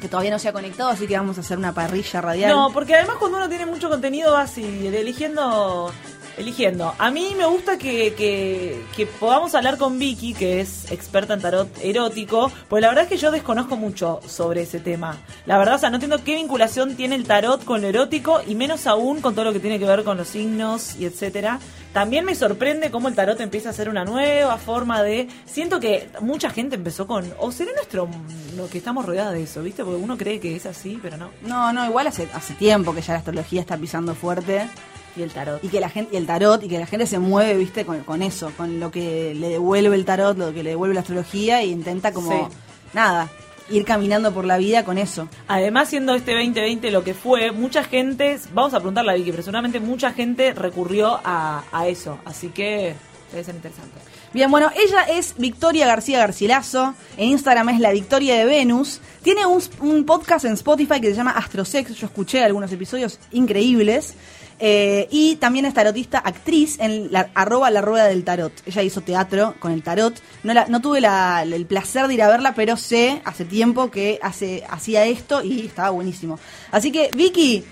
que 0.00 0.08
todavía 0.08 0.32
no 0.32 0.40
se 0.40 0.48
ha 0.48 0.52
conectado, 0.52 0.90
así 0.90 1.06
que 1.06 1.16
vamos 1.16 1.38
a 1.38 1.42
hacer 1.42 1.56
una 1.56 1.72
parrilla 1.72 2.20
radial. 2.20 2.50
No, 2.50 2.72
porque 2.72 2.96
además 2.96 3.14
cuando 3.20 3.38
uno 3.38 3.48
tiene 3.48 3.64
mucho 3.64 3.88
contenido 3.88 4.32
va 4.32 4.40
así, 4.40 4.88
eligiendo, 4.88 5.92
eligiendo. 6.36 6.94
A 6.98 7.12
mí 7.12 7.32
me 7.38 7.46
gusta 7.46 7.78
que, 7.78 8.12
que, 8.14 8.84
que 8.96 9.06
podamos 9.06 9.54
hablar 9.54 9.78
con 9.78 10.00
Vicky, 10.00 10.34
que 10.34 10.60
es 10.60 10.90
experta 10.90 11.34
en 11.34 11.40
tarot 11.40 11.68
erótico, 11.84 12.50
pues 12.68 12.82
la 12.82 12.88
verdad 12.88 13.04
es 13.04 13.08
que 13.08 13.18
yo 13.18 13.30
desconozco 13.30 13.76
mucho 13.76 14.18
sobre 14.26 14.62
ese 14.62 14.80
tema. 14.80 15.16
La 15.46 15.58
verdad, 15.58 15.76
o 15.76 15.78
sea, 15.78 15.90
no 15.90 15.96
entiendo 15.96 16.24
qué 16.24 16.34
vinculación 16.34 16.96
tiene 16.96 17.14
el 17.14 17.22
tarot 17.22 17.64
con 17.64 17.82
lo 17.82 17.86
erótico 17.86 18.40
y 18.44 18.56
menos 18.56 18.88
aún 18.88 19.20
con 19.20 19.36
todo 19.36 19.44
lo 19.44 19.52
que 19.52 19.60
tiene 19.60 19.78
que 19.78 19.86
ver 19.86 20.02
con 20.02 20.16
los 20.16 20.26
signos 20.26 20.96
y 20.96 21.04
etcétera. 21.04 21.60
También 21.92 22.26
me 22.26 22.34
sorprende 22.34 22.90
cómo 22.90 23.08
el 23.08 23.14
tarot 23.14 23.40
empieza 23.40 23.70
a 23.70 23.72
ser 23.72 23.88
una 23.88 24.04
nueva 24.04 24.58
forma 24.58 25.02
de... 25.02 25.28
Siento 25.46 25.80
que 25.80 26.08
mucha 26.20 26.50
gente 26.50 26.76
empezó 26.76 27.06
con... 27.06 27.32
O 27.38 27.50
será 27.52 27.72
nuestro... 27.72 28.08
Lo 28.54 28.68
que 28.68 28.78
estamos 28.78 29.06
rodeados 29.06 29.32
de 29.32 29.42
eso, 29.44 29.62
¿viste? 29.62 29.82
Porque 29.82 30.02
uno 30.02 30.18
cree 30.18 30.38
que 30.38 30.54
es 30.56 30.66
así, 30.66 30.98
pero 31.00 31.16
no. 31.16 31.30
No, 31.42 31.72
no, 31.72 31.86
igual 31.86 32.06
hace, 32.06 32.28
hace 32.34 32.52
tiempo 32.54 32.94
que 32.94 33.00
ya 33.00 33.14
la 33.14 33.20
astrología 33.20 33.62
está 33.62 33.78
pisando 33.78 34.14
fuerte. 34.14 34.68
Y 35.16 35.22
el 35.22 35.30
tarot. 35.30 35.64
Y 35.64 35.68
que 35.68 35.80
la 35.80 35.88
gente, 35.88 36.14
y 36.14 36.18
el 36.18 36.26
tarot, 36.26 36.62
y 36.62 36.68
que 36.68 36.78
la 36.78 36.86
gente 36.86 37.06
se 37.06 37.18
mueve, 37.18 37.56
viste, 37.56 37.86
con, 37.86 38.00
con 38.04 38.20
eso, 38.22 38.52
con 38.58 38.78
lo 38.78 38.90
que 38.90 39.32
le 39.34 39.48
devuelve 39.48 39.96
el 39.96 40.04
tarot, 40.04 40.36
lo 40.36 40.52
que 40.52 40.62
le 40.62 40.70
devuelve 40.70 40.94
la 40.94 41.00
astrología, 41.00 41.62
e 41.62 41.66
intenta 41.68 42.12
como, 42.12 42.30
Sí. 42.50 42.56
nada, 42.92 43.28
ir 43.70 43.84
caminando 43.84 44.32
por 44.32 44.44
la 44.44 44.58
vida 44.58 44.84
con 44.84 44.98
eso. 44.98 45.28
Además, 45.48 45.88
siendo 45.88 46.14
este 46.14 46.32
2020 46.32 46.90
lo 46.90 47.04
que 47.04 47.14
fue, 47.14 47.52
mucha 47.52 47.84
gente, 47.84 48.38
vamos 48.52 48.74
a 48.74 48.78
preguntarle 48.78 49.12
a 49.12 49.14
Vicky, 49.14 49.30
pero 49.30 49.42
seguramente 49.42 49.80
mucha 49.80 50.12
gente 50.12 50.52
recurrió 50.54 51.20
a, 51.24 51.64
a 51.72 51.88
eso. 51.88 52.18
Así 52.24 52.48
que 52.48 52.94
debe 53.32 53.44
ser 53.44 53.54
interesante. 53.54 53.98
Bien, 54.32 54.50
bueno, 54.50 54.70
ella 54.76 55.02
es 55.04 55.34
Victoria 55.38 55.86
García 55.86 56.18
Garcilaso, 56.18 56.94
en 57.16 57.28
Instagram 57.30 57.70
es 57.70 57.80
la 57.80 57.90
Victoria 57.90 58.36
de 58.36 58.44
Venus, 58.44 59.00
tiene 59.22 59.46
un, 59.46 59.62
un 59.80 60.04
podcast 60.04 60.44
en 60.44 60.52
Spotify 60.52 61.00
que 61.00 61.08
se 61.08 61.14
llama 61.14 61.30
Astrosex, 61.30 61.94
yo 61.94 62.06
escuché 62.06 62.44
algunos 62.44 62.70
episodios 62.70 63.18
increíbles, 63.32 64.14
eh, 64.58 65.06
y 65.10 65.36
también 65.36 65.66
es 65.66 65.74
tarotista 65.74 66.18
actriz 66.18 66.78
en 66.80 67.12
la, 67.12 67.28
arroba 67.34 67.70
la 67.70 67.82
rueda 67.82 68.04
del 68.06 68.24
tarot. 68.24 68.52
Ella 68.66 68.82
hizo 68.82 69.00
teatro 69.02 69.54
con 69.58 69.72
el 69.72 69.82
tarot, 69.82 70.14
no, 70.44 70.54
la- 70.54 70.66
no 70.66 70.80
tuve 70.80 71.00
la- 71.00 71.42
el 71.42 71.66
placer 71.66 72.06
de 72.08 72.14
ir 72.14 72.22
a 72.22 72.28
verla, 72.28 72.54
pero 72.54 72.76
sé 72.76 73.20
hace 73.24 73.44
tiempo 73.44 73.90
que 73.90 74.18
hace, 74.22 74.64
hacía 74.68 75.04
esto 75.04 75.42
y 75.42 75.66
estaba 75.66 75.90
buenísimo. 75.90 76.38
Así 76.70 76.90
que, 76.90 77.10
Vicky, 77.14 77.64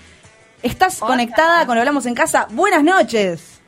estás 0.61 0.99
conectada 0.99 1.65
con 1.65 1.75
Lo 1.75 1.81
Hablamos 1.81 2.05
en 2.05 2.13
Casa, 2.15 2.47
buenas 2.51 2.83
noches. 2.83 3.59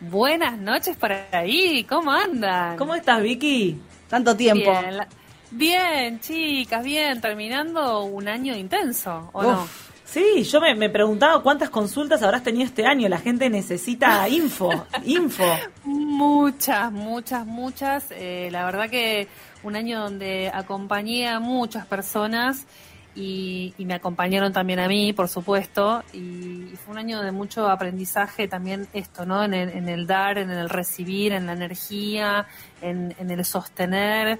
Buenas 0.00 0.58
noches 0.58 0.96
por 0.96 1.12
ahí, 1.32 1.84
¿cómo 1.88 2.10
andan? 2.10 2.76
¿Cómo 2.76 2.94
estás, 2.94 3.22
Vicky? 3.22 3.78
Tanto 4.08 4.36
tiempo. 4.36 4.70
Bien, 4.70 4.96
la- 4.96 5.08
bien, 5.50 6.20
chicas, 6.20 6.84
bien, 6.84 7.20
terminando 7.20 8.02
un 8.02 8.28
año 8.28 8.54
intenso, 8.56 9.30
¿o 9.32 9.42
no? 9.42 9.68
Sí, 10.14 10.44
yo 10.44 10.60
me, 10.60 10.76
me 10.76 10.88
preguntaba 10.90 11.42
cuántas 11.42 11.70
consultas 11.70 12.22
habrás 12.22 12.44
tenido 12.44 12.64
este 12.64 12.86
año. 12.86 13.08
La 13.08 13.18
gente 13.18 13.50
necesita 13.50 14.28
info, 14.28 14.70
info. 15.04 15.42
Muchas, 15.82 16.92
muchas, 16.92 17.44
muchas. 17.44 18.04
Eh, 18.12 18.48
la 18.52 18.64
verdad 18.64 18.88
que 18.88 19.26
un 19.64 19.74
año 19.74 19.98
donde 19.98 20.52
acompañé 20.54 21.26
a 21.26 21.40
muchas 21.40 21.84
personas 21.86 22.64
y, 23.16 23.74
y 23.76 23.86
me 23.86 23.94
acompañaron 23.94 24.52
también 24.52 24.78
a 24.78 24.86
mí, 24.86 25.12
por 25.12 25.26
supuesto. 25.26 26.04
Y, 26.12 26.18
y 26.72 26.74
fue 26.76 26.92
un 26.92 26.98
año 26.98 27.20
de 27.20 27.32
mucho 27.32 27.68
aprendizaje 27.68 28.46
también 28.46 28.86
esto, 28.92 29.26
¿no? 29.26 29.42
En 29.42 29.52
el, 29.52 29.70
en 29.70 29.88
el 29.88 30.06
dar, 30.06 30.38
en 30.38 30.52
el 30.52 30.68
recibir, 30.68 31.32
en 31.32 31.46
la 31.46 31.54
energía, 31.54 32.46
en, 32.80 33.16
en 33.18 33.32
el 33.32 33.44
sostener. 33.44 34.38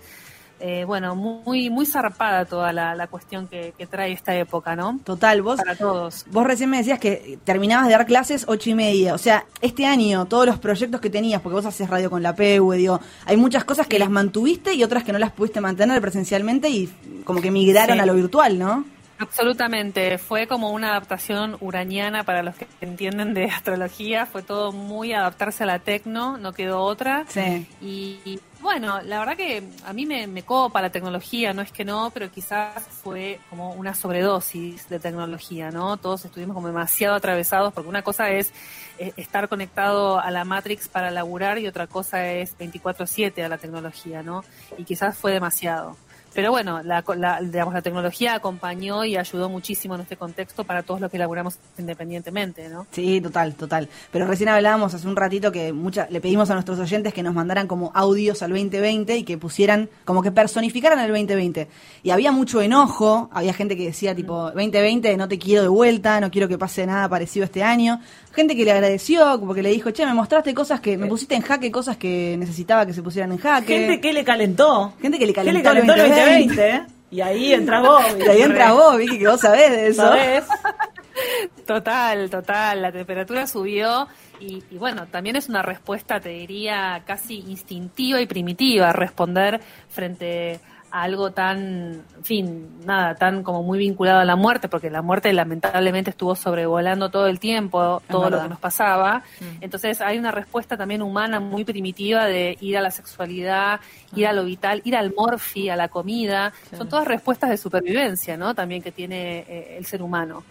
Eh, 0.66 0.84
bueno, 0.86 1.14
muy, 1.14 1.68
muy 1.68 1.84
zarpada 1.84 2.46
toda 2.46 2.72
la, 2.72 2.94
la 2.94 3.06
cuestión 3.06 3.46
que, 3.48 3.74
que 3.76 3.86
trae 3.86 4.12
esta 4.12 4.34
época, 4.34 4.74
¿no? 4.74 4.98
Total, 5.04 5.42
vos. 5.42 5.58
Para 5.58 5.76
todos. 5.76 6.24
Vos 6.30 6.46
recién 6.46 6.70
me 6.70 6.78
decías 6.78 6.98
que 6.98 7.38
terminabas 7.44 7.86
de 7.86 7.92
dar 7.92 8.06
clases 8.06 8.46
ocho 8.48 8.70
y 8.70 8.74
media. 8.74 9.12
O 9.12 9.18
sea, 9.18 9.44
este 9.60 9.84
año, 9.84 10.24
todos 10.24 10.46
los 10.46 10.58
proyectos 10.58 11.02
que 11.02 11.10
tenías, 11.10 11.42
porque 11.42 11.56
vos 11.56 11.66
haces 11.66 11.90
radio 11.90 12.08
con 12.08 12.22
la 12.22 12.34
PEU, 12.34 12.72
digo, 12.72 12.98
hay 13.26 13.36
muchas 13.36 13.64
cosas 13.64 13.86
que 13.86 13.98
las 13.98 14.08
mantuviste 14.08 14.72
y 14.72 14.82
otras 14.82 15.04
que 15.04 15.12
no 15.12 15.18
las 15.18 15.32
pudiste 15.32 15.60
mantener 15.60 16.00
presencialmente 16.00 16.70
y 16.70 16.90
como 17.24 17.42
que 17.42 17.50
migraron 17.50 17.96
Sí. 17.96 18.00
a 18.00 18.06
lo 18.06 18.14
virtual, 18.14 18.58
¿no? 18.58 18.86
Absolutamente, 19.24 20.18
fue 20.18 20.46
como 20.46 20.70
una 20.70 20.90
adaptación 20.90 21.56
uraniana 21.60 22.24
para 22.24 22.42
los 22.42 22.54
que 22.54 22.66
entienden 22.80 23.34
de 23.34 23.46
astrología, 23.46 24.26
fue 24.26 24.42
todo 24.42 24.72
muy 24.72 25.12
adaptarse 25.12 25.64
a 25.64 25.66
la 25.66 25.78
tecno, 25.78 26.36
no 26.38 26.52
quedó 26.52 26.82
otra. 26.82 27.24
Sí. 27.28 27.66
Y, 27.80 28.20
y, 28.24 28.40
bueno, 28.60 29.00
la 29.02 29.18
verdad 29.18 29.36
que 29.36 29.62
a 29.84 29.92
mí 29.92 30.06
me, 30.06 30.26
me 30.26 30.42
copa 30.42 30.80
la 30.80 30.90
tecnología, 30.90 31.52
no 31.52 31.62
es 31.62 31.70
que 31.70 31.84
no, 31.84 32.10
pero 32.12 32.30
quizás 32.30 32.82
fue 33.02 33.38
como 33.50 33.72
una 33.74 33.94
sobredosis 33.94 34.88
de 34.88 34.98
tecnología, 34.98 35.70
¿no? 35.70 35.96
Todos 35.96 36.24
estuvimos 36.24 36.54
como 36.54 36.68
demasiado 36.68 37.14
atravesados, 37.14 37.72
porque 37.74 37.88
una 37.88 38.02
cosa 38.02 38.30
es 38.30 38.52
eh, 38.98 39.12
estar 39.16 39.48
conectado 39.48 40.20
a 40.20 40.30
la 40.30 40.44
Matrix 40.44 40.88
para 40.88 41.10
laburar 41.10 41.58
y 41.58 41.66
otra 41.66 41.86
cosa 41.86 42.26
es 42.30 42.56
24/7 42.56 43.44
a 43.44 43.48
la 43.48 43.58
tecnología, 43.58 44.22
¿no? 44.22 44.44
Y 44.78 44.84
quizás 44.84 45.16
fue 45.16 45.32
demasiado. 45.32 45.96
Pero 46.34 46.50
bueno, 46.50 46.82
la, 46.82 47.04
la- 47.16 47.40
digamos, 47.40 47.72
la 47.74 47.82
tecnología 47.82 48.34
acompañó 48.34 49.04
y 49.04 49.16
ayudó 49.16 49.48
muchísimo 49.48 49.94
en 49.94 50.00
este 50.02 50.16
contexto 50.16 50.64
para 50.64 50.82
todos 50.82 51.00
los 51.00 51.10
que 51.10 51.18
laburamos 51.18 51.58
independientemente, 51.78 52.68
¿no? 52.68 52.86
Sí, 52.90 53.20
total, 53.20 53.54
total. 53.54 53.88
Pero 54.10 54.26
recién 54.26 54.48
hablábamos 54.48 54.92
hace 54.94 55.06
un 55.06 55.16
ratito 55.16 55.52
que 55.52 55.72
mucha, 55.72 56.06
le 56.10 56.20
pedimos 56.20 56.50
a 56.50 56.54
nuestros 56.54 56.78
oyentes 56.78 57.14
que 57.14 57.22
nos 57.22 57.34
mandaran 57.34 57.66
como 57.66 57.92
audios 57.94 58.42
al 58.42 58.50
2020 58.50 59.16
y 59.16 59.22
que 59.24 59.38
pusieran, 59.38 59.88
como 60.04 60.22
que 60.22 60.32
personificaran 60.32 60.98
el 60.98 61.08
2020. 61.08 61.68
Y 62.02 62.10
había 62.10 62.32
mucho 62.32 62.60
enojo, 62.60 63.30
había 63.32 63.52
gente 63.54 63.76
que 63.76 63.84
decía 63.86 64.14
tipo, 64.14 64.50
2020 64.50 65.16
no 65.16 65.28
te 65.28 65.38
quiero 65.38 65.62
de 65.62 65.68
vuelta, 65.68 66.20
no 66.20 66.30
quiero 66.30 66.48
que 66.48 66.58
pase 66.58 66.84
nada 66.86 67.08
parecido 67.08 67.44
este 67.44 67.62
año. 67.62 68.00
Gente 68.34 68.56
que 68.56 68.64
le 68.64 68.72
agradeció, 68.72 69.38
como 69.38 69.54
que 69.54 69.62
le 69.62 69.70
dijo, 69.70 69.90
che, 69.92 70.04
me 70.04 70.14
mostraste 70.14 70.52
cosas 70.54 70.80
que, 70.80 70.98
me 70.98 71.06
pusiste 71.06 71.34
en 71.34 71.42
jaque 71.42 71.70
cosas 71.70 71.96
que 71.96 72.36
necesitaba 72.36 72.84
que 72.84 72.92
se 72.92 73.02
pusieran 73.02 73.30
en 73.32 73.38
jaque. 73.38 73.78
Gente 73.78 74.00
que 74.00 74.12
le 74.12 74.24
calentó. 74.24 74.92
Gente 75.00 75.18
que 75.18 75.26
le 75.26 75.32
¿Qué 75.32 75.36
calentó, 75.36 75.72
le 75.72 75.80
calentó 75.80 75.94
el 75.94 76.00
el 76.00 76.08
2020? 76.10 76.68
¿eh? 76.68 76.82
Y 77.12 77.20
ahí 77.20 77.52
entra 77.52 77.80
vos. 77.80 78.04
Y 78.18 78.28
ahí 78.28 78.42
entra 78.42 78.72
vos, 78.72 78.96
Vicky, 78.96 79.18
que 79.20 79.28
vos 79.28 79.40
sabés 79.40 79.70
de 79.70 79.86
eso. 79.88 80.02
¿Sabés? 80.02 80.44
Total, 81.64 82.28
total. 82.28 82.82
La 82.82 82.90
temperatura 82.90 83.46
subió 83.46 84.08
y, 84.40 84.62
y 84.68 84.76
bueno, 84.78 85.06
también 85.06 85.36
es 85.36 85.48
una 85.48 85.62
respuesta, 85.62 86.18
te 86.20 86.30
diría, 86.30 87.02
casi 87.06 87.38
instintiva 87.38 88.20
y 88.20 88.26
primitiva, 88.26 88.92
responder 88.92 89.60
frente 89.88 90.60
a 90.96 91.02
algo 91.02 91.32
tan, 91.32 92.02
en 92.16 92.24
fin, 92.24 92.68
nada, 92.86 93.16
tan 93.16 93.42
como 93.42 93.64
muy 93.64 93.78
vinculado 93.78 94.20
a 94.20 94.24
la 94.24 94.36
muerte, 94.36 94.68
porque 94.68 94.90
la 94.90 95.02
muerte 95.02 95.32
lamentablemente 95.32 96.10
estuvo 96.10 96.36
sobrevolando 96.36 97.08
todo 97.10 97.26
el 97.26 97.40
tiempo, 97.40 98.00
todo 98.08 98.30
lo 98.30 98.40
que 98.40 98.48
nos 98.48 98.60
pasaba. 98.60 99.24
Mm. 99.40 99.44
Entonces 99.62 100.00
hay 100.00 100.18
una 100.18 100.30
respuesta 100.30 100.76
también 100.76 101.02
humana 101.02 101.40
muy 101.40 101.64
primitiva 101.64 102.26
de 102.26 102.56
ir 102.60 102.78
a 102.78 102.80
la 102.80 102.92
sexualidad, 102.92 103.80
ir 104.14 104.28
a 104.28 104.32
lo 104.32 104.44
vital, 104.44 104.82
ir 104.84 104.94
al 104.94 105.12
morfi, 105.16 105.68
a 105.68 105.74
la 105.74 105.88
comida. 105.88 106.52
Son 106.78 106.88
todas 106.88 107.08
respuestas 107.08 107.50
de 107.50 107.56
supervivencia, 107.56 108.36
¿no? 108.36 108.54
También 108.54 108.80
que 108.80 108.92
tiene 108.92 109.40
eh, 109.48 109.74
el 109.76 109.86
ser 109.86 110.00
humano. 110.00 110.44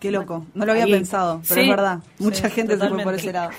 Qué 0.00 0.10
loco. 0.10 0.44
No 0.54 0.64
lo 0.66 0.72
había 0.72 0.84
Ahí. 0.86 0.92
pensado, 0.92 1.40
pero 1.48 1.54
Sí. 1.60 1.60
es 1.60 1.68
verdad. 1.76 1.98
Mucha 2.18 2.48
Sí, 2.48 2.54
gente 2.56 2.72
se 2.72 2.78
fue 2.78 2.88
por 2.88 2.96
totalmente. 2.98 3.22
ese 3.22 3.32
lado. 3.32 3.50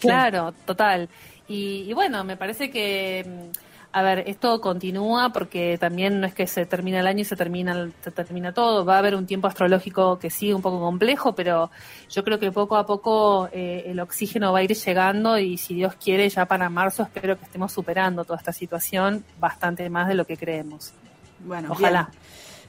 Claro, 0.00 0.52
total. 0.64 1.08
Y, 1.48 1.84
y 1.88 1.92
bueno, 1.92 2.24
me 2.24 2.36
parece 2.38 2.70
que, 2.70 3.24
mm, 3.26 3.63
a 3.96 4.02
ver, 4.02 4.24
esto 4.26 4.60
continúa 4.60 5.30
porque 5.32 5.78
también 5.78 6.20
no 6.20 6.26
es 6.26 6.34
que 6.34 6.48
se 6.48 6.66
termina 6.66 6.98
el 6.98 7.06
año 7.06 7.20
y 7.20 7.24
se 7.24 7.36
termina, 7.36 7.88
se 8.02 8.10
termina 8.10 8.52
todo. 8.52 8.84
Va 8.84 8.96
a 8.96 8.98
haber 8.98 9.14
un 9.14 9.24
tiempo 9.24 9.46
astrológico 9.46 10.18
que 10.18 10.30
sigue 10.30 10.52
un 10.52 10.62
poco 10.62 10.80
complejo, 10.80 11.32
pero 11.36 11.70
yo 12.10 12.24
creo 12.24 12.40
que 12.40 12.50
poco 12.50 12.74
a 12.76 12.86
poco 12.86 13.48
eh, 13.52 13.84
el 13.86 14.00
oxígeno 14.00 14.52
va 14.52 14.58
a 14.58 14.62
ir 14.64 14.74
llegando 14.74 15.38
y 15.38 15.58
si 15.58 15.74
Dios 15.74 15.94
quiere, 15.94 16.28
ya 16.28 16.44
para 16.46 16.68
marzo 16.68 17.04
espero 17.04 17.38
que 17.38 17.44
estemos 17.44 17.70
superando 17.70 18.24
toda 18.24 18.36
esta 18.36 18.52
situación 18.52 19.24
bastante 19.38 19.88
más 19.88 20.08
de 20.08 20.14
lo 20.14 20.24
que 20.24 20.36
creemos. 20.36 20.92
Bueno, 21.38 21.68
Ojalá. 21.70 22.10
bien. 22.10 22.22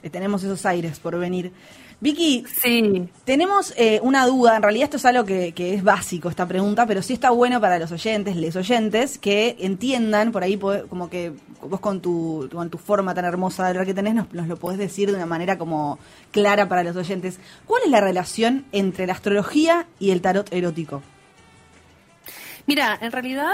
Eh, 0.04 0.10
tenemos 0.12 0.44
esos 0.44 0.64
aires 0.68 1.00
por 1.00 1.18
venir. 1.18 1.52
Vicky, 2.02 2.46
sí. 2.62 3.08
tenemos 3.24 3.74
eh, 3.78 4.00
una 4.04 4.26
duda, 4.26 4.58
en 4.58 4.62
realidad 4.62 4.86
esto 4.86 4.98
es 4.98 5.06
algo 5.06 5.24
que, 5.24 5.54
que 5.54 5.74
es 5.74 5.84
básico, 5.84 6.30
esta 6.30 6.46
pregunta, 6.46 6.86
pero 6.86 7.02
sí 7.02 7.14
está 7.14 7.30
bueno 7.30 7.62
para 7.62 7.80
los 7.80 7.92
oyentes, 7.92 8.36
les 8.36 8.56
oyentes, 8.56 9.18
que 9.18 9.56
entiendan, 9.60 10.32
por 10.32 10.44
ahí 10.44 10.58
como 10.58 11.10
que 11.10 11.32
vos 11.62 11.80
con 11.80 12.02
tu, 12.02 12.50
con 12.52 12.70
tu 12.70 12.78
forma 12.78 13.14
tan 13.14 13.26
hermosa 13.26 13.64
de 13.64 13.70
hablar 13.70 13.86
que 13.86 13.94
tenés, 13.94 14.14
nos, 14.14 14.34
nos 14.34 14.48
lo 14.48 14.58
podés 14.58 14.78
decir 14.78 15.10
de 15.10 15.16
una 15.16 15.26
manera 15.26 15.58
como 15.58 15.98
clara 16.32 16.68
para 16.68 16.84
los 16.84 16.96
oyentes. 16.96 17.40
¿Cuál 17.66 17.84
es 17.86 17.92
la 17.92 18.02
relación 18.02 18.66
entre 18.72 19.08
la 19.08 19.14
astrología 19.14 19.88
y 19.98 20.12
el 20.12 20.22
tarot 20.22 20.52
erótico? 20.54 21.02
Mira, 22.68 22.98
en 23.02 23.12
realidad 23.12 23.54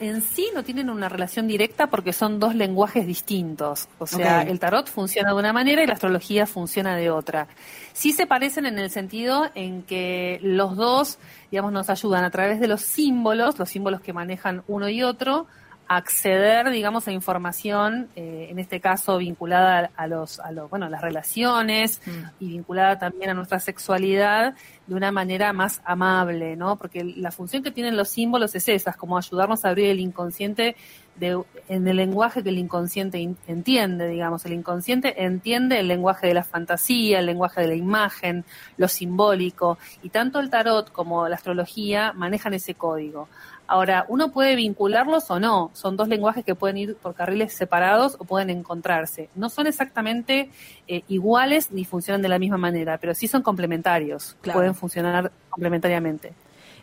en 0.00 0.22
sí 0.22 0.48
no 0.54 0.64
tienen 0.64 0.88
una 0.88 1.10
relación 1.10 1.46
directa 1.46 1.88
porque 1.88 2.14
son 2.14 2.40
dos 2.40 2.54
lenguajes 2.54 3.06
distintos. 3.06 3.86
O 3.98 4.06
sea, 4.06 4.42
el 4.42 4.58
tarot 4.58 4.88
funciona 4.88 5.30
de 5.30 5.38
una 5.38 5.52
manera 5.52 5.82
y 5.82 5.86
la 5.86 5.92
astrología 5.92 6.46
funciona 6.46 6.96
de 6.96 7.10
otra. 7.10 7.46
Sí 7.92 8.12
se 8.12 8.26
parecen 8.26 8.64
en 8.64 8.78
el 8.78 8.90
sentido 8.90 9.50
en 9.54 9.82
que 9.82 10.40
los 10.42 10.74
dos, 10.74 11.18
digamos, 11.50 11.72
nos 11.72 11.90
ayudan 11.90 12.24
a 12.24 12.30
través 12.30 12.60
de 12.60 12.66
los 12.66 12.80
símbolos, 12.80 13.58
los 13.58 13.68
símbolos 13.68 14.00
que 14.00 14.14
manejan 14.14 14.62
uno 14.68 14.88
y 14.88 15.02
otro, 15.02 15.46
acceder, 15.92 16.70
digamos, 16.70 17.08
a 17.08 17.12
información, 17.12 18.06
eh, 18.14 18.46
en 18.48 18.60
este 18.60 18.78
caso 18.78 19.18
vinculada 19.18 19.90
a 19.96 20.06
los, 20.06 20.38
a 20.38 20.52
los, 20.52 20.70
bueno, 20.70 20.86
a 20.86 20.88
las 20.88 21.02
relaciones 21.02 22.00
y 22.38 22.46
vinculada 22.46 22.96
también 22.96 23.30
a 23.30 23.34
nuestra 23.34 23.58
sexualidad 23.58 24.54
de 24.86 24.94
una 24.94 25.10
manera 25.10 25.52
más 25.52 25.82
amable, 25.84 26.54
¿no? 26.54 26.76
Porque 26.76 27.02
la 27.02 27.32
función 27.32 27.64
que 27.64 27.72
tienen 27.72 27.96
los 27.96 28.08
símbolos 28.08 28.54
es 28.54 28.68
esa, 28.68 28.90
es 28.90 28.96
como 28.96 29.18
ayudarnos 29.18 29.64
a 29.64 29.70
abrir 29.70 29.90
el 29.90 29.98
inconsciente 29.98 30.76
de, 31.16 31.42
en 31.68 31.88
el 31.88 31.96
lenguaje 31.96 32.44
que 32.44 32.50
el 32.50 32.58
inconsciente 32.58 33.18
in- 33.18 33.36
entiende, 33.48 34.06
digamos. 34.08 34.46
El 34.46 34.52
inconsciente 34.52 35.24
entiende 35.24 35.80
el 35.80 35.88
lenguaje 35.88 36.28
de 36.28 36.34
la 36.34 36.44
fantasía, 36.44 37.18
el 37.18 37.26
lenguaje 37.26 37.62
de 37.62 37.66
la 37.66 37.74
imagen, 37.74 38.44
lo 38.76 38.86
simbólico, 38.86 39.76
y 40.04 40.10
tanto 40.10 40.38
el 40.38 40.50
tarot 40.50 40.92
como 40.92 41.28
la 41.28 41.34
astrología 41.34 42.12
manejan 42.12 42.54
ese 42.54 42.74
código. 42.74 43.28
Ahora, 43.72 44.04
uno 44.08 44.32
puede 44.32 44.56
vincularlos 44.56 45.30
o 45.30 45.38
no, 45.38 45.70
son 45.74 45.96
dos 45.96 46.08
lenguajes 46.08 46.44
que 46.44 46.56
pueden 46.56 46.76
ir 46.76 46.96
por 46.96 47.14
carriles 47.14 47.52
separados 47.52 48.16
o 48.18 48.24
pueden 48.24 48.50
encontrarse. 48.50 49.28
No 49.36 49.48
son 49.48 49.68
exactamente 49.68 50.50
eh, 50.88 51.04
iguales 51.06 51.70
ni 51.70 51.84
funcionan 51.84 52.20
de 52.20 52.28
la 52.28 52.40
misma 52.40 52.56
manera, 52.56 52.98
pero 52.98 53.14
sí 53.14 53.28
son 53.28 53.42
complementarios, 53.42 54.36
Claro. 54.40 54.58
pueden 54.58 54.74
funcionar 54.74 55.30
complementariamente. 55.50 56.32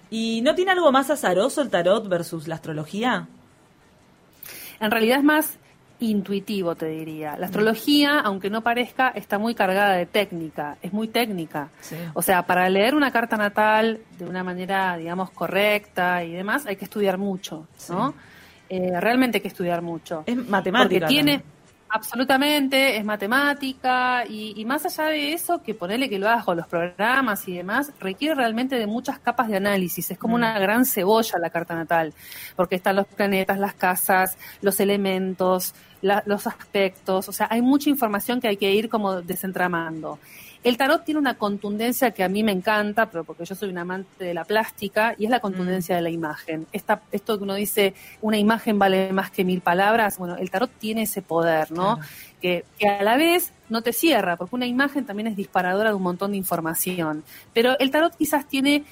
¿Y 0.09 0.39
no 0.43 0.55
tiene 0.55 0.71
algo 0.71 0.89
más 0.93 1.09
azaroso 1.09 1.61
el 1.61 1.69
tarot 1.69 2.07
versus 2.07 2.47
la 2.47 2.55
astrología? 2.55 3.27
En 4.79 4.89
realidad 4.89 5.17
es 5.17 5.25
más 5.25 5.57
intuitivo, 5.99 6.75
te 6.75 6.87
diría. 6.87 7.37
La 7.37 7.47
astrología, 7.47 8.19
aunque 8.19 8.49
no 8.49 8.61
parezca, 8.61 9.09
está 9.09 9.37
muy 9.37 9.55
cargada 9.55 9.95
de 9.95 10.05
técnica, 10.05 10.77
es 10.81 10.93
muy 10.93 11.07
técnica. 11.07 11.69
O 12.13 12.21
sea, 12.21 12.43
para 12.43 12.69
leer 12.69 12.95
una 12.95 13.11
carta 13.11 13.37
natal 13.37 13.99
de 14.17 14.25
una 14.25 14.43
manera, 14.43 14.97
digamos, 14.97 15.31
correcta 15.31 16.23
y 16.23 16.31
demás, 16.31 16.65
hay 16.65 16.75
que 16.75 16.85
estudiar 16.85 17.17
mucho, 17.17 17.67
¿no? 17.89 18.13
Eh, 18.69 18.99
realmente 18.99 19.37
hay 19.37 19.41
que 19.41 19.47
estudiar 19.47 19.81
mucho. 19.81 20.23
Es 20.25 20.35
matemática 20.35 21.05
Porque 21.05 21.13
tiene, 21.13 21.39
también. 21.39 21.56
Absolutamente, 21.89 22.97
es 22.97 23.05
matemática 23.05 24.25
y, 24.27 24.53
y 24.59 24.65
más 24.65 24.85
allá 24.85 25.05
de 25.09 25.33
eso, 25.33 25.61
que 25.63 25.73
ponerle 25.73 26.09
que 26.09 26.19
lo 26.19 26.27
hagas 26.27 26.43
con 26.45 26.57
los 26.57 26.67
programas 26.67 27.47
y 27.47 27.53
demás, 27.57 27.91
requiere 27.99 28.35
realmente 28.35 28.77
de 28.77 28.87
muchas 28.87 29.19
capas 29.19 29.47
de 29.47 29.57
análisis. 29.57 30.11
Es 30.11 30.17
como 30.17 30.33
Mm. 30.33 30.39
una 30.39 30.59
gran 30.59 30.85
cebolla 30.85 31.39
la 31.39 31.49
carta 31.49 31.75
natal, 31.75 32.13
porque 32.55 32.75
están 32.75 32.95
los 32.95 33.07
planetas, 33.07 33.57
las 33.59 33.73
casas, 33.73 34.37
los 34.61 34.79
elementos, 34.79 35.73
la- 36.01 36.23
los 36.25 36.45
aspectos, 36.47 37.27
o 37.29 37.31
sea, 37.31 37.47
hay 37.49 37.61
mucha 37.61 37.89
información 37.89 38.39
que 38.39 38.47
hay 38.47 38.57
que 38.57 38.71
ir 38.71 38.89
como 38.89 39.21
desentramando. 39.21 40.19
El 40.67 40.75
tarot 40.75 41.05
tiene 41.05 41.21
una 41.21 41.35
contundencia 41.35 42.11
que 42.11 42.25
a 42.25 42.27
mí 42.27 42.43
me 42.43 42.51
encanta, 42.51 43.09
pero 43.09 43.23
porque 43.23 43.45
yo 43.45 43.55
soy 43.55 43.69
un 43.69 43.77
amante 43.77 44.25
de 44.25 44.33
la 44.33 44.43
plástica, 44.43 45.15
y 45.17 45.23
es 45.23 45.31
la 45.31 45.39
contundencia 45.39 45.95
de 45.95 46.01
la 46.01 46.09
imagen. 46.09 46.67
Esta, 46.73 47.03
esto 47.13 47.37
que 47.37 47.45
uno 47.45 47.53
dice, 47.53 47.93
una 48.21 48.37
imagen 48.37 48.77
vale 48.77 49.13
más 49.13 49.31
que 49.31 49.45
mil 49.45 49.61
palabras, 49.61 50.17
bueno, 50.17 50.35
el 50.35 50.51
tarot 50.51 50.69
tiene 50.77 51.03
ese 51.03 51.21
poder, 51.21 51.71
¿no? 51.71 52.01
Que, 52.41 52.65
que 52.77 52.89
a 52.89 53.01
la 53.01 53.15
vez 53.15 53.53
no 53.69 53.81
te 53.81 53.93
cierra, 53.93 54.35
porque 54.35 54.55
una 54.55 54.65
imagen 54.65 55.05
también 55.05 55.27
es 55.27 55.37
disparadora 55.37 55.91
de 55.91 55.95
un 55.95 56.03
montón 56.03 56.31
de 56.31 56.37
información. 56.37 57.23
Pero 57.53 57.79
el 57.79 57.89
tarot 57.89 58.17
quizás 58.17 58.45
tiene 58.45 58.83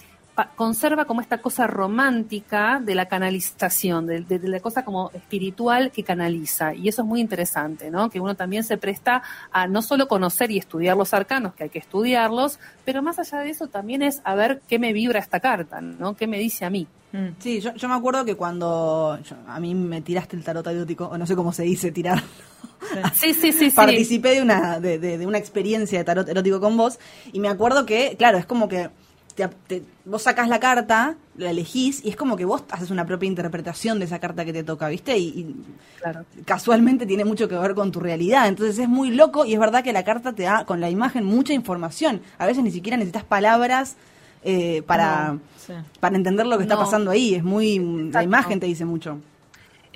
conserva 0.55 1.05
como 1.05 1.21
esta 1.21 1.37
cosa 1.41 1.65
romántica 1.67 2.81
de 2.83 2.93
la 2.95 3.07
canalización, 3.07 4.05
de, 4.05 4.21
de- 4.21 4.39
de 4.39 4.47
la 4.47 4.59
cosa 4.59 4.83
como 4.83 5.09
espiritual 5.13 5.91
que 5.91 6.03
canaliza. 6.03 6.73
Y 6.73 6.89
eso 6.89 7.01
es 7.03 7.07
muy 7.07 7.21
interesante, 7.21 7.89
¿no? 7.89 8.09
Que 8.09 8.19
uno 8.19 8.35
también 8.35 8.63
se 8.63 8.77
presta 8.77 9.23
a 9.51 9.67
no 9.67 9.81
solo 9.81 10.07
conocer 10.07 10.51
y 10.51 10.57
estudiar 10.57 10.97
los 10.97 11.13
arcanos, 11.13 11.53
que 11.55 11.63
hay 11.63 11.69
que 11.69 11.79
estudiarlos, 11.79 12.59
pero 12.83 13.01
más 13.01 13.17
allá 13.19 13.39
de 13.39 13.49
eso 13.49 13.67
también 13.67 14.01
es 14.01 14.21
a 14.25 14.35
ver 14.35 14.61
qué 14.67 14.77
me 14.79 14.91
vibra 14.93 15.19
esta 15.19 15.39
carta, 15.39 15.79
¿no? 15.81 16.15
¿Qué 16.15 16.27
me 16.27 16.37
dice 16.39 16.65
a 16.65 16.69
mí? 16.69 16.87
Sí, 17.39 17.61
yo, 17.61 17.73
yo 17.75 17.87
me 17.87 17.95
acuerdo 17.95 18.25
que 18.25 18.35
cuando 18.35 19.17
yo- 19.23 19.37
a 19.47 19.57
mí 19.61 19.73
me 19.73 20.01
tiraste 20.01 20.35
el 20.35 20.43
tarot 20.43 20.67
erótico, 20.67 21.05
o 21.05 21.17
no 21.17 21.25
sé 21.25 21.33
cómo 21.35 21.53
se 21.53 21.63
dice 21.63 21.91
tirar, 21.93 22.21
Sí, 23.13 23.33
sí, 23.33 23.51
sí, 23.53 23.69
sí. 23.69 23.75
participé 23.75 24.31
de 24.35 24.41
una, 24.41 24.79
de, 24.81 24.99
de- 24.99 25.17
de 25.17 25.25
una 25.25 25.37
experiencia 25.37 25.97
de 25.97 26.03
tarot 26.03 26.27
erótico 26.27 26.59
con 26.59 26.75
vos, 26.75 26.99
y 27.31 27.39
me 27.39 27.47
acuerdo 27.47 27.85
que, 27.85 28.15
claro, 28.17 28.37
es 28.37 28.45
como 28.45 28.67
que 28.67 28.89
te- 29.35 29.49
te- 29.67 29.83
vos 30.05 30.21
sacás 30.23 30.47
la 30.47 30.59
carta, 30.59 31.15
la 31.37 31.49
elegís, 31.51 32.03
y 32.05 32.09
es 32.09 32.15
como 32.15 32.37
que 32.37 32.45
vos 32.45 32.63
haces 32.71 32.89
una 32.91 33.05
propia 33.05 33.27
interpretación 33.27 33.99
de 33.99 34.05
esa 34.05 34.19
carta 34.19 34.45
que 34.45 34.53
te 34.53 34.63
toca, 34.63 34.87
¿viste? 34.87 35.17
Y, 35.17 35.27
y 35.27 35.55
casualmente 36.45 37.05
tiene 37.05 37.25
mucho 37.25 37.47
que 37.47 37.57
ver 37.57 37.75
con 37.75 37.91
tu 37.91 37.99
realidad, 37.99 38.47
entonces 38.47 38.79
es 38.79 38.87
muy 38.89 39.11
loco, 39.11 39.45
y 39.45 39.53
es 39.53 39.59
verdad 39.59 39.83
que 39.83 39.93
la 39.93 40.03
carta 40.03 40.33
te 40.33 40.43
da 40.43 40.65
con 40.65 40.79
la 40.81 40.89
imagen 40.89 41.23
mucha 41.25 41.53
información, 41.53 42.21
a 42.37 42.45
veces 42.45 42.63
ni 42.63 42.71
siquiera 42.71 42.97
necesitas 42.97 43.23
palabras 43.23 43.95
eh, 44.43 44.83
para 44.85 45.33
No, 45.33 45.39
sí. 45.57 45.73
para 45.99 46.15
entender 46.15 46.45
lo 46.45 46.57
que 46.57 46.63
está 46.63 46.77
pasando 46.77 47.09
ahí. 47.09 47.33
Es 47.33 47.43
muy. 47.43 47.79
La 48.11 48.21
imagen 48.23 48.59
te 48.59 48.67
dice 48.67 48.85
mucho. 48.85 49.17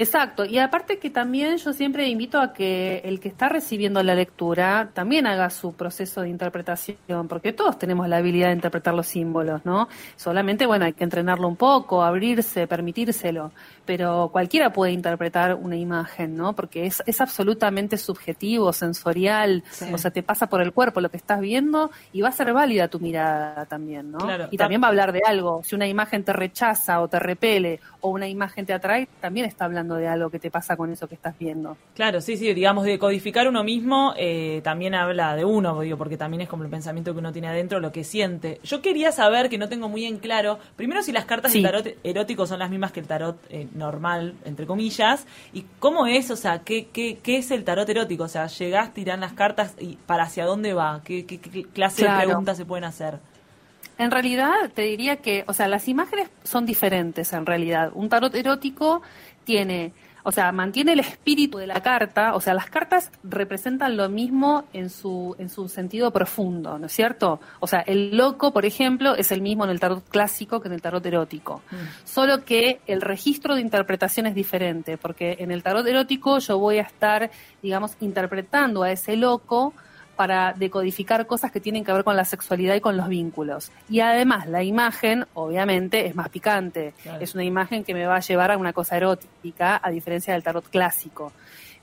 Exacto, 0.02 0.46
y 0.46 0.60
aparte 0.60 0.98
que 0.98 1.10
también 1.10 1.58
yo 1.58 1.74
siempre 1.74 2.08
invito 2.08 2.40
a 2.40 2.54
que 2.54 3.02
el 3.04 3.20
que 3.20 3.28
está 3.28 3.50
recibiendo 3.50 4.02
la 4.02 4.16
lectura 4.16 4.92
también 4.94 5.28
haga 5.28 5.50
su 5.50 5.74
proceso 5.74 6.22
de 6.22 6.30
interpretación, 6.30 7.28
porque 7.28 7.52
todos 7.52 7.78
tenemos 7.78 8.08
la 8.08 8.16
habilidad 8.16 8.48
de 8.48 8.54
interpretar 8.54 8.94
los 8.94 9.08
símbolos, 9.08 9.66
¿no? 9.66 9.90
Solamente, 10.16 10.66
bueno, 10.66 10.86
hay 10.86 10.94
que 10.94 11.04
entrenarlo 11.04 11.50
un 11.50 11.58
poco, 11.58 12.02
abrirse, 12.02 12.66
permitírselo, 12.66 13.52
pero 13.90 14.30
cualquiera 14.32 14.72
puede 14.72 14.92
interpretar 14.92 15.56
una 15.56 15.76
imagen, 15.76 16.38
¿no? 16.38 16.54
Porque 16.54 16.86
es, 16.86 17.02
es 17.08 17.22
absolutamente 17.22 17.98
subjetivo, 17.98 18.72
sensorial, 18.72 19.64
o 19.92 19.98
sea, 19.98 20.12
te 20.12 20.22
pasa 20.22 20.46
por 20.46 20.62
el 20.62 20.74
cuerpo 20.74 21.02
lo 21.02 21.10
que 21.10 21.18
estás 21.18 21.40
viendo 21.42 21.90
y 22.14 22.22
va 22.22 22.30
a 22.30 22.32
ser 22.32 22.54
válida 22.54 22.88
tu 22.88 23.00
mirada 23.00 23.66
también, 23.66 24.12
¿no? 24.12 24.20
Claro. 24.20 24.48
y 24.52 24.58
también 24.58 24.80
va 24.84 24.86
a 24.86 24.90
hablar 24.90 25.12
de 25.12 25.22
algo, 25.26 25.64
si 25.64 25.74
una 25.74 25.88
imagen 25.88 26.24
te 26.24 26.34
rechaza 26.34 27.02
o 27.02 27.08
te 27.08 27.18
repele 27.18 27.80
o 28.02 28.10
una 28.10 28.28
imagen 28.28 28.68
te 28.68 28.74
atrae, 28.74 29.08
también 29.20 29.48
está 29.48 29.66
hablando 29.66 29.96
de 29.96 30.08
algo 30.08 30.30
que 30.30 30.38
te 30.38 30.52
pasa 30.52 30.78
con 30.78 30.92
eso 30.92 31.08
que 31.08 31.16
estás 31.16 31.34
viendo. 31.40 31.76
Claro, 31.96 32.22
sí, 32.22 32.38
sí, 32.38 32.54
digamos, 32.54 32.86
de 32.86 33.00
codificar 33.00 33.48
uno 33.48 33.64
mismo 33.64 34.14
eh, 34.18 34.62
también 34.64 34.94
habla 34.94 35.36
de 35.36 35.46
uno, 35.46 35.82
digo, 35.82 35.98
porque 35.98 36.16
también 36.16 36.42
es 36.42 36.48
como 36.48 36.64
el 36.64 36.70
pensamiento 36.70 37.12
que 37.14 37.20
uno 37.20 37.34
tiene 37.34 37.48
adentro, 37.48 37.80
lo 37.80 37.92
que 37.92 38.04
siente. 38.04 38.60
Yo 38.64 38.84
quería 38.84 39.12
saber, 39.12 39.50
que 39.50 39.58
no 39.58 39.68
tengo 39.68 39.90
muy 39.90 40.06
en 40.06 40.20
claro, 40.20 40.60
primero 40.76 41.02
si 41.02 41.12
las 41.12 41.26
cartas 41.26 41.52
Sí. 41.52 41.64
del 41.64 41.72
tarot 41.72 41.98
erótico 42.04 42.46
son 42.46 42.60
las 42.60 42.70
mismas 42.70 42.92
que 42.92 43.00
el 43.00 43.08
tarot 43.08 43.40
eh, 43.50 43.68
normal, 43.80 44.36
entre 44.46 44.68
comillas. 44.68 45.26
¿Y 45.54 45.66
cómo 45.80 46.06
es? 46.06 46.30
O 46.30 46.36
sea, 46.36 46.60
¿qué, 46.60 46.88
qué, 46.94 47.18
qué 47.24 47.38
es 47.38 47.50
el 47.50 47.64
tarot 47.64 47.90
erótico? 47.90 48.26
O 48.26 48.28
sea, 48.28 48.46
llegás, 48.48 48.94
tirán 48.94 49.22
las 49.22 49.34
cartas 49.34 49.74
y 49.80 49.96
para 50.06 50.24
hacia 50.26 50.46
dónde 50.46 50.74
va? 50.76 51.02
¿Qué, 51.04 51.26
qué- 51.26 51.40
qué 51.40 51.64
clase 51.64 52.04
Claro. 52.04 52.20
de 52.20 52.26
preguntas 52.28 52.58
se 52.58 52.66
pueden 52.66 52.84
hacer? 52.84 53.18
En 53.98 54.12
realidad, 54.12 54.54
te 54.74 54.84
diría 54.84 55.18
que, 55.18 55.44
o 55.48 55.54
sea, 55.54 55.68
las 55.68 55.88
imágenes 55.88 56.30
son 56.44 56.66
diferentes 56.66 57.34
en 57.34 57.46
realidad. 57.46 57.92
Un 57.94 58.08
tarot 58.08 58.34
erótico 58.36 59.02
tiene, 59.44 59.92
o 60.24 60.32
sea, 60.32 60.52
mantiene 60.52 60.94
el 60.94 61.00
espíritu 61.00 61.58
de 61.58 61.68
la 61.68 61.82
carta, 61.82 62.36
o 62.36 62.42
sea, 62.42 62.54
las 62.54 62.70
cartas 62.70 63.12
representan 63.24 63.98
lo 63.98 64.10
mismo 64.10 64.66
en 64.74 64.90
su, 64.90 65.36
en 65.40 65.50
su 65.50 65.68
sentido 65.70 66.12
profundo, 66.12 66.78
¿no 66.78 66.88
es 66.88 66.92
cierto? 66.92 67.40
O 67.60 67.68
sea, 67.68 67.82
el 67.82 68.16
loco, 68.16 68.52
por 68.52 68.66
ejemplo, 68.66 69.16
es 69.16 69.32
el 69.32 69.42
mismo 69.42 69.64
en 69.64 69.70
el 69.70 69.80
tarot 69.80 70.08
clásico 70.10 70.60
que 70.62 70.68
en 70.68 70.74
el 70.74 70.82
tarot 70.82 71.06
erótico. 71.06 71.62
Solo 72.04 72.44
que 72.44 72.82
el 72.88 73.02
registro 73.02 73.56
de 73.56 73.62
interpretación 73.62 74.26
es 74.26 74.36
diferente, 74.36 74.98
porque 74.98 75.38
en 75.40 75.52
el 75.52 75.64
tarot 75.64 75.86
erótico 75.88 76.40
yo 76.40 76.58
voy 76.58 76.78
a 76.78 76.84
estar, 76.84 77.32
digamos, 77.62 77.96
interpretando 78.00 78.84
a 78.84 78.92
ese 78.92 79.16
loco 79.16 79.74
para 80.20 80.52
decodificar 80.52 81.26
cosas 81.28 81.50
que 81.50 81.62
tienen 81.62 81.86
que 81.86 81.94
ver 81.94 82.04
con 82.04 82.18
la 82.18 82.26
sexualidad 82.26 82.76
y 82.76 82.82
con 82.82 82.98
los 82.98 83.08
vínculos. 83.08 83.72
Y 83.90 84.02
además 84.02 84.48
la 84.48 84.64
imagen, 84.64 85.26
obviamente, 85.34 86.08
es 86.08 86.14
más 86.14 86.28
picante. 86.28 86.94
Claro. 87.02 87.22
Es 87.22 87.36
una 87.36 87.46
imagen 87.46 87.86
que 87.86 87.94
me 87.94 88.06
va 88.06 88.18
a 88.18 88.20
llevar 88.20 88.52
a 88.52 88.58
una 88.58 88.74
cosa 88.74 88.98
erótica, 88.98 89.80
a 89.82 89.90
diferencia 89.90 90.34
del 90.34 90.44
tarot 90.44 90.68
clásico. 90.68 91.32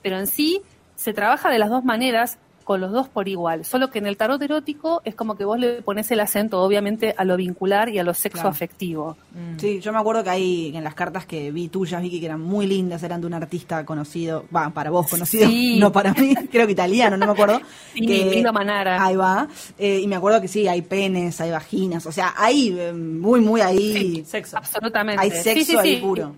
Pero 0.03 0.19
en 0.19 0.27
sí 0.27 0.61
se 0.95 1.13
trabaja 1.13 1.49
de 1.49 1.57
las 1.57 1.71
dos 1.71 1.83
maneras 1.83 2.37
con 2.67 2.81
los 2.81 2.91
dos 2.91 3.07
por 3.07 3.29
igual, 3.29 3.63
solo 3.63 3.89
que 3.89 3.99
en 3.99 4.07
el 4.07 4.17
tarot 4.17 4.41
erótico 4.41 5.01
es 5.05 5.15
como 5.15 5.37
que 5.37 5.45
vos 5.45 5.57
le 5.57 5.81
pones 5.83 6.11
el 6.11 6.19
acento 6.19 6.61
obviamente 6.61 7.15
a 7.17 7.23
lo 7.23 7.37
vincular 7.37 7.87
y 7.87 7.97
a 7.97 8.03
lo 8.03 8.13
sexo 8.13 8.39
Claro. 8.41 8.49
afectivo. 8.49 9.15
Sí, 9.57 9.79
yo 9.79 9.93
me 9.93 9.99
acuerdo 9.99 10.21
que 10.25 10.31
hay 10.31 10.75
en 10.75 10.83
las 10.83 10.93
cartas 10.93 11.25
que 11.25 11.49
vi 11.51 11.69
tuyas, 11.69 12.01
Vicky, 12.01 12.19
que 12.19 12.25
eran 12.25 12.41
muy 12.41 12.67
lindas, 12.67 13.01
eran 13.03 13.21
de 13.21 13.27
un 13.27 13.33
artista 13.35 13.85
conocido, 13.85 14.43
va, 14.53 14.69
para 14.71 14.89
vos 14.89 15.07
conocido, 15.07 15.47
Sí. 15.47 15.79
no 15.79 15.93
para 15.93 16.13
mí, 16.13 16.35
creo 16.51 16.65
que 16.65 16.73
italiano, 16.73 17.15
no 17.15 17.25
me 17.25 17.31
acuerdo. 17.31 17.61
Sí, 17.93 18.05
que, 18.05 18.25
Milo 18.35 18.51
Manara. 18.51 19.01
Ahí 19.01 19.15
va. 19.15 19.47
Eh, 19.79 20.01
y 20.03 20.07
me 20.07 20.17
acuerdo 20.17 20.41
que 20.41 20.49
sí, 20.49 20.67
hay 20.67 20.81
penes, 20.81 21.39
hay 21.39 21.51
vaginas, 21.51 22.05
o 22.05 22.11
sea, 22.11 22.33
hay 22.35 22.75
eh, 22.77 22.91
muy, 22.91 23.39
muy 23.39 23.61
ahí. 23.61 24.25
sexo. 24.25 24.57
Absolutamente. 24.57 25.21
Hay 25.23 25.31
Sí, 25.31 25.37
sexo 25.41 25.71
sí, 25.71 25.77
ahí 25.77 25.95
sí. 25.95 26.01
puro. 26.01 26.35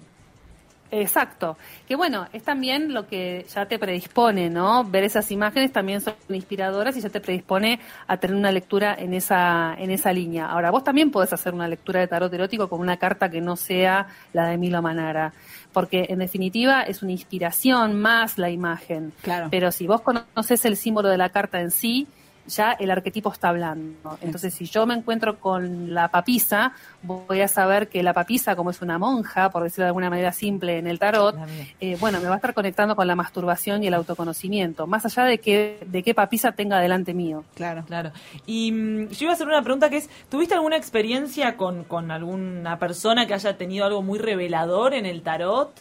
Exacto. 0.92 1.58
Que 1.88 1.96
bueno, 1.96 2.28
es 2.34 2.44
también 2.44 2.94
lo 2.94 3.08
que 3.08 3.46
ya 3.54 3.66
te 3.66 3.78
predispone, 3.78 4.50
¿no? 4.50 4.84
Ver 4.84 5.04
esas 5.04 5.32
imágenes 5.32 5.72
también 5.72 6.02
son 6.02 6.16
inspiradoras 6.30 6.98
y 6.98 7.02
ya 7.02 7.10
te 7.10 7.22
predispone 7.22 7.80
a 8.08 8.18
tener 8.18 8.36
una 8.36 8.52
lectura 8.52 8.96
en 8.98 9.14
esa, 9.14 9.76
en 9.78 9.92
esa 9.92 10.12
línea. 10.12 10.48
Ahora, 10.48 10.72
vos 10.72 10.84
también 10.84 11.12
podés 11.12 11.34
hacer 11.34 11.54
una 11.54 11.68
lectura 11.68 12.00
de 12.00 12.08
tarot 12.08 12.34
erótico 12.34 12.68
con 12.68 12.80
una 12.80 12.98
carta 12.98 13.30
que 13.30 13.42
no 13.42 13.56
sea 13.56 14.08
la 14.34 14.48
de 14.48 14.58
Milo 14.58 14.82
Manara. 14.82 15.34
Porque 15.74 16.08
en 16.10 16.20
definitiva 16.20 16.82
es 16.82 17.04
una 17.04 17.12
inspiración 17.12 18.00
más 18.00 18.38
la 18.40 18.50
imagen. 18.50 19.14
Claro. 19.22 19.50
Pero 19.52 19.72
si 19.72 19.86
vos 19.86 20.02
conoces 20.02 20.66
el 20.66 20.76
símbolo 20.76 21.10
de 21.10 21.18
la 21.18 21.30
carta 21.30 21.62
en 21.62 21.70
sí, 21.70 22.08
ya 22.50 22.74
el 22.74 22.92
arquetipo 22.92 23.32
está 23.32 23.50
hablando. 23.50 24.18
Entonces, 24.22 24.54
si 24.54 24.66
yo 24.66 24.86
me 24.86 24.94
encuentro 24.94 25.40
con 25.40 25.94
la 25.94 26.10
papisa, 26.10 26.74
voy 27.04 27.42
a 27.42 27.48
saber 27.48 27.88
que 27.88 28.04
la 28.04 28.14
papisa, 28.14 28.56
como 28.56 28.72
es 28.72 28.82
una 28.82 28.98
monja, 28.98 29.50
por 29.50 29.64
decirlo 29.64 29.86
de 29.86 29.90
alguna 29.90 30.10
manera 30.10 30.32
simple 30.32 30.78
en 30.78 30.88
el 30.88 31.00
tarot, 31.00 31.36
eh, 31.80 31.98
bueno, 32.00 32.20
me 32.20 32.28
va 32.28 32.34
a 32.34 32.38
estar 32.38 32.54
conectando 32.54 32.96
con 32.96 33.08
la 33.08 33.16
masturbación 33.16 33.84
y 33.84 33.88
el 33.88 33.94
autoconocimiento, 33.94 34.88
más 34.88 35.06
allá 35.06 35.24
de 35.24 35.38
que 35.40 35.80
de 35.86 36.04
qué 36.04 36.14
papisa 36.14 36.52
tenga 36.52 36.80
delante 36.80 37.14
mío. 37.14 37.44
Claro. 37.56 37.84
Claro. 37.86 38.12
Y 38.46 38.72
mm, 38.72 39.10
yo 39.10 39.26
iba 39.26 39.32
a 39.32 39.36
hacer 39.36 39.48
una 39.48 39.62
pregunta 39.62 39.90
que 39.90 39.98
es, 39.98 40.10
¿tuviste 40.30 40.54
alguna 40.56 40.78
experiencia 40.78 41.58
con, 41.58 41.84
con 41.84 42.12
alguna 42.12 42.78
persona 42.80 43.28
que 43.28 43.34
haya 43.34 43.58
tenido 43.58 43.86
algo 43.86 44.02
muy 44.02 44.20
revelador 44.20 44.94
en 44.94 45.06
el 45.06 45.22
tarot? 45.22 45.72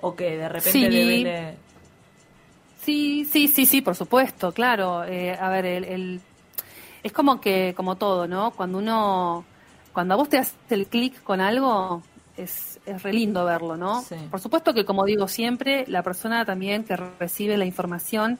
¿O 0.00 0.14
que 0.14 0.36
de 0.36 0.48
repente 0.48 0.72
Sí. 0.72 0.86
Sí, 2.86 3.24
sí, 3.30 3.48
sí, 3.48 3.66
sí, 3.66 3.82
por 3.82 3.96
supuesto, 3.96 4.52
claro. 4.52 5.04
Eh, 5.04 5.36
a 5.38 5.48
ver, 5.50 5.66
el, 5.66 5.84
el- 5.84 6.20
es 7.02 7.12
como 7.12 7.40
que, 7.40 7.74
como 7.76 7.96
todo, 7.96 8.26
¿no? 8.28 8.52
Cuando 8.52 8.78
uno, 8.78 9.44
cuando 9.92 10.14
a 10.14 10.16
vos 10.16 10.28
te 10.28 10.38
hace 10.38 10.54
el 10.70 10.86
clic 10.86 11.20
con 11.24 11.40
algo, 11.40 12.02
es, 12.36 12.78
es 12.86 13.02
re 13.02 13.12
lindo 13.12 13.44
verlo, 13.44 13.76
¿no? 13.76 14.02
Sí. 14.02 14.14
Por 14.30 14.38
supuesto 14.40 14.72
que, 14.72 14.84
como 14.84 15.04
digo 15.04 15.26
siempre, 15.28 15.84
la 15.88 16.02
persona 16.02 16.44
también 16.44 16.84
que 16.84 16.96
recibe 16.96 17.56
la 17.56 17.64
información 17.64 18.38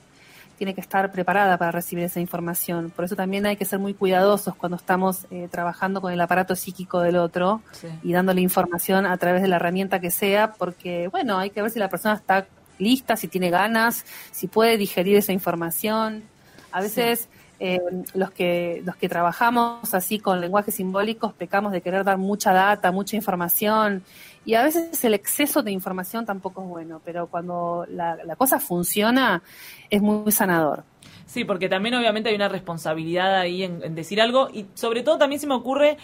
tiene 0.57 0.73
que 0.73 0.81
estar 0.81 1.11
preparada 1.11 1.57
para 1.57 1.71
recibir 1.71 2.05
esa 2.05 2.19
información. 2.19 2.89
Por 2.89 3.05
eso 3.05 3.15
también 3.15 3.45
hay 3.45 3.57
que 3.57 3.65
ser 3.65 3.77
muy 3.79 3.93
cuidadosos 3.93 4.55
cuando 4.55 4.75
estamos 4.77 5.27
eh, 5.29 5.47
trabajando 5.51 6.01
con 6.01 6.11
el 6.13 6.19
aparato 6.21 6.55
psíquico 6.55 7.01
del 7.01 7.17
otro 7.17 7.61
Sí. 7.73 7.87
y 8.01 8.11
dándole 8.13 8.41
información 8.41 9.05
a 9.05 9.17
través 9.17 9.41
de 9.43 9.49
la 9.49 9.57
herramienta 9.57 9.99
que 9.99 10.09
sea, 10.09 10.53
porque, 10.53 11.09
bueno, 11.09 11.37
hay 11.37 11.49
que 11.51 11.61
ver 11.61 11.69
si 11.69 11.79
la 11.79 11.89
persona 11.89 12.15
está 12.15 12.47
lista, 12.79 13.15
si 13.15 13.27
tiene 13.27 13.49
ganas, 13.49 14.05
si 14.31 14.47
puede 14.47 14.77
digerir 14.77 15.17
esa 15.17 15.33
información. 15.33 16.23
A 16.71 16.81
veces 16.81 17.29
eh, 17.59 17.79
los 18.13 18.29
que 18.29 18.83
los 18.85 18.95
que 18.97 19.09
trabajamos 19.09 19.95
así 19.95 20.19
con 20.19 20.39
lenguajes 20.41 20.75
simbólicos 20.75 21.33
pecamos 21.33 21.71
de 21.71 21.81
querer 21.81 22.03
dar 22.03 22.19
mucha 22.19 22.53
data, 22.53 22.91
mucha 22.91 23.15
información 23.15 24.03
y 24.45 24.53
a 24.53 24.63
veces 24.63 25.03
el 25.03 25.15
exceso 25.15 25.63
de 25.63 25.71
información 25.71 26.23
tampoco 26.23 26.61
es 26.61 26.67
bueno, 26.67 27.01
pero 27.03 27.25
cuando 27.25 27.87
la, 27.89 28.15
la 28.23 28.35
cosa 28.35 28.59
funciona 28.59 29.41
es 29.89 30.03
muy 30.03 30.31
sanador. 30.31 30.83
Sí, 31.25 31.45
porque 31.45 31.67
también 31.67 31.95
obviamente 31.95 32.29
hay 32.29 32.35
una 32.35 32.47
responsabilidad 32.47 33.35
ahí 33.35 33.63
en, 33.63 33.83
en 33.83 33.95
decir 33.95 34.21
algo 34.21 34.49
y 34.53 34.67
sobre 34.75 35.01
todo 35.01 35.17
también 35.17 35.41
se 35.41 35.47
me 35.47 35.55
ocurre 35.55 35.97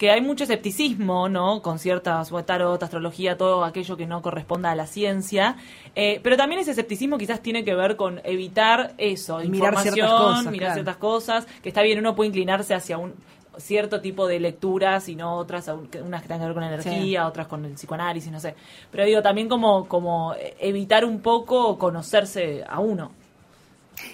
que 0.00 0.10
hay 0.10 0.22
mucho 0.22 0.44
escepticismo, 0.44 1.28
¿no? 1.28 1.60
Con 1.60 1.78
ciertas, 1.78 2.32
tarot, 2.46 2.82
astrología, 2.82 3.36
todo 3.36 3.64
aquello 3.64 3.98
que 3.98 4.06
no 4.06 4.22
corresponda 4.22 4.70
a 4.70 4.74
la 4.74 4.86
ciencia. 4.86 5.56
Eh, 5.94 6.20
pero 6.22 6.38
también 6.38 6.58
ese 6.62 6.70
escepticismo 6.70 7.18
quizás 7.18 7.42
tiene 7.42 7.64
que 7.64 7.74
ver 7.74 7.96
con 7.96 8.18
evitar 8.24 8.94
eso, 8.96 9.36
Mirar 9.40 9.74
información, 9.74 9.94
ciertas 9.94 10.18
cosas, 10.18 10.44
mirar 10.46 10.58
claro. 10.58 10.74
ciertas 10.74 10.96
cosas, 10.96 11.46
que 11.62 11.68
está 11.68 11.82
bien, 11.82 11.98
uno 11.98 12.14
puede 12.14 12.28
inclinarse 12.28 12.72
hacia 12.72 12.96
un 12.96 13.12
cierto 13.58 14.00
tipo 14.00 14.26
de 14.26 14.40
lecturas 14.40 15.06
y 15.10 15.16
no 15.16 15.34
otras, 15.36 15.68
unas 15.68 16.22
que 16.22 16.28
tengan 16.28 16.40
que 16.40 16.46
ver 16.46 16.54
con 16.54 16.62
la 16.62 16.68
energía, 16.72 17.26
otras 17.26 17.46
con 17.46 17.66
el 17.66 17.74
psicoanálisis, 17.74 18.32
no 18.32 18.40
sé. 18.40 18.54
Pero 18.90 19.04
digo, 19.04 19.20
también 19.20 19.50
como, 19.50 19.86
como 19.86 20.34
evitar 20.58 21.04
un 21.04 21.20
poco 21.20 21.76
conocerse 21.76 22.64
a 22.66 22.80
uno. 22.80 23.19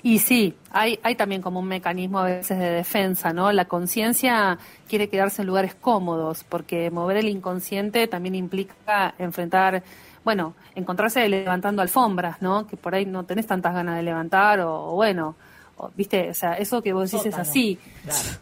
Y 0.03 0.19
sí, 0.19 0.55
hay, 0.71 0.99
hay 1.03 1.15
también 1.15 1.43
como 1.43 1.61
un 1.61 1.69
mecanismo 1.69 2.19
a 2.21 2.25
veces 2.25 2.59
de 2.59 2.71
defensa, 2.71 3.33
¿no? 3.33 3.51
La 3.53 3.67
conciencia 3.67 4.59
quiere 4.89 5.09
quedarse 5.09 5.43
en 5.43 5.49
lugares 5.49 5.75
cómodos, 5.75 6.45
porque 6.45 6.91
mover 6.91 7.19
el 7.19 7.29
inconsciente 7.29 8.07
también 8.07 8.35
implica 8.35 9.15
enfrentar, 9.19 9.83
bueno, 10.25 10.55
encontrarse 10.75 11.29
levantando 11.29 11.83
alfombras, 11.83 12.41
¿no? 12.43 12.67
Que 12.67 12.77
por 12.77 12.95
ahí 12.95 13.07
no 13.07 13.25
tenés 13.25 13.47
tantas 13.47 13.75
ganas 13.75 13.97
de 13.97 14.03
levantar, 14.03 14.61
o, 14.61 14.93
o 14.93 14.95
bueno, 14.95 15.37
o, 15.79 15.91
viste, 15.95 16.31
o 16.31 16.35
sea, 16.35 16.55
eso 16.55 16.81
que 16.81 16.93
vos 16.93 17.11
decís 17.11 17.27
es 17.27 17.39
así, 17.39 17.79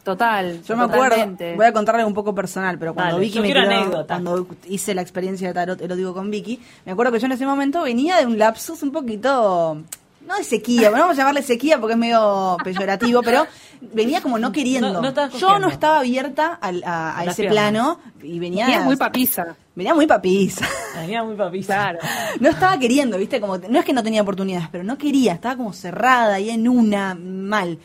total. 0.05 0.63
Yo 0.63 0.77
me 0.77 0.85
acuerdo, 0.85 1.17
voy 1.57 1.67
a 1.67 1.73
contarle 1.73 2.05
un 2.05 2.15
poco 2.15 2.33
personal, 2.33 2.79
pero 2.79 2.95
cuando 2.95 3.15
Dale, 3.17 3.25
Vicky 3.27 3.39
yo 3.39 3.43
me 3.43 3.59
anécdota. 3.59 4.07
cuando 4.07 4.47
hice 4.69 4.95
la 4.95 5.03
experiencia 5.03 5.49
de 5.49 5.55
tarot 5.55 5.81
erótico 5.81 6.15
con 6.15 6.31
Vicky, 6.31 6.61
me 6.85 6.93
acuerdo 6.93 7.11
que 7.11 7.19
yo 7.19 7.27
en 7.27 7.33
ese 7.33 7.45
momento 7.45 7.83
venía 7.83 8.19
de 8.19 8.27
un 8.27 8.39
lapsus 8.39 8.85
un 8.85 8.93
poquito 8.93 9.83
no 10.27 10.37
de 10.37 10.45
sequía, 10.45 10.91
no 10.91 10.97
vamos 10.99 11.15
a 11.17 11.19
llamarle 11.19 11.43
sequía 11.43 11.79
porque 11.79 11.93
es 11.95 11.99
medio 11.99 12.57
peyorativo, 12.65 13.23
pero 13.23 13.47
venía 13.81 14.21
como 14.21 14.39
no 14.39 14.53
queriendo. 14.53 14.93
No- 14.93 15.03
no 15.03 15.09
estabas 15.09 15.33
yo 15.35 15.59
no 15.59 15.69
estaba 15.69 15.99
abierta 16.01 16.55
al- 16.61 16.83
a, 16.87 17.25
ese 17.27 17.43
piernas. 17.43 17.53
plano 17.53 18.01
y 18.23 18.39
venía 18.39 18.67
Venía 18.67 18.81
muy 18.83 18.97
papisa. 18.97 19.57
Venía 19.75 19.95
muy 19.95 20.07
papisa. 20.07 20.67
Venía 20.97 21.23
muy 21.25 21.35
papisa. 21.35 21.75
Claro. 21.75 21.99
No 22.41 22.49
estaba 22.49 22.79
queriendo, 22.79 23.19
¿viste? 23.19 23.41
Como 23.41 23.59
no 23.59 23.79
es 23.79 23.85
que 23.85 23.93
no 23.93 24.03
tenía 24.03 24.23
oportunidades, 24.23 24.69
pero 24.71 24.85
no 24.85 24.97
quería, 24.97 25.33
estaba 25.35 25.57
como 25.57 25.73
cerrada 25.73 26.39
y 26.41 26.51
en 26.51 26.69
una 26.69 27.15
mal. 27.15 27.79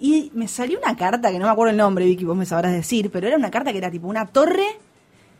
Y 0.00 0.30
me 0.34 0.48
salió 0.48 0.78
una 0.78 0.96
carta 0.96 1.30
que 1.30 1.38
no 1.38 1.46
me 1.46 1.52
acuerdo 1.52 1.70
el 1.70 1.76
nombre, 1.76 2.04
Vicky, 2.06 2.24
vos 2.24 2.36
me 2.36 2.46
sabrás 2.46 2.72
decir, 2.72 3.10
pero 3.10 3.28
era 3.28 3.36
una 3.36 3.50
carta 3.50 3.70
que 3.72 3.78
era 3.78 3.90
tipo 3.90 4.08
una 4.08 4.26
torre 4.26 4.66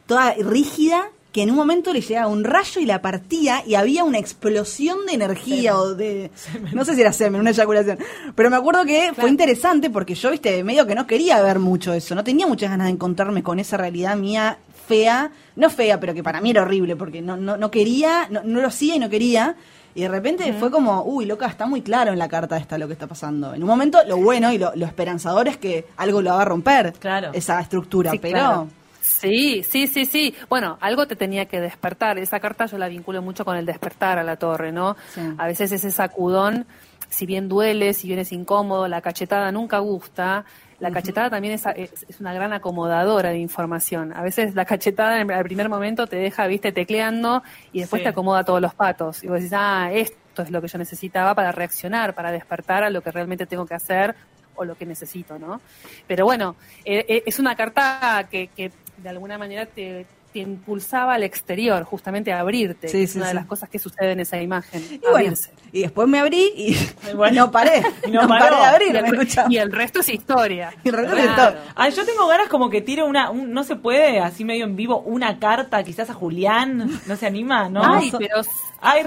toda 0.07 0.35
rígida 0.35 1.07
que 1.35 1.43
en 1.43 1.51
un 1.51 1.57
momento 1.57 1.93
le 1.93 2.01
llegaba 2.01 2.29
un 2.29 2.45
rayo 2.45 2.81
y 2.81 2.87
la 2.87 3.03
partía 3.03 3.65
y 3.67 3.75
había 3.75 4.05
una 4.05 4.19
explosión 4.21 5.05
de 5.05 5.15
energía 5.15 5.77
o 5.77 5.93
de 5.93 6.31
no 6.73 6.85
sé 6.85 6.95
si 6.95 7.01
era 7.01 7.13
semen, 7.13 7.41
una 7.41 7.51
eyaculación, 7.51 7.99
pero 8.37 8.51
me 8.51 8.57
acuerdo 8.57 8.85
que 8.85 9.11
fue 9.17 9.29
interesante 9.29 9.91
porque 9.91 10.15
yo, 10.15 10.31
viste, 10.31 10.63
medio 10.63 10.87
que 10.87 10.95
no 10.95 11.09
quería 11.09 11.43
ver 11.43 11.59
mucho 11.59 11.93
eso, 11.93 12.15
no 12.15 12.23
tenía 12.23 12.47
muchas 12.47 12.71
ganas 12.71 12.87
de 12.87 12.93
encontrarme 12.93 13.43
con 13.43 13.59
esa 13.59 13.77
realidad 13.77 14.17
mía 14.17 14.59
fea, 14.87 15.33
no 15.57 15.71
fea, 15.71 15.99
pero 15.99 16.15
que 16.15 16.23
para 16.23 16.41
mí 16.41 16.51
era 16.51 16.63
horrible 16.63 16.95
porque 16.95 17.21
no 17.21 17.37
no, 17.37 17.57
no 17.57 17.69
quería, 17.69 18.29
no, 18.31 18.43
no 18.45 18.61
lo 18.61 18.69
hacía 18.69 18.95
y 18.95 18.99
no 19.01 19.11
quería. 19.11 19.57
Y 19.97 20.03
de 20.03 20.09
repente 20.09 20.53
fue 20.55 20.71
como, 20.71 21.03
uy, 21.05 21.25
loca, 21.25 21.47
está 21.47 21.67
muy 21.67 21.81
claro 21.83 22.13
en 22.13 22.19
la 22.21 22.29
carta 22.29 22.57
esta 22.59 22.79
lo 22.79 22.87
que 22.87 22.93
está 22.93 23.07
pasando. 23.09 23.55
En 23.55 23.63
un 23.63 23.69
momento, 23.69 23.99
lo 24.07 24.17
bueno 24.19 24.53
y 24.53 24.59
lo, 24.59 24.73
lo 24.77 24.87
esperanzador 24.87 25.49
es 25.49 25.57
que 25.57 25.87
algo 25.97 26.21
lo 26.23 26.31
va 26.31 26.43
a 26.43 26.45
romper, 26.45 26.93
Claro. 27.01 27.31
esa 27.33 27.61
estructura, 27.61 28.11
Sí, 28.13 28.19
pero... 28.21 28.33
claro. 28.39 28.69
Sí, 29.05 29.63
sí, 29.63 29.87
sí, 29.87 30.07
sí. 30.07 30.35
Bueno, 30.49 30.79
algo 30.81 31.07
te 31.07 31.15
tenía 31.15 31.45
que 31.47 31.61
despertar. 31.61 32.19
Esa 32.19 32.41
carta 32.41 32.65
yo 32.67 32.79
la 32.79 32.89
vinculo 32.89 33.21
mucho 33.21 33.45
con 33.45 33.57
el 33.57 33.67
despertar 33.67 34.19
a 34.19 34.23
la 34.23 34.37
torre, 34.37 34.73
¿no? 34.73 34.97
Sí. 35.13 35.21
A 35.37 35.47
veces 35.47 35.71
ese 35.73 35.91
sacudón, 35.91 36.67
si 37.11 37.27
bien 37.27 37.49
duele, 37.49 37.93
si 37.93 38.07
bien 38.09 38.19
es 38.21 38.33
incómodo, 38.33 38.89
la 38.89 39.03
cachetada 39.03 39.53
nunca 39.53 39.79
gusta, 39.79 40.45
La 40.81 40.91
cachetada 40.91 41.31
también 41.31 41.55
es, 41.55 41.65
es, 41.77 42.05
es 42.09 42.21
una 42.21 42.35
gran 42.35 42.53
acomodadora 42.53 43.31
de 43.31 43.39
información. 43.39 44.13
A 44.13 44.23
veces 44.23 44.55
la 44.55 44.65
cachetada 44.65 45.21
en 45.21 45.31
el 45.31 45.45
primer 45.45 45.69
momento 45.69 46.07
te 46.07 46.17
deja, 46.17 46.47
viste, 46.47 46.73
tecleando 46.73 47.43
y 47.73 47.81
después 47.81 48.01
Sí. 48.01 48.05
te 48.05 48.09
acomoda 48.11 48.43
todos 48.45 48.61
los 48.61 48.75
patos. 48.75 49.23
Y 49.23 49.29
vos 49.29 49.37
decís, 49.37 49.53
ah, 49.55 49.91
esto 49.93 50.43
es 50.43 50.51
lo 50.51 50.61
que 50.61 50.69
yo 50.69 50.77
necesitaba 50.79 51.35
para 51.35 51.53
reaccionar, 51.53 52.15
para 52.15 52.33
despertar 52.33 52.83
a 52.85 52.91
lo 52.91 53.03
que 53.03 53.13
realmente 53.13 53.47
tengo 53.47 53.65
que 53.67 53.75
hacer 53.75 54.15
o 54.57 54.65
lo 54.65 54.77
que 54.77 54.87
necesito, 54.87 55.39
¿no? 55.39 55.61
Pero 56.07 56.25
bueno, 56.25 56.57
eh, 56.85 57.05
eh, 57.09 57.23
es 57.27 57.39
una 57.39 57.57
carta 57.57 58.29
que, 58.31 58.49
que 58.49 58.71
de 58.99 59.09
alguna 59.09 59.39
manera 59.39 59.67
te, 59.67 60.07
te 60.35 60.41
impulsaba 60.41 61.15
al 61.15 61.23
exterior, 61.23 61.85
justamente 61.85 62.33
a 62.33 62.41
abrirte. 62.41 62.89
Sí, 62.89 62.99
que 62.99 63.03
es 63.05 63.13
sí, 63.13 63.19
una 63.19 63.27
sí. 63.27 63.31
de 63.31 63.35
las 63.37 63.47
cosas 63.47 63.69
que 63.69 63.79
sucede 63.79 64.11
en 64.13 64.19
esa 64.21 64.43
imagen. 64.43 64.83
Y 64.93 64.99
bueno, 65.11 65.33
y 65.73 65.83
después 65.83 66.09
me 66.09 66.19
abrí 66.19 66.53
y 66.57 66.77
no 67.33 67.51
paré. 67.53 67.83
Y 68.05 68.11
no 68.11 68.27
paré 68.27 68.57
de 68.57 68.61
Y 68.61 68.65
abrirme, 68.65 68.99
el, 69.09 69.15
escuchá. 69.15 69.47
y 69.49 69.57
el 69.59 69.71
resto 69.71 70.01
es 70.01 70.09
historia. 70.09 70.75
Y 70.83 70.89
el 70.89 70.95
resto 70.97 71.15
Claro. 71.15 71.31
de 71.31 71.37
todo. 71.53 71.63
Ay, 71.77 71.93
yo 71.93 72.05
tengo 72.05 72.27
ganas 72.27 72.49
como 72.49 72.69
que 72.69 72.81
tire 72.81 73.05
una, 73.05 73.31
un- 73.31 73.53
no 73.53 73.63
se 73.63 73.77
puede, 73.77 74.19
así 74.19 74.45
medio 74.45 74.65
en 74.65 74.75
vivo, 74.75 74.99
una 75.01 75.39
carta 75.39 75.83
quizás 75.85 76.11
a 76.11 76.15
Julián, 76.15 77.01
no 77.07 77.17
se 77.17 77.27
anima, 77.27 77.69
¿no? 77.69 77.83
Ay, 77.85 78.13
pero. 78.19 78.43
Ay, 78.81 79.03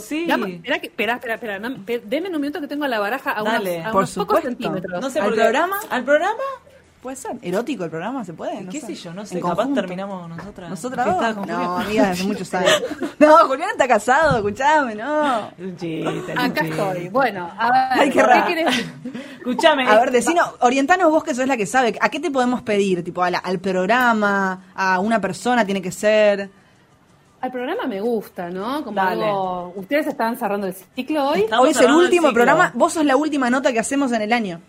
sí. 0.00 0.26
Espera, 0.28 1.14
espera, 1.14 1.34
espera, 1.34 1.58
no, 1.60 1.70
denme 2.04 2.28
un 2.30 2.40
minuto 2.40 2.60
que 2.60 2.66
tengo 2.66 2.86
la 2.88 2.98
baraja 2.98 3.38
a, 3.38 3.42
Dale. 3.42 3.76
unos, 3.76 3.86
a 3.86 3.90
Por 3.92 3.98
unos 4.00 4.14
pocos 4.14 4.40
supuesto. 4.40 4.48
centímetros. 4.48 5.00
No 5.00 5.08
sé 5.10 5.20
¿Al 5.20 5.32
programa? 5.34 5.76
¿Al 5.88 6.04
programa? 6.04 6.42
Puede 7.02 7.14
ser. 7.16 7.36
¿Erótico 7.42 7.84
el 7.84 7.90
programa? 7.90 8.24
¿Se 8.24 8.32
puede? 8.32 8.60
No 8.60 8.72
¿Qué 8.72 8.80
sé. 8.80 8.88
sé 8.88 8.94
yo? 8.96 9.14
No 9.14 9.24
sé, 9.24 9.36
En 9.36 9.40
capaz 9.42 9.54
conjunto. 9.56 9.80
terminamos 9.82 10.28
nosotras. 10.28 10.68
¿Nosotras 10.70 11.06
dos? 11.06 11.34
con 11.36 11.46
No, 11.48 11.56
Julián. 11.76 11.80
amiga, 11.86 12.10
hace 12.10 12.24
muchos 12.24 12.54
años. 12.54 12.82
No, 13.20 13.36
Julián 13.46 13.70
está 13.70 13.86
casado, 13.86 14.36
escuchame, 14.38 14.94
no. 14.96 15.50
Un 15.58 15.76
chiste, 15.76 16.32
Acá 16.36 16.64
estoy. 16.64 17.08
Bueno, 17.08 17.48
a 17.56 17.70
ver, 17.70 17.82
Ay, 18.02 18.08
qué 18.10 18.14
¿qué 18.14 18.22
raro. 18.24 18.46
querés? 18.46 18.84
Escúchame. 19.38 19.88
A 19.88 20.00
ver, 20.00 20.10
decinos, 20.10 20.50
orientanos 20.60 21.08
vos 21.10 21.22
que 21.22 21.34
sos 21.36 21.46
la 21.46 21.56
que 21.56 21.66
sabe. 21.66 21.96
¿A 22.00 22.08
qué 22.08 22.18
te 22.18 22.30
podemos 22.32 22.62
pedir? 22.62 23.04
Tipo, 23.04 23.22
a 23.22 23.30
la- 23.30 23.38
al 23.38 23.60
programa, 23.60 24.64
a 24.74 24.98
una 24.98 25.20
persona 25.20 25.64
tiene 25.64 25.80
que 25.80 25.92
ser. 25.92 26.50
Al 27.40 27.52
programa 27.52 27.86
me 27.86 28.00
gusta, 28.00 28.50
¿no? 28.50 28.82
Como 28.82 28.96
Dale. 28.96 29.24
algo. 29.24 29.72
Ustedes 29.76 30.08
están 30.08 30.36
cerrando 30.36 30.66
el 30.66 30.74
ciclo 30.74 31.28
hoy. 31.28 31.42
Estamos 31.42 31.64
Hoy 31.64 31.70
es 31.70 31.80
el 31.80 31.92
último 31.92 32.32
programa. 32.32 32.72
Vos 32.74 32.94
sos 32.94 33.04
la 33.04 33.16
última 33.16 33.48
nota 33.50 33.72
que 33.72 33.78
hacemos 33.78 34.10
en 34.10 34.22
el 34.22 34.32
año. 34.32 34.60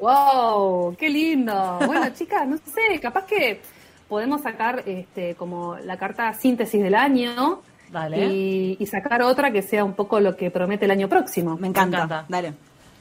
¡Wow! 0.00 0.96
¡Qué 0.96 1.08
lindo! 1.10 1.78
Bueno, 1.86 2.06
chicas, 2.14 2.46
no 2.46 2.56
sé, 2.56 2.98
capaz 3.00 3.26
que 3.26 3.60
podemos 4.08 4.40
sacar 4.42 4.82
este 4.86 5.34
como 5.34 5.76
la 5.76 5.96
carta 5.96 6.32
síntesis 6.34 6.82
del 6.82 6.94
año 6.94 7.60
Dale. 7.90 8.26
y, 8.26 8.76
y 8.80 8.86
sacar 8.86 9.22
otra 9.22 9.50
que 9.52 9.62
sea 9.62 9.84
un 9.84 9.92
poco 9.94 10.18
lo 10.20 10.36
que 10.36 10.50
promete 10.50 10.84
el 10.86 10.90
año 10.90 11.08
próximo. 11.08 11.56
Me 11.56 11.68
encanta. 11.68 11.98
encanta. 11.98 12.24
Dale. 12.28 12.54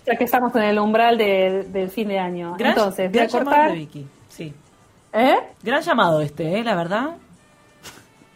Ya 0.05 0.15
que 0.15 0.23
estamos 0.23 0.55
en 0.55 0.63
el 0.63 0.79
umbral 0.79 1.17
de- 1.17 1.63
del 1.69 1.89
fin 1.89 2.07
de 2.09 2.19
año. 2.19 2.55
Gran, 2.57 2.71
Entonces, 2.71 3.11
voy 3.11 3.19
a 3.19 3.27
gran 3.27 3.29
cortar. 3.45 3.71
de 3.71 3.77
Vicky. 3.77 4.07
Sí. 4.27 4.53
¿Eh? 5.13 5.35
Gran 5.63 5.81
llamado 5.81 6.21
este, 6.21 6.59
¿eh? 6.59 6.63
La 6.63 6.75
verdad. 6.75 7.15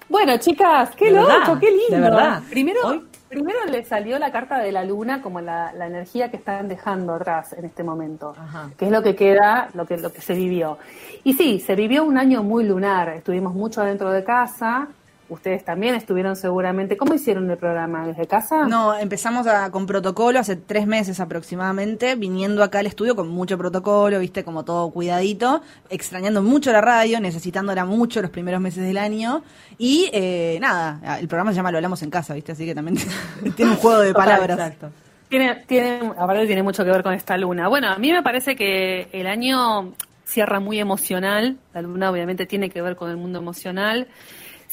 Bueno, 0.10 0.38
chicas, 0.38 0.92
qué 0.96 1.06
De 1.06 1.12
loco, 1.12 1.28
verdad, 1.28 1.60
qué 1.60 1.70
lindo. 1.72 1.96
de 1.96 2.00
verdad. 2.00 2.44
Primero, 2.50 2.80
Hoy- 2.86 3.04
primero 3.34 3.66
le 3.66 3.84
salió 3.84 4.20
la 4.20 4.32
carta 4.32 4.60
de 4.60 4.72
la 4.72 4.84
luna 4.84 5.22
como 5.22 5.42
la, 5.42 5.74
la 5.74 5.88
energía 5.88 6.30
que 6.30 6.38
están 6.38 6.68
dejando 6.68 7.14
atrás 7.14 7.54
en 7.54 7.66
este 7.66 7.84
momento, 7.84 8.34
Ajá. 8.38 8.70
que 8.78 8.86
es 8.86 8.92
lo 8.92 9.02
que 9.02 9.16
queda, 9.16 9.70
lo 9.74 9.86
que, 9.86 9.98
lo 9.98 10.12
que 10.12 10.22
se 10.22 10.34
vivió. 10.34 10.78
Y 11.24 11.34
sí, 11.34 11.60
se 11.60 11.76
vivió 11.76 12.04
un 12.04 12.18
año 12.18 12.44
muy 12.44 12.64
lunar, 12.66 13.10
estuvimos 13.10 13.54
mucho 13.54 13.82
adentro 13.82 14.12
de 14.12 14.24
casa, 14.24 14.88
ustedes 15.30 15.64
también 15.66 15.96
estuvieron 15.96 16.36
seguramente. 16.36 16.98
¿Cómo 16.98 17.14
hicieron 17.14 17.50
el 17.50 17.58
programa? 17.58 18.06
¿Desde 18.08 18.28
casa? 18.28 18.66
No, 18.68 18.96
empezamos 18.96 19.48
a- 19.48 19.72
con 19.72 19.86
protocolo 19.86 20.40
hace 20.40 20.56
tres 20.56 20.86
meses 20.88 21.20
aproximadamente, 21.20 22.16
viniendo 22.16 22.64
acá 22.64 22.80
al 22.80 22.88
estudio 22.88 23.16
con 23.16 23.28
mucho 23.30 23.58
protocolo, 23.58 24.20
viste, 24.20 24.44
como 24.44 24.64
todo 24.66 24.90
cuidadito, 24.92 25.62
extrañando 25.90 26.42
mucho 26.44 26.72
la 26.72 26.82
radio, 26.82 27.20
necesitándola 27.20 27.86
mucho 27.86 28.22
los 28.22 28.32
primeros 28.32 28.62
meses 28.62 28.84
del 28.84 28.98
año. 28.98 29.44
Y 29.78 30.10
eh, 30.14 30.58
nada, 30.62 31.18
el 31.20 31.28
programa 31.28 31.52
se 31.52 31.58
llama 31.58 31.72
Lo 31.72 31.78
Hablamos 31.78 32.02
en 32.04 32.10
Casa, 32.10 32.34
viste, 32.34 32.52
así 32.52 32.66
que 32.66 32.76
también 32.76 32.98
tiene 33.56 33.72
un 33.72 33.78
juego 33.78 34.00
de 34.02 34.14
palabras. 34.14 34.58
Exacto. 34.60 34.90
Tiene, 35.30 35.64
tiene, 35.66 36.12
aparte 36.18 36.46
tiene 36.46 36.62
mucho 36.62 36.84
que 36.86 36.92
ver 36.92 37.02
con 37.02 37.14
esta 37.14 37.38
luna. 37.38 37.68
Bueno, 37.68 37.88
a 37.90 37.98
mí 37.98 38.12
me 38.12 38.22
parece 38.22 38.56
que 38.56 39.08
el 39.14 39.26
año 39.26 39.94
cierra 40.26 40.60
muy 40.60 40.80
emocional. 40.80 41.58
La 41.74 41.82
luna 41.82 42.12
obviamente 42.12 42.46
tiene 42.46 42.70
que 42.70 42.82
ver 42.84 42.96
con 42.96 43.10
el 43.10 43.18
mundo 43.18 43.40
emocional. 43.40 44.08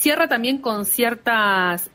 Cierra 0.00 0.28
también 0.28 0.56
con 0.56 0.86
ciertas, 0.86 1.90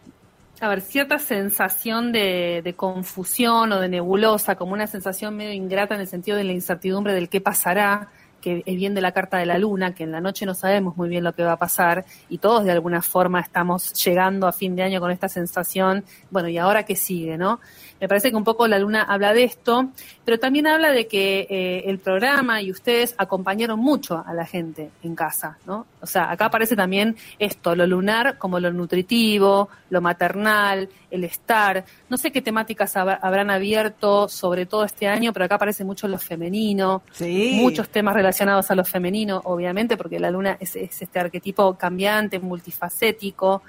a 0.62 0.70
ver, 0.70 0.82
cierta 0.82 1.18
sensación 1.18 2.12
de, 2.12 2.62
de 2.64 2.76
confusión 2.76 3.72
o 3.72 3.80
de 3.80 3.89
nebulosa, 3.89 4.53
como 4.53 4.74
una 4.74 4.86
sensación 4.86 5.36
medio 5.36 5.53
ingrata 5.53 5.95
en 5.95 6.01
el 6.01 6.08
sentido 6.08 6.38
de 6.38 6.43
la 6.43 6.51
incertidumbre 6.51 7.16
del 7.16 7.30
qué 7.30 7.41
pasará, 7.41 8.10
que 8.41 8.62
es 8.64 8.76
bien 8.76 8.93
de 8.93 9.01
la 9.01 9.12
carta 9.12 9.39
de 9.39 9.47
la 9.47 9.58
luna, 9.58 9.95
que 9.95 10.03
en 10.03 10.12
la 10.12 10.22
noche 10.22 10.45
no 10.45 10.53
sabemos 10.53 10.95
muy 10.95 11.10
bien 11.10 11.24
lo 11.24 11.34
que 11.34 11.41
va 11.41 11.53
a 11.53 11.58
pasar 11.58 12.06
y 12.30 12.38
todos 12.38 12.64
de 12.64 12.74
alguna 12.74 13.01
forma 13.01 13.39
estamos 13.39 13.91
llegando 14.03 14.45
a 14.45 14.53
fin 14.53 14.76
de 14.76 14.84
año 14.84 14.99
con 14.99 15.10
esta 15.10 15.28
sensación, 15.28 16.06
bueno, 16.30 16.47
¿y 16.47 16.60
ahora 16.60 16.84
qué 16.84 16.95
sigue, 16.95 17.39
no? 17.39 17.60
Me 18.01 18.07
parece 18.09 18.29
que 18.29 18.35
un 18.35 18.43
poco 18.43 18.67
la 18.67 18.77
luna 18.77 19.03
habla 19.03 19.33
de 19.33 19.45
esto, 19.45 19.89
pero 20.25 20.37
también 20.37 20.67
habla 20.67 20.91
de 20.91 21.07
que 21.07 21.47
eh, 21.49 21.83
el 21.85 21.99
programa 21.99 22.61
y 22.61 22.69
ustedes 22.69 23.15
acompañaron 23.17 23.79
mucho 23.79 24.21
a 24.25 24.33
la 24.33 24.45
gente 24.45 24.89
en 25.01 25.15
casa, 25.15 25.57
¿no? 25.65 25.85
O 26.01 26.05
sea, 26.05 26.29
acá 26.29 26.45
aparece 26.47 26.75
también 26.75 27.15
esto, 27.39 27.73
lo 27.75 27.87
lunar 27.87 28.37
como 28.37 28.59
lo 28.59 28.71
nutritivo, 28.73 29.69
lo 29.89 30.01
maternal, 30.01 30.89
el 31.09 31.23
estar. 31.23 31.85
No 32.09 32.17
sé 32.17 32.31
qué 32.31 32.41
temáticas 32.41 32.95
hab- 32.97 33.17
habrán 33.21 33.49
abierto 33.49 34.27
sobre 34.27 34.65
todo 34.65 34.83
este 34.83 35.07
año, 35.07 35.31
pero 35.31 35.45
acá 35.45 35.55
aparece 35.55 35.85
mucho 35.85 36.07
lo 36.09 36.17
femenino, 36.19 37.01
Sí. 37.13 37.59
muchos 37.61 37.87
temas 37.89 38.13
relacionados 38.13 38.69
a 38.71 38.75
lo 38.75 38.83
femenino, 38.83 39.41
obviamente, 39.45 39.95
porque 39.95 40.19
la 40.19 40.29
luna 40.31 40.57
es, 40.59 40.75
es 40.75 41.01
este 41.01 41.17
arquetipo 41.19 41.75
cambiante, 41.75 42.39
multifacético, 42.39 43.61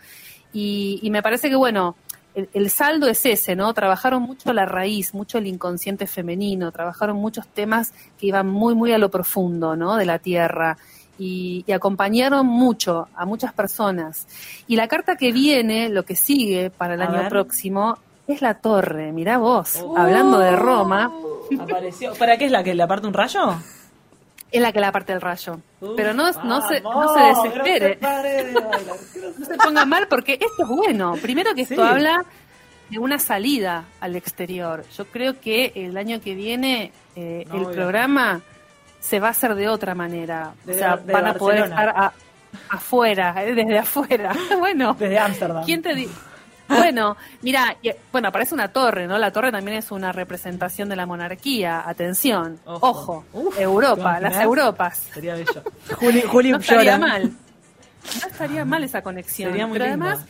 y, 0.52 1.00
y 1.02 1.10
me 1.10 1.22
parece 1.22 1.48
que, 1.50 1.56
bueno, 1.56 1.96
el, 2.36 2.48
el 2.52 2.70
saldo 2.70 3.08
es 3.08 3.26
ese, 3.26 3.56
¿no? 3.56 3.74
Trabajaron 3.74 4.22
mucho 4.22 4.52
la 4.52 4.64
raíz, 4.66 5.12
mucho 5.14 5.38
el 5.38 5.46
inconsciente 5.48 6.06
femenino, 6.06 6.70
trabajaron 6.70 7.16
muchos 7.16 7.48
temas 7.48 7.92
que 8.20 8.26
iban 8.28 8.46
muy, 8.48 8.74
muy 8.76 8.92
a 8.92 8.98
lo 8.98 9.10
profundo, 9.10 9.74
¿no? 9.74 9.96
De 9.96 10.04
la 10.04 10.20
tierra. 10.20 10.76
Y, 11.18 11.64
y 11.66 11.72
acompañaron 11.72 12.46
mucho 12.46 13.08
a 13.16 13.24
muchas 13.24 13.52
personas. 13.54 14.28
Y 14.68 14.76
la 14.76 14.86
carta 14.86 15.16
que 15.16 15.32
viene, 15.32 15.88
lo 15.88 16.04
que 16.04 16.14
sigue 16.14 16.70
para 16.70 16.94
el 16.94 17.02
A 17.02 17.06
año 17.06 17.18
ver. 17.20 17.28
próximo, 17.30 17.96
es 18.28 18.42
la 18.42 18.54
torre. 18.54 19.12
Mirá 19.12 19.38
vos, 19.38 19.82
hablando 19.96 20.38
de 20.38 20.54
Roma, 20.54 21.10
Apareció. 21.58 22.12
¿Para 22.14 22.36
qué 22.36 22.46
es 22.46 22.50
la 22.50 22.62
que 22.64 22.74
le 22.74 22.82
aparte 22.82 23.06
un 23.06 23.14
rayo? 23.14 23.54
Es 24.56 24.62
la 24.62 24.72
que 24.72 24.80
la 24.80 24.92
parte 24.92 25.12
del 25.12 25.20
rayo. 25.20 25.58
Pero 25.96 26.12
no, 26.14 26.30
no, 26.44 26.60
se, 26.68 26.80
no 26.80 27.14
se 27.14 27.20
desespere. 27.20 27.98
no 28.00 28.08
se 28.08 28.14
pare 28.16 28.44
de 28.44 28.52
bailar. 28.60 28.96
no 29.38 29.46
se 29.46 29.54
ponga 29.56 29.84
mal 29.84 30.06
porque 30.08 30.34
esto 30.34 30.62
es 30.62 30.68
bueno. 30.68 31.14
Primero 31.20 31.54
que 31.54 31.62
esto 31.62 31.74
Sí. 31.76 31.80
habla 31.80 32.24
de 32.90 32.98
una 32.98 33.18
salida 33.18 33.84
al 34.00 34.14
exterior. 34.16 34.84
Yo 34.96 35.06
creo 35.06 35.40
que 35.40 35.72
el 35.74 35.96
año 35.96 36.20
que 36.20 36.34
viene 36.34 36.92
eh, 37.16 37.44
No, 37.48 37.54
el 37.56 37.64
obvio. 37.64 37.74
programa 37.74 38.40
se 39.00 39.18
va 39.20 39.28
a 39.28 39.30
hacer 39.30 39.54
de 39.54 39.68
otra 39.68 39.94
manera. 39.94 40.52
O 40.68 40.72
sea, 40.72 40.96
van 40.96 41.26
a 41.26 41.34
poder 41.34 41.64
estar 41.64 41.88
a- 41.88 42.12
afuera, 42.70 43.34
eh, 43.44 43.54
desde 43.54 43.78
afuera. 43.78 44.32
bueno, 44.58 44.94
Desde 44.98 45.18
Ámsterdam. 45.18 45.64
¿quién 45.64 45.82
te 45.82 45.94
di- 45.94 46.08
Bueno, 46.68 47.16
mira, 47.42 47.76
y- 47.82 47.90
bueno, 48.12 48.28
aparece 48.28 48.54
una 48.54 48.68
torre, 48.68 49.06
¿no? 49.06 49.18
La 49.18 49.30
torre 49.32 49.52
también 49.52 49.76
es 49.78 49.90
una 49.90 50.12
representación 50.12 50.88
de 50.88 50.96
la 50.96 51.06
monarquía. 51.06 51.82
Atención, 51.88 52.58
ojo, 52.64 53.24
Europa, 53.58 54.16
¿te 54.16 54.22
las? 54.22 54.40
Europas. 54.42 54.98
Sería 55.14 55.34
bello. 55.34 55.62
Juli, 55.98 56.22
Juli 56.22 56.50
no 56.50 56.58
estaría 56.58 56.96
llora. 56.96 56.98
mal. 56.98 57.22
No 58.22 58.28
estaría 58.28 58.64
mal 58.64 58.84
esa 58.84 59.02
conexión. 59.02 59.50
Sería 59.50 59.66
muy 59.66 59.78
Pero 59.78 59.90
lindo. 59.90 60.06
además, 60.06 60.26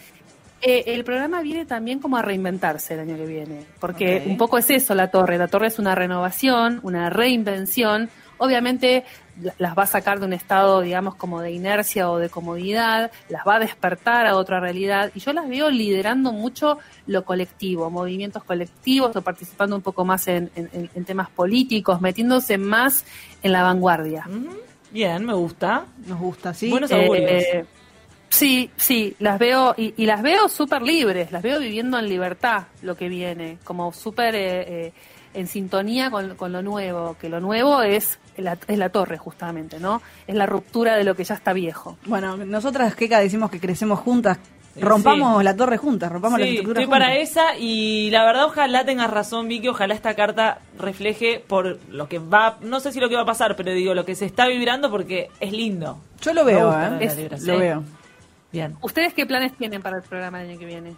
eh, 0.63 0.85
el 0.87 1.05
programa 1.05 1.41
viene 1.43 1.65
también 1.67 1.99
como 2.01 2.17
a 2.17 2.23
reinventarse 2.23 2.95
el 2.95 3.01
año 3.01 3.17
que 3.17 3.27
viene. 3.27 3.65
Porque 3.81 4.25
un 4.27 4.37
poco 4.37 4.57
es 4.59 4.69
eso 4.71 4.95
la 4.95 5.11
torre. 5.11 5.37
La 5.39 5.49
torre 5.49 5.67
es 5.69 5.79
una 5.79 5.95
renovación, 5.95 6.81
una 6.83 7.11
reinvención. 7.11 8.09
Obviamente 8.39 9.05
las 9.59 9.77
va 9.77 9.83
a 9.83 9.87
sacar 9.87 10.19
de 10.19 10.27
un 10.27 10.33
estado, 10.33 10.81
digamos, 10.81 11.15
como 11.15 11.41
de 11.41 11.51
inercia 11.51 12.11
o 12.11 12.19
de 12.19 12.31
comodidad, 12.31 13.11
las 13.29 13.47
va 13.47 13.57
a 13.57 13.59
despertar 13.59 14.27
a 14.27 14.37
otra 14.37 14.61
realidad. 14.61 15.11
Y 15.15 15.21
yo 15.21 15.33
las 15.33 15.49
veo 15.49 15.71
liderando 15.71 16.33
mucho 16.33 16.79
lo 17.07 17.25
colectivo, 17.25 17.91
movimientos 17.91 18.45
colectivos 18.45 19.15
o 19.15 19.23
participando 19.23 19.77
un 19.77 19.83
poco 19.83 20.05
más 20.05 20.27
en, 20.29 20.51
en- 20.55 21.05
temas 21.05 21.29
políticos, 21.31 22.01
metiéndose 22.01 22.59
más 22.59 23.05
en 23.43 23.53
la 23.53 23.63
vanguardia. 23.63 24.27
Bien, 24.91 25.25
me 25.25 25.35
gusta. 25.35 25.85
Nos 26.07 26.19
gusta, 26.19 26.55
sí. 26.55 26.71
Buenos 26.71 26.91
Eh, 26.91 27.65
sí, 28.29 28.71
sí, 28.77 29.15
las 29.19 29.39
veo 29.39 29.75
y, 29.77 29.95
y 29.97 30.07
las 30.07 30.23
veo 30.23 30.49
súper 30.49 30.83
libres, 30.83 31.31
las 31.31 31.43
veo 31.43 31.61
viviendo 31.61 31.99
en 31.99 32.09
libertad 32.09 32.65
lo 32.83 32.97
que 32.97 33.09
viene, 33.09 33.59
como 33.65 33.93
súper 33.93 34.35
eh, 34.35 34.87
eh, 34.87 34.93
en 35.35 35.47
sintonía 35.47 36.11
con, 36.11 36.35
con 36.37 36.53
lo 36.53 36.63
nuevo, 36.63 37.17
que 37.21 37.29
lo 37.29 37.41
nuevo 37.41 37.83
es 37.83 38.19
la, 38.43 38.59
es 38.67 38.79
la 38.79 38.89
torre 38.91 39.19
justamente, 39.19 39.79
¿no? 39.81 40.03
Es 40.27 40.35
la 40.35 40.47
ruptura 40.47 40.97
de 40.97 41.05
lo 41.05 41.15
que 41.15 41.25
ya 41.25 41.35
está 41.35 41.53
viejo. 41.53 41.97
Bueno, 42.07 42.37
nosotras, 42.37 42.95
Keka, 42.95 43.19
decimos 43.21 43.51
que 43.51 43.61
crecemos 43.61 44.01
juntas 44.01 44.39
rompamos 44.79 45.43
la 45.43 45.57
torre 45.57 45.79
juntas, 45.79 46.13
rompamos 46.13 46.39
la 46.39 46.45
estructura 46.47 46.81
estoy 46.83 46.91
para 46.91 47.07
juntas. 47.15 47.31
esa 47.31 47.57
y 47.59 48.11
la 48.11 48.25
verdad 48.27 48.45
ojalá 48.45 48.85
tengas 48.85 49.11
razón 49.11 49.49
Vicky, 49.49 49.69
ojalá 49.69 49.95
esta 49.95 50.15
carta 50.15 50.59
refleje 50.79 51.43
por 51.47 51.79
lo 51.91 52.09
que 52.11 52.19
va, 52.19 52.59
no 52.61 52.79
sé 52.81 52.93
si 52.93 53.01
lo 53.01 53.09
que 53.09 53.15
va 53.17 53.23
a 53.23 53.27
pasar, 53.27 53.57
pero 53.57 53.73
digo 53.73 53.95
lo 53.95 54.05
que 54.05 54.15
se 54.15 54.27
está 54.27 54.47
vibrando 54.47 54.91
porque 54.91 55.31
es 55.41 55.53
lindo. 55.53 55.99
Yo 56.21 56.35
lo 56.35 56.45
veo, 56.45 56.67
gusta 56.67 56.99
¿eh? 57.01 57.05
Es- 57.31 57.43
lo 57.47 57.59
veo. 57.59 57.85
Bien. 58.53 58.77
¿Ustedes 58.83 59.15
qué 59.15 59.25
planes 59.25 59.55
tienen 59.57 59.81
para 59.81 59.97
el 59.97 60.03
programa 60.03 60.41
del 60.41 60.51
año 60.51 60.59
que 60.59 60.67
viene? 60.67 60.95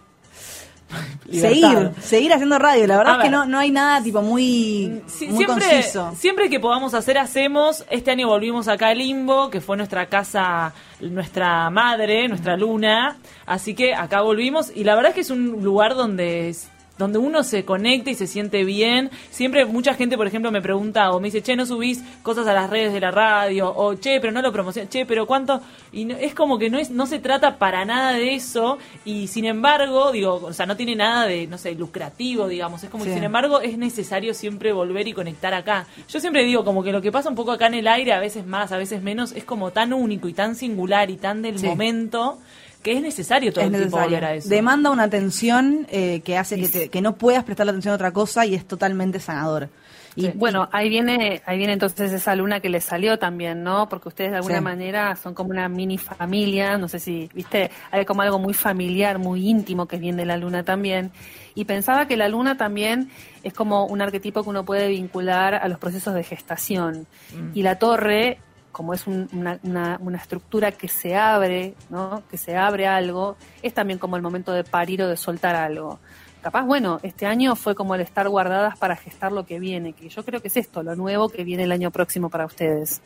Seguir, 1.31 1.91
seguir 2.01 2.33
haciendo 2.33 2.57
radio. 2.57 2.87
La 2.87 2.97
verdad 2.97 3.13
A 3.13 3.17
es 3.17 3.23
que 3.23 3.29
ver. 3.29 3.37
no, 3.39 3.45
no 3.45 3.59
hay 3.59 3.69
nada 3.71 4.01
tipo 4.01 4.21
muy, 4.21 5.01
Sí, 5.07 5.27
muy 5.27 5.37
siempre, 5.45 5.65
conciso. 5.69 6.13
siempre 6.17 6.49
que 6.49 6.59
podamos 6.59 6.93
hacer, 6.95 7.17
hacemos. 7.19 7.85
Este 7.89 8.09
año 8.11 8.27
volvimos 8.27 8.67
acá 8.67 8.87
a 8.87 8.93
Limbo, 8.95 9.49
que 9.51 9.61
fue 9.61 9.77
nuestra 9.77 10.07
casa, 10.07 10.73
nuestra 10.99 11.69
madre, 11.69 12.27
nuestra 12.27 12.57
luna. 12.57 13.17
Así 13.45 13.75
que 13.75 13.93
acá 13.93 14.21
volvimos 14.21 14.71
y 14.75 14.83
la 14.83 14.95
verdad 14.95 15.09
es 15.09 15.15
que 15.15 15.21
es 15.21 15.29
un 15.29 15.63
lugar 15.63 15.95
donde 15.95 16.49
es- 16.49 16.67
donde 16.99 17.17
uno 17.17 17.43
se 17.43 17.65
conecta 17.65 18.11
y 18.11 18.15
se 18.15 18.27
siente 18.27 18.63
bien. 18.63 19.09
Siempre 19.31 19.65
mucha 19.65 19.95
gente, 19.95 20.17
por 20.17 20.27
ejemplo, 20.27 20.51
me 20.51 20.61
pregunta 20.61 21.09
o 21.11 21.19
me 21.19 21.29
dice, 21.29 21.41
che, 21.41 21.55
no 21.55 21.65
subís 21.65 22.03
cosas 22.21 22.45
a 22.45 22.53
las 22.53 22.69
redes 22.69 22.93
de 22.93 22.99
la 22.99 23.09
radio, 23.09 23.73
o 23.75 23.95
che, 23.95 24.19
pero 24.19 24.31
no 24.31 24.43
lo 24.43 24.51
promocionas, 24.51 24.91
che, 24.91 25.05
pero 25.07 25.25
cuánto. 25.25 25.61
Y 25.91 26.05
no- 26.05 26.15
es 26.17 26.35
como 26.35 26.59
que 26.59 26.69
no, 26.69 26.77
es, 26.77 26.91
no 26.91 27.07
se 27.07 27.17
trata 27.17 27.57
para 27.57 27.83
nada 27.85 28.11
de 28.13 28.35
eso, 28.35 28.77
y 29.05 29.27
sin 29.27 29.45
embargo, 29.45 30.11
digo, 30.11 30.35
o 30.43 30.53
sea, 30.53 30.67
no 30.67 30.75
tiene 30.77 30.95
nada 30.95 31.25
de, 31.25 31.47
no 31.47 31.57
sé, 31.57 31.73
lucrativo, 31.73 32.47
digamos. 32.47 32.83
Es 32.83 32.89
como 32.91 33.05
que 33.05 33.13
sin 33.13 33.23
embargo 33.23 33.61
es 33.61 33.77
necesario 33.77 34.33
siempre 34.33 34.73
volver 34.73 35.07
y 35.07 35.13
conectar 35.13 35.53
acá. 35.53 35.87
Yo 36.09 36.19
siempre 36.19 36.43
digo, 36.43 36.63
como 36.65 36.83
que 36.83 36.91
lo 36.91 37.01
que 37.01 37.11
pasa 37.11 37.29
un 37.29 37.35
poco 37.35 37.53
acá 37.53 37.67
en 37.67 37.75
el 37.75 37.87
aire, 37.87 38.11
a 38.13 38.19
veces 38.19 38.45
más, 38.45 38.71
a 38.73 38.77
veces 38.77 39.01
menos, 39.01 39.31
es 39.31 39.45
como 39.45 39.71
tan 39.71 39.93
único 39.93 40.27
y 40.27 40.33
tan 40.33 40.55
singular 40.55 41.09
y 41.09 41.15
tan 41.17 41.41
del 41.41 41.57
Sí. 41.59 41.65
momento 41.65 42.39
que 42.83 42.93
es 42.93 43.01
necesario 43.01 43.51
todo 43.51 43.61
Es 43.61 43.67
el 43.67 43.71
tiempo 43.77 43.97
necesario. 43.97 44.17
volver 44.17 44.25
a 44.25 44.33
eso. 44.35 44.49
Demanda 44.49 44.89
una 44.89 45.03
atención 45.03 45.85
eh, 45.89 46.21
que 46.23 46.37
hace 46.37 46.59
que, 46.59 46.67
te- 46.69 46.89
que 46.89 47.01
no 47.01 47.15
puedas 47.17 47.43
prestarle 47.43 47.71
atención 47.71 47.91
a 47.91 47.95
otra 47.95 48.11
cosa 48.11 48.45
y 48.45 48.55
es 48.55 48.65
totalmente 48.65 49.19
sanador. 49.19 49.69
Y, 50.15 50.29
bueno, 50.31 50.67
ahí 50.73 50.89
viene, 50.89 51.41
ahí 51.45 51.57
viene 51.57 51.71
entonces 51.73 52.11
esa 52.11 52.35
luna 52.35 52.59
que 52.59 52.67
les 52.67 52.83
salió 52.83 53.19
también, 53.19 53.63
¿no? 53.63 53.87
Porque 53.87 54.09
ustedes 54.09 54.31
de 54.31 54.37
alguna 54.37 54.57
Sí. 54.57 54.63
manera 54.63 55.15
son 55.15 55.33
como 55.33 55.51
una 55.51 55.69
mini 55.69 55.97
familia, 55.97 56.77
no 56.77 56.89
sé 56.89 56.99
si, 56.99 57.29
viste, 57.33 57.69
hay 57.91 58.03
como 58.05 58.23
algo 58.23 58.37
muy 58.37 58.53
familiar, 58.53 59.17
muy 59.19 59.47
íntimo 59.47 59.85
que 59.87 59.97
viene 59.97 60.23
de 60.23 60.25
la 60.25 60.35
luna 60.35 60.63
también. 60.63 61.11
Y 61.55 61.65
pensaba 61.65 62.07
que 62.07 62.17
la 62.17 62.27
luna 62.27 62.57
también 62.57 63.09
es 63.43 63.53
como 63.53 63.85
un 63.85 64.01
arquetipo 64.01 64.43
que 64.43 64.49
uno 64.49 64.65
puede 64.65 64.89
vincular 64.89 65.53
a 65.55 65.67
los 65.69 65.77
procesos 65.77 66.13
de 66.13 66.23
gestación. 66.23 67.05
Mm. 67.33 67.51
Y 67.57 67.61
la 67.63 67.77
torre, 67.77 68.39
como 68.71 68.93
es 68.93 69.07
un- 69.07 69.27
una, 69.33 69.59
una- 69.63 69.97
una 70.01 70.17
estructura 70.17 70.71
que 70.71 70.87
se 70.87 71.15
abre, 71.15 71.73
¿no? 71.89 72.23
Que 72.29 72.37
se 72.37 72.55
abre 72.57 72.87
algo, 72.87 73.35
es 73.61 73.73
también 73.73 73.99
como 73.99 74.15
el 74.15 74.21
momento 74.21 74.51
de 74.53 74.63
parir 74.63 75.01
o 75.03 75.07
de 75.07 75.17
soltar 75.17 75.55
algo. 75.55 75.99
Capaz, 76.41 76.63
bueno, 76.63 76.99
este 77.03 77.25
año 77.25 77.55
fue 77.55 77.75
como 77.75 77.95
el 77.95 78.01
estar 78.01 78.27
guardadas 78.29 78.77
para 78.77 78.95
gestar 78.95 79.31
lo 79.31 79.45
que 79.45 79.59
viene, 79.59 79.93
que 79.93 80.07
yo 80.09 80.23
creo 80.23 80.41
que 80.41 80.47
es 80.47 80.57
esto, 80.57 80.83
lo 80.83 80.95
nuevo 80.95 81.27
que 81.29 81.43
viene 81.43 81.63
el 81.63 81.71
año 81.71 81.91
próximo 81.91 82.29
para 82.29 82.45
ustedes. 82.45 83.01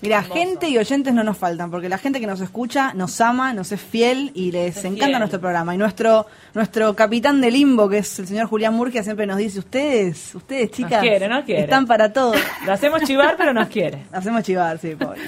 Mira, 0.00 0.22
gente 0.22 0.68
y 0.68 0.78
oyentes 0.78 1.12
no 1.12 1.22
nos 1.24 1.36
faltan, 1.36 1.70
porque 1.70 1.88
la 1.88 1.98
gente 1.98 2.20
que 2.20 2.26
nos 2.26 2.40
escucha 2.40 2.94
nos 2.94 3.20
ama, 3.20 3.52
nos 3.52 3.70
es 3.72 3.80
fiel 3.80 4.30
y 4.34 4.50
les 4.52 4.76
Es 4.78 4.84
encanta 4.84 5.06
fiel. 5.06 5.18
nuestro 5.18 5.40
programa. 5.40 5.74
Y 5.74 5.78
nuestro 5.78 6.26
nuestro 6.54 6.94
capitán 6.94 7.40
de 7.40 7.50
limbo, 7.50 7.88
que 7.88 7.98
es 7.98 8.18
el 8.20 8.26
señor 8.28 8.46
Julián 8.46 8.74
Murgia, 8.74 9.02
siempre 9.02 9.26
nos 9.26 9.36
dice, 9.36 9.58
ustedes, 9.58 10.34
ustedes 10.34 10.70
chicas, 10.70 11.02
quiere, 11.02 11.28
nos 11.28 11.44
quiere. 11.44 11.62
están 11.62 11.86
para 11.86 12.12
todo. 12.12 12.32
Lo 12.64 12.72
hacemos 12.72 13.02
chivar, 13.02 13.36
pero 13.36 13.52
nos 13.52 13.68
quiere. 13.68 14.04
Hacemos 14.12 14.42
chivar, 14.44 14.78
sí, 14.78 14.94
pobre. 14.94 15.20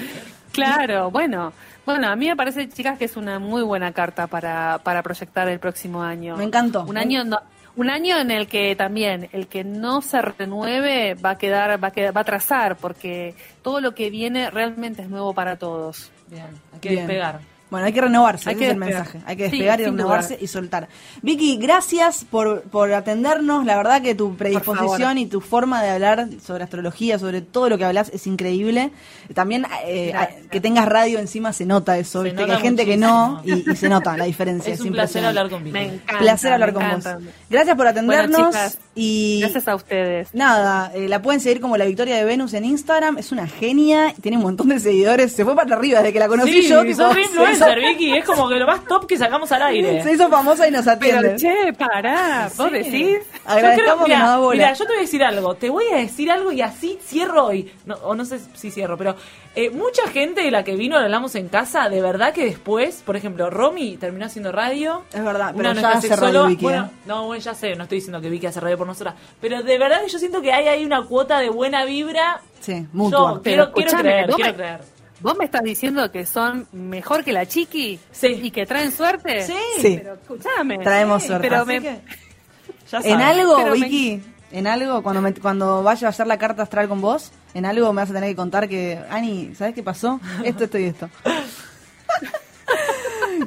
Claro, 0.53 1.11
bueno, 1.11 1.53
bueno, 1.85 2.07
a 2.09 2.15
mí 2.15 2.27
me 2.27 2.35
parece, 2.35 2.69
chicas, 2.69 2.97
que 2.97 3.05
es 3.05 3.17
una 3.17 3.39
muy 3.39 3.63
buena 3.63 3.91
carta 3.91 4.27
para, 4.27 4.79
para 4.83 5.01
proyectar 5.01 5.47
el 5.47 5.59
próximo 5.59 6.01
año. 6.03 6.37
Me 6.37 6.43
encantó. 6.43 6.83
Un 6.83 6.97
año, 6.97 7.23
no- 7.23 7.41
un 7.77 7.89
año 7.89 8.17
en 8.17 8.31
el 8.31 8.47
que 8.47 8.75
también 8.75 9.29
el 9.31 9.47
que 9.47 9.63
no 9.63 10.01
se 10.01 10.21
renueve 10.21 11.13
va 11.15 11.31
a 11.31 11.37
quedar, 11.37 11.81
va 11.81 11.87
a 11.87 11.91
quedar, 11.91 12.15
va 12.15 12.21
a 12.21 12.25
trazar, 12.25 12.75
porque 12.75 13.33
todo 13.61 13.79
lo 13.79 13.95
que 13.95 14.09
viene 14.09 14.49
realmente 14.51 15.01
es 15.03 15.09
nuevo 15.09 15.33
para 15.33 15.55
todos. 15.55 16.11
Bien, 16.27 16.47
hay 16.73 16.79
que 16.81 16.89
Bien. 16.89 17.07
despegar. 17.07 17.39
Bueno, 17.71 17.85
hay 17.87 17.93
que 17.93 18.01
renovarse, 18.01 18.49
Hay 18.49 18.55
ese 18.55 18.59
que 18.59 18.65
es 18.67 18.71
el 18.73 18.77
mensaje. 18.77 19.19
Hay 19.25 19.35
que 19.37 19.45
Sí, 19.45 19.51
despegar 19.51 19.81
y 19.81 19.85
renovarse 19.85 20.37
y 20.39 20.47
soltar. 20.47 20.89
Vicky, 21.21 21.55
gracias 21.57 22.25
por, 22.29 22.63
por 22.63 22.93
atendernos. 22.93 23.65
La 23.65 23.77
verdad 23.77 24.01
que 24.01 24.13
tu 24.13 24.35
predisposición 24.35 25.17
y 25.17 25.25
tu 25.25 25.39
forma 25.41 25.81
de 25.81 25.89
hablar 25.89 26.27
sobre 26.45 26.65
astrología, 26.65 27.17
sobre 27.17 27.41
todo 27.41 27.69
lo 27.69 27.77
que 27.77 27.85
hablas, 27.85 28.09
es 28.13 28.27
increíble. 28.27 28.91
También 29.33 29.65
eh, 29.85 30.13
que 30.51 30.59
tengas 30.59 30.85
radio 30.87 31.17
encima 31.17 31.53
se 31.53 31.65
nota 31.65 31.97
eso. 31.97 32.21
Hay 32.21 32.57
gente 32.61 32.85
que 32.85 32.97
no 32.97 33.41
y, 33.45 33.71
y 33.71 33.75
se 33.75 33.87
nota 33.89 34.17
la 34.17 34.25
diferencia. 34.25 34.73
Es 34.73 34.81
un 34.81 34.91
placer 34.91 35.23
hablar 35.25 35.49
con 35.49 35.63
Vicky. 35.63 35.71
Me 35.73 35.85
encanta. 35.85 36.17
Placer 36.19 36.51
hablar 36.53 36.69
me 36.69 36.73
con 36.73 36.83
encanta. 36.83 37.15
vos. 37.15 37.23
Gracias 37.49 37.77
por 37.77 37.87
atendernos 37.87 38.37
Bueno, 38.37 38.51
chicas, 38.51 38.77
y 38.95 39.39
Gracias 39.39 39.67
a 39.69 39.75
ustedes. 39.75 40.27
nada, 40.33 40.91
eh, 40.93 41.07
la 41.07 41.21
pueden 41.21 41.39
seguir 41.39 41.61
como 41.61 41.77
la 41.77 41.85
Victoria 41.85 42.17
de 42.17 42.25
Venus 42.25 42.53
en 42.53 42.65
Instagram, 42.65 43.17
es 43.17 43.31
una 43.31 43.47
genia, 43.47 44.13
tiene 44.21 44.35
un 44.35 44.43
montón 44.43 44.67
de 44.67 44.79
seguidores, 44.81 45.31
se 45.31 45.45
fue 45.45 45.55
para 45.55 45.73
arriba 45.77 45.99
desde 45.99 46.11
que 46.11 46.19
la 46.19 46.27
conocí 46.27 46.63
sí, 46.63 46.67
yo. 46.67 46.81
sos 46.93 47.15
tipo, 47.15 47.45
influencer, 47.69 47.89
Vicky. 47.97 48.17
Es 48.17 48.25
como 48.25 48.47
que 48.49 48.55
lo 48.55 48.65
más 48.67 48.85
top 48.85 49.05
que 49.07 49.17
sacamos 49.17 49.51
al 49.51 49.61
aire. 49.63 50.03
Se 50.03 50.11
hizo 50.13 50.29
famosa 50.29 50.67
y 50.67 50.71
nos 50.71 50.85
Pero, 50.99 51.19
atiende. 51.19 51.35
che, 51.37 51.73
pará, 51.73 52.49
vos 52.57 52.67
Sí. 52.69 52.73
decís. 52.77 53.17
Agradezcamos 53.45 54.07
mira, 54.07 54.19
da 54.27 54.37
bola. 54.37 54.55
mira, 54.57 54.73
yo 54.73 54.85
te 54.85 54.91
voy 54.91 54.97
a 54.97 55.01
decir 55.01 55.23
algo. 55.23 55.55
Te 55.55 55.69
voy 55.69 55.85
a 55.93 55.97
decir 55.97 56.31
algo 56.31 56.51
y 56.51 56.61
así 56.61 56.97
cierro 57.01 57.45
hoy. 57.47 57.71
No, 57.85 57.95
o 58.03 58.15
no 58.15 58.25
sé 58.25 58.39
si 58.55 58.71
cierro, 58.71 58.97
pero 58.97 59.15
eh, 59.55 59.69
mucha 59.69 60.07
gente 60.07 60.41
de 60.43 60.51
la 60.51 60.63
que 60.63 60.75
vino, 60.75 60.97
lo 60.97 61.03
hablamos 61.05 61.35
en 61.35 61.49
casa, 61.49 61.89
de 61.89 62.01
verdad 62.01 62.33
que 62.33 62.45
después, 62.45 63.01
por 63.05 63.15
ejemplo, 63.17 63.49
Romy 63.49 63.97
terminó 63.97 64.25
haciendo 64.25 64.51
radio. 64.51 65.03
Es 65.11 65.23
verdad, 65.23 65.53
pero 65.57 65.73
ya 65.73 65.89
hace 65.91 66.15
radio 66.15 66.45
Vicky, 66.45 66.63
Bueno, 66.63 66.85
¿eh? 66.85 66.95
no, 67.05 67.25
bueno, 67.25 67.41
ya 67.43 67.53
sé, 67.53 67.75
no 67.75 67.83
estoy 67.83 67.97
diciendo 67.97 68.21
que 68.21 68.29
Vicky 68.29 68.45
hace 68.47 68.59
radio 68.59 68.77
por 68.77 68.87
nosotras. 68.87 69.15
Pero 69.41 69.61
de 69.63 69.77
verdad 69.77 70.01
que 70.03 70.09
yo 70.09 70.19
siento 70.19 70.41
que 70.41 70.53
hay 70.53 70.67
ahí 70.67 70.85
una 70.85 71.03
cuota 71.05 71.39
de 71.39 71.49
buena 71.49 71.83
vibra. 71.85 72.41
Sí, 72.61 72.87
mutua. 72.93 73.33
Yo 73.35 73.41
quiero, 73.41 73.71
creer, 73.73 74.29
quiero 74.29 74.51
me- 74.51 74.55
creer. 74.55 74.79
¿Vos 75.21 75.37
me 75.37 75.45
estás 75.45 75.61
diciendo 75.63 76.11
que 76.11 76.25
son 76.25 76.67
mejor 76.71 77.23
que 77.23 77.31
la 77.31 77.45
chiqui? 77.45 77.99
Sí. 78.11 78.27
¿Y 78.27 78.51
que 78.51 78.65
traen 78.65 78.91
suerte? 78.91 79.45
Sí. 79.45 79.53
Sí. 79.81 79.99
Pero 80.01 80.13
escúchame. 80.15 80.79
Traemos 80.79 81.21
Sí, 81.21 81.27
suerte. 81.27 81.47
Pero 81.47 81.61
Así 81.61 81.79
me, 81.79 82.01
Ya 82.91 82.99
En 83.03 83.21
algo, 83.21 83.55
Pero 83.57 83.75
me- 83.75 83.85
Vicky, 83.85 84.21
en 84.51 84.67
algo, 84.67 85.01
cuando, 85.03 85.21
me- 85.21 85.33
cuando 85.33 85.83
vaya 85.83 86.07
a 86.07 86.09
hacer 86.09 86.27
la 86.27 86.37
carta 86.37 86.63
astral 86.63 86.87
con 86.89 86.99
vos, 87.01 87.31
en 87.53 87.65
algo 87.65 87.93
me 87.93 88.01
vas 88.01 88.09
a 88.09 88.13
tener 88.13 88.29
que 88.31 88.35
contar 88.35 88.67
que, 88.67 88.99
Ani, 89.09 89.53
¿sabes 89.55 89.73
qué 89.75 89.83
pasó? 89.83 90.19
Esto, 90.43 90.63
esto 90.65 90.77
y 90.79 90.85
esto. 90.85 91.09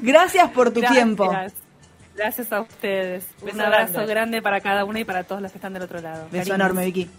Gracias 0.00 0.50
por 0.50 0.70
tu 0.70 0.80
Gracias. 0.80 0.92
tiempo. 1.04 1.32
Gracias 2.16 2.52
a 2.52 2.60
ustedes. 2.60 3.24
Beso 3.42 3.56
Un 3.56 3.60
abrazo 3.62 3.92
grande. 3.94 4.10
grande. 4.14 4.42
para 4.42 4.60
cada 4.60 4.84
una 4.84 5.00
y 5.00 5.04
para 5.04 5.24
todos 5.24 5.42
los 5.42 5.50
que 5.50 5.58
están 5.58 5.72
del 5.72 5.82
otro 5.82 6.00
lado. 6.00 6.24
Beso 6.30 6.50
Cariños. 6.50 6.54
enorme, 6.54 6.84
Vicky. 6.86 7.10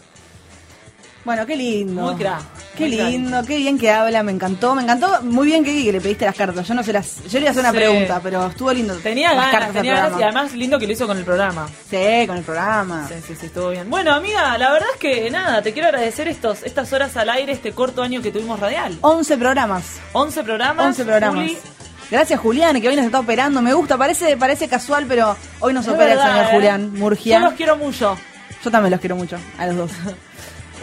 Bueno, 1.26 1.46
qué 1.46 1.56
lindo. 1.56 2.02
Muy 2.02 2.16
crack. 2.16 2.42
Qué 2.78 2.88
Muy 2.88 2.92
lindo, 2.98 3.44
qué 3.46 3.58
bien 3.58 3.78
que 3.78 3.90
habla, 3.92 4.22
me 4.24 4.32
encantó. 4.32 4.76
Me 4.76 4.84
encantó 4.84 5.22
muy 5.24 5.48
bien 5.48 5.64
que, 5.64 5.72
que 5.84 5.92
le 5.92 6.02
pediste 6.02 6.26
las 6.26 6.36
cartas. 6.36 6.68
Yo 6.68 6.74
no 6.74 6.84
se 6.84 6.92
las. 6.94 7.24
Yo 7.26 7.40
le 7.40 7.46
iba 7.46 7.48
a 7.48 7.52
hacer 7.52 7.62
una 7.62 7.72
Sí. 7.72 7.78
pregunta, 7.78 8.20
pero 8.22 8.48
estuvo 8.48 8.74
lindo. 8.74 8.96
Tenía 8.98 9.30
las 9.34 9.38
ganas, 9.38 9.52
cartas 9.52 9.74
tenía 9.74 9.96
ganas 9.96 10.20
y 10.20 10.24
además 10.24 10.54
lindo 10.54 10.78
que 10.80 10.88
lo 10.88 10.94
hizo 10.94 11.08
con 11.08 11.18
el 11.18 11.24
programa. 11.24 11.68
Sí, 11.90 12.28
con 12.28 12.38
el 12.38 12.44
programa. 12.44 13.08
Sí, 13.08 13.16
sí, 13.26 13.36
sí, 13.40 13.46
estuvo 13.46 13.70
bien. 13.70 13.90
Bueno, 13.90 14.14
amiga, 14.14 14.58
la 14.58 14.72
verdad 14.72 14.88
es 14.94 15.00
que 15.00 15.30
nada, 15.32 15.62
te 15.62 15.72
quiero 15.74 15.88
agradecer 15.88 16.28
estos, 16.28 16.64
estas 16.64 16.92
horas 16.94 17.16
al 17.18 17.30
aire, 17.30 17.52
este 17.54 17.72
corto 17.72 18.02
año 18.04 18.22
que 18.22 18.32
tuvimos 18.32 18.60
radial. 18.60 18.98
11 19.02 19.38
programas. 19.38 19.84
11 20.14 20.44
programas. 20.44 20.86
11 20.88 21.06
programas. 21.06 21.44
Juli. 21.44 21.58
Gracias, 22.12 22.40
Julián, 22.40 22.80
que 22.82 22.88
hoy 22.90 22.96
nos 22.96 23.06
está 23.06 23.20
operando. 23.20 23.62
Me 23.62 23.74
gusta, 23.74 23.98
parece, 23.98 24.38
parece 24.38 24.68
casual, 24.68 25.06
pero 25.08 25.36
hoy 25.60 25.74
nos 25.74 25.86
Es 25.88 25.94
opera 25.94 26.10
verdad, 26.10 26.26
el 26.28 26.32
señor 26.34 26.46
¿eh? 26.46 26.56
Julián 26.56 26.94
Murgia. 26.94 27.40
Yo 27.40 27.46
los 27.46 27.54
quiero 27.56 27.78
mucho. 27.78 28.18
Yo 28.64 28.72
también 28.72 28.92
los 28.92 29.00
quiero 29.00 29.16
mucho, 29.16 29.38
a 29.58 29.66
los 29.68 29.76
dos. 29.78 29.92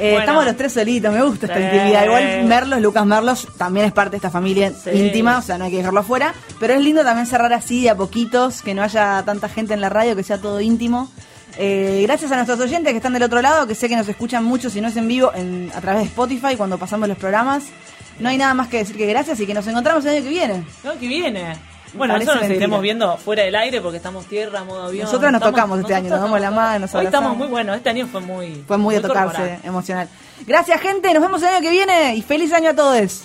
Eh, 0.03 0.11
Bueno. 0.11 0.19
Estamos 0.21 0.45
los 0.47 0.57
tres 0.57 0.73
solitos, 0.73 1.13
me 1.15 1.23
gusta 1.23 1.47
esta 1.47 1.59
Sí. 1.59 1.65
intimidad. 1.65 2.05
Igual 2.05 2.45
Merlos, 2.45 2.81
Lucas 2.81 3.07
Merlos, 3.07 3.49
también 3.57 3.87
es 3.87 3.93
parte 3.93 4.11
de 4.13 4.17
esta 4.17 4.31
familia 4.31 4.73
Sí. 4.73 4.91
íntima, 4.91 5.39
o 5.39 5.43
sea, 5.43 5.59
no 5.59 5.65
hay 5.67 5.71
que 5.71 5.77
dejarlo 5.77 6.01
afuera. 6.01 6.35
Pero 6.59 6.75
es 6.75 6.81
lindo 6.81 7.05
también 7.05 7.27
cerrar 7.27 7.53
así 7.53 7.83
de 7.83 7.91
a 7.91 7.95
poquitos, 7.95 8.63
que 8.63 8.75
no 8.75 8.83
haya 8.83 9.23
tanta 9.25 9.49
gente 9.49 9.75
en 9.75 9.81
la 9.81 9.89
radio, 9.89 10.17
que 10.17 10.23
sea 10.25 10.39
todo 10.39 10.61
íntimo. 10.61 11.09
Eh, 11.59 12.01
gracias 12.07 12.33
a 12.33 12.37
nuestros 12.37 12.59
oyentes 12.61 12.91
que 12.93 12.97
están 12.97 13.13
del 13.13 13.23
otro 13.23 13.41
lado, 13.43 13.67
que 13.67 13.75
sé 13.75 13.89
que 13.89 13.95
nos 13.97 14.09
escuchan 14.09 14.43
mucho, 14.45 14.71
si 14.71 14.81
no 14.81 14.89
es 14.89 14.97
en 14.97 15.07
vivo, 15.07 15.31
en, 15.35 15.71
a 15.75 15.81
través 15.81 16.03
de 16.03 16.09
Spotify, 16.09 16.57
cuando 16.57 16.79
pasamos 16.79 17.09
los 17.09 17.19
programas. 17.19 17.65
No 18.19 18.29
hay 18.29 18.39
nada 18.39 18.55
más 18.55 18.69
que 18.69 18.79
decir 18.79 18.97
que 18.97 19.07
gracias 19.07 19.39
y 19.41 19.47
que 19.47 19.55
nos 19.55 19.67
encontramos 19.67 20.05
el 20.05 20.17
año 20.17 20.23
que 20.25 20.29
viene. 20.31 20.65
No, 20.85 20.93
que 20.99 21.07
viene. 21.09 21.55
Bueno, 21.95 22.15
nosotros 22.15 22.35
nos 22.37 22.43
mentira. 22.43 22.49
seguiremos 22.49 22.83
viendo 22.83 23.17
fuera 23.19 23.43
del 23.45 23.55
aire 23.55 23.81
porque 23.81 23.97
estamos 23.99 24.25
tierra, 24.27 24.65
modo 24.65 24.85
avión. 24.85 25.05
Nosotras 25.05 25.31
nos 25.33 25.41
Estamos- 25.41 25.55
tocamos 25.57 25.79
este 25.81 25.95
año, 25.95 26.11
nos 26.11 26.21
damos 26.21 26.41
la 26.41 26.51
mano, 26.51 26.79
nos 26.81 26.95
Hoy 26.95 27.05
estamos 27.07 27.37
muy 27.37 27.47
buenos, 27.49 27.77
este 27.77 27.91
año 27.91 28.07
fue 28.07 28.21
muy. 28.21 28.65
Fue 28.67 28.79
muy 28.79 28.95
de 28.95 29.01
tocarse, 29.03 29.37
corporal. 29.37 29.61
emocional. 29.65 30.09
Gracias, 30.47 30.81
gente. 30.81 31.13
Nos 31.13 31.23
vemos 31.23 31.43
el 31.43 31.49
año 31.49 31.61
que 31.61 31.71
viene 31.71 32.17
y 32.17 32.23
feliz 32.23 32.53
año 32.53 32.71
a 32.71 32.75
todos. 32.75 33.25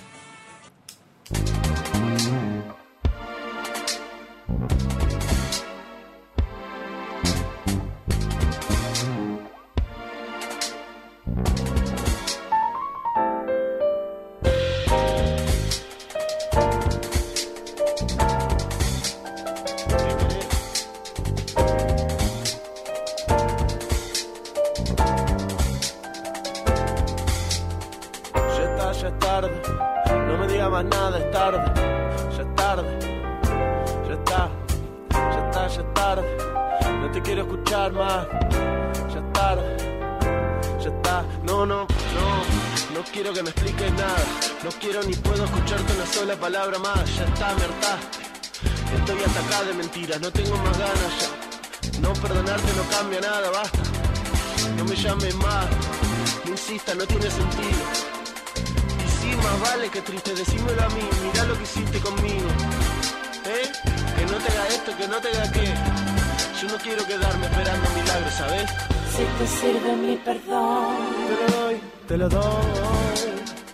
Quiero 66.87 67.05
quedarme 67.05 67.45
esperando 67.45 67.89
milagros, 67.95 68.33
¿sabes? 68.33 68.69
Si 69.15 69.23
te 69.37 69.47
sirve 69.47 69.95
mi 69.95 70.15
perdón, 70.17 70.95
Te 71.27 71.35
lo 71.41 71.47
doy, 71.59 71.75
te 72.07 72.17
lo 72.17 72.29
doy. 72.29 72.67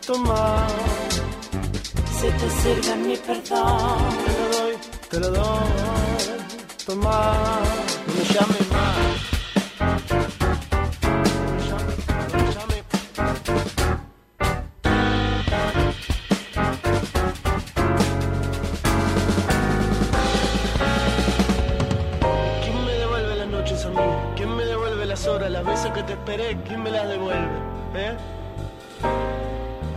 Toma, 0.05 0.67
si 2.19 2.27
te 2.39 2.49
sirve 2.61 2.95
mi 3.07 3.15
perdón, 3.17 3.99
te 4.25 4.31
lo 4.39 4.45
doy, 4.57 4.73
te 5.09 5.19
lo 5.19 5.29
doy. 5.29 5.69
Toma, 6.85 7.33
no 8.07 8.13
me 8.15 8.23
llames 8.33 8.71
más. 8.71 8.92
Esperé? 26.13 26.57
¿Quién 26.67 26.83
me 26.83 26.91
las 26.91 27.07
devuelve? 27.07 27.57
¿Eh? 27.95 28.17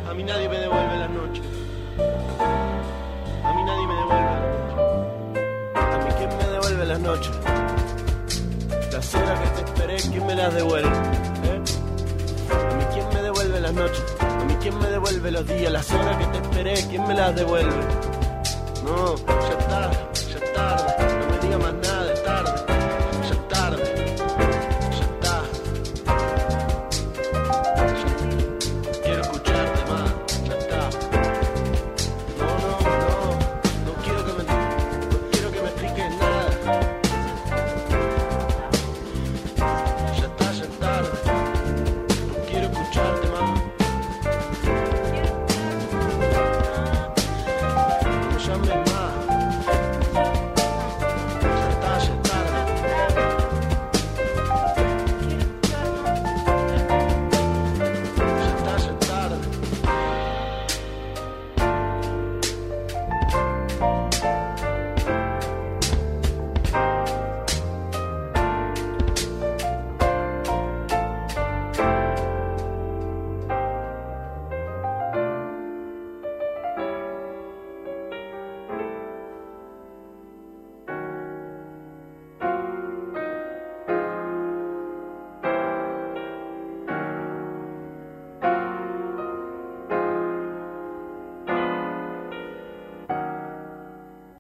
A 0.08 0.14
mí 0.14 0.22
nadie 0.24 0.48
me 0.48 0.58
devuelve 0.58 0.96
las 0.96 1.10
noches. 1.10 1.44
A 3.44 3.52
mí 3.54 3.64
nadie 3.64 3.86
me 3.86 3.94
devuelve 3.94 4.24
las 4.24 4.40
noches. 4.42 5.72
A 5.74 5.98
mí 5.98 6.10
quién 6.18 6.38
me 6.38 6.46
devuelve 6.46 6.86
las 6.86 7.00
noches. 7.00 7.32
Las 8.92 9.14
horas 9.14 9.40
que 9.40 9.48
te 9.48 9.70
esperé, 9.70 9.96
¿quién 10.10 10.26
me 10.26 10.34
las 10.34 10.54
devuelve? 10.54 10.88
¿Eh? 10.88 11.62
A 12.50 12.74
mí 12.76 12.84
quién 12.92 13.08
me 13.08 13.22
devuelve 13.22 13.60
las 13.60 13.74
noches. 13.74 14.04
A 14.20 14.44
mí 14.44 14.56
quién 14.60 14.78
me 14.78 14.88
devuelve 14.88 15.30
los 15.30 15.46
días, 15.46 15.72
las 15.72 15.90
horas 15.92 16.16
que 16.16 16.26
te 16.26 16.38
esperé, 16.38 16.74
¿quién 16.88 17.06
me 17.06 17.14
las 17.14 17.34
devuelve? 17.34 17.84
No, 18.84 19.16
ya 19.16 19.58
está, 19.58 19.90
ya 20.30 20.52
tarde. 20.54 20.95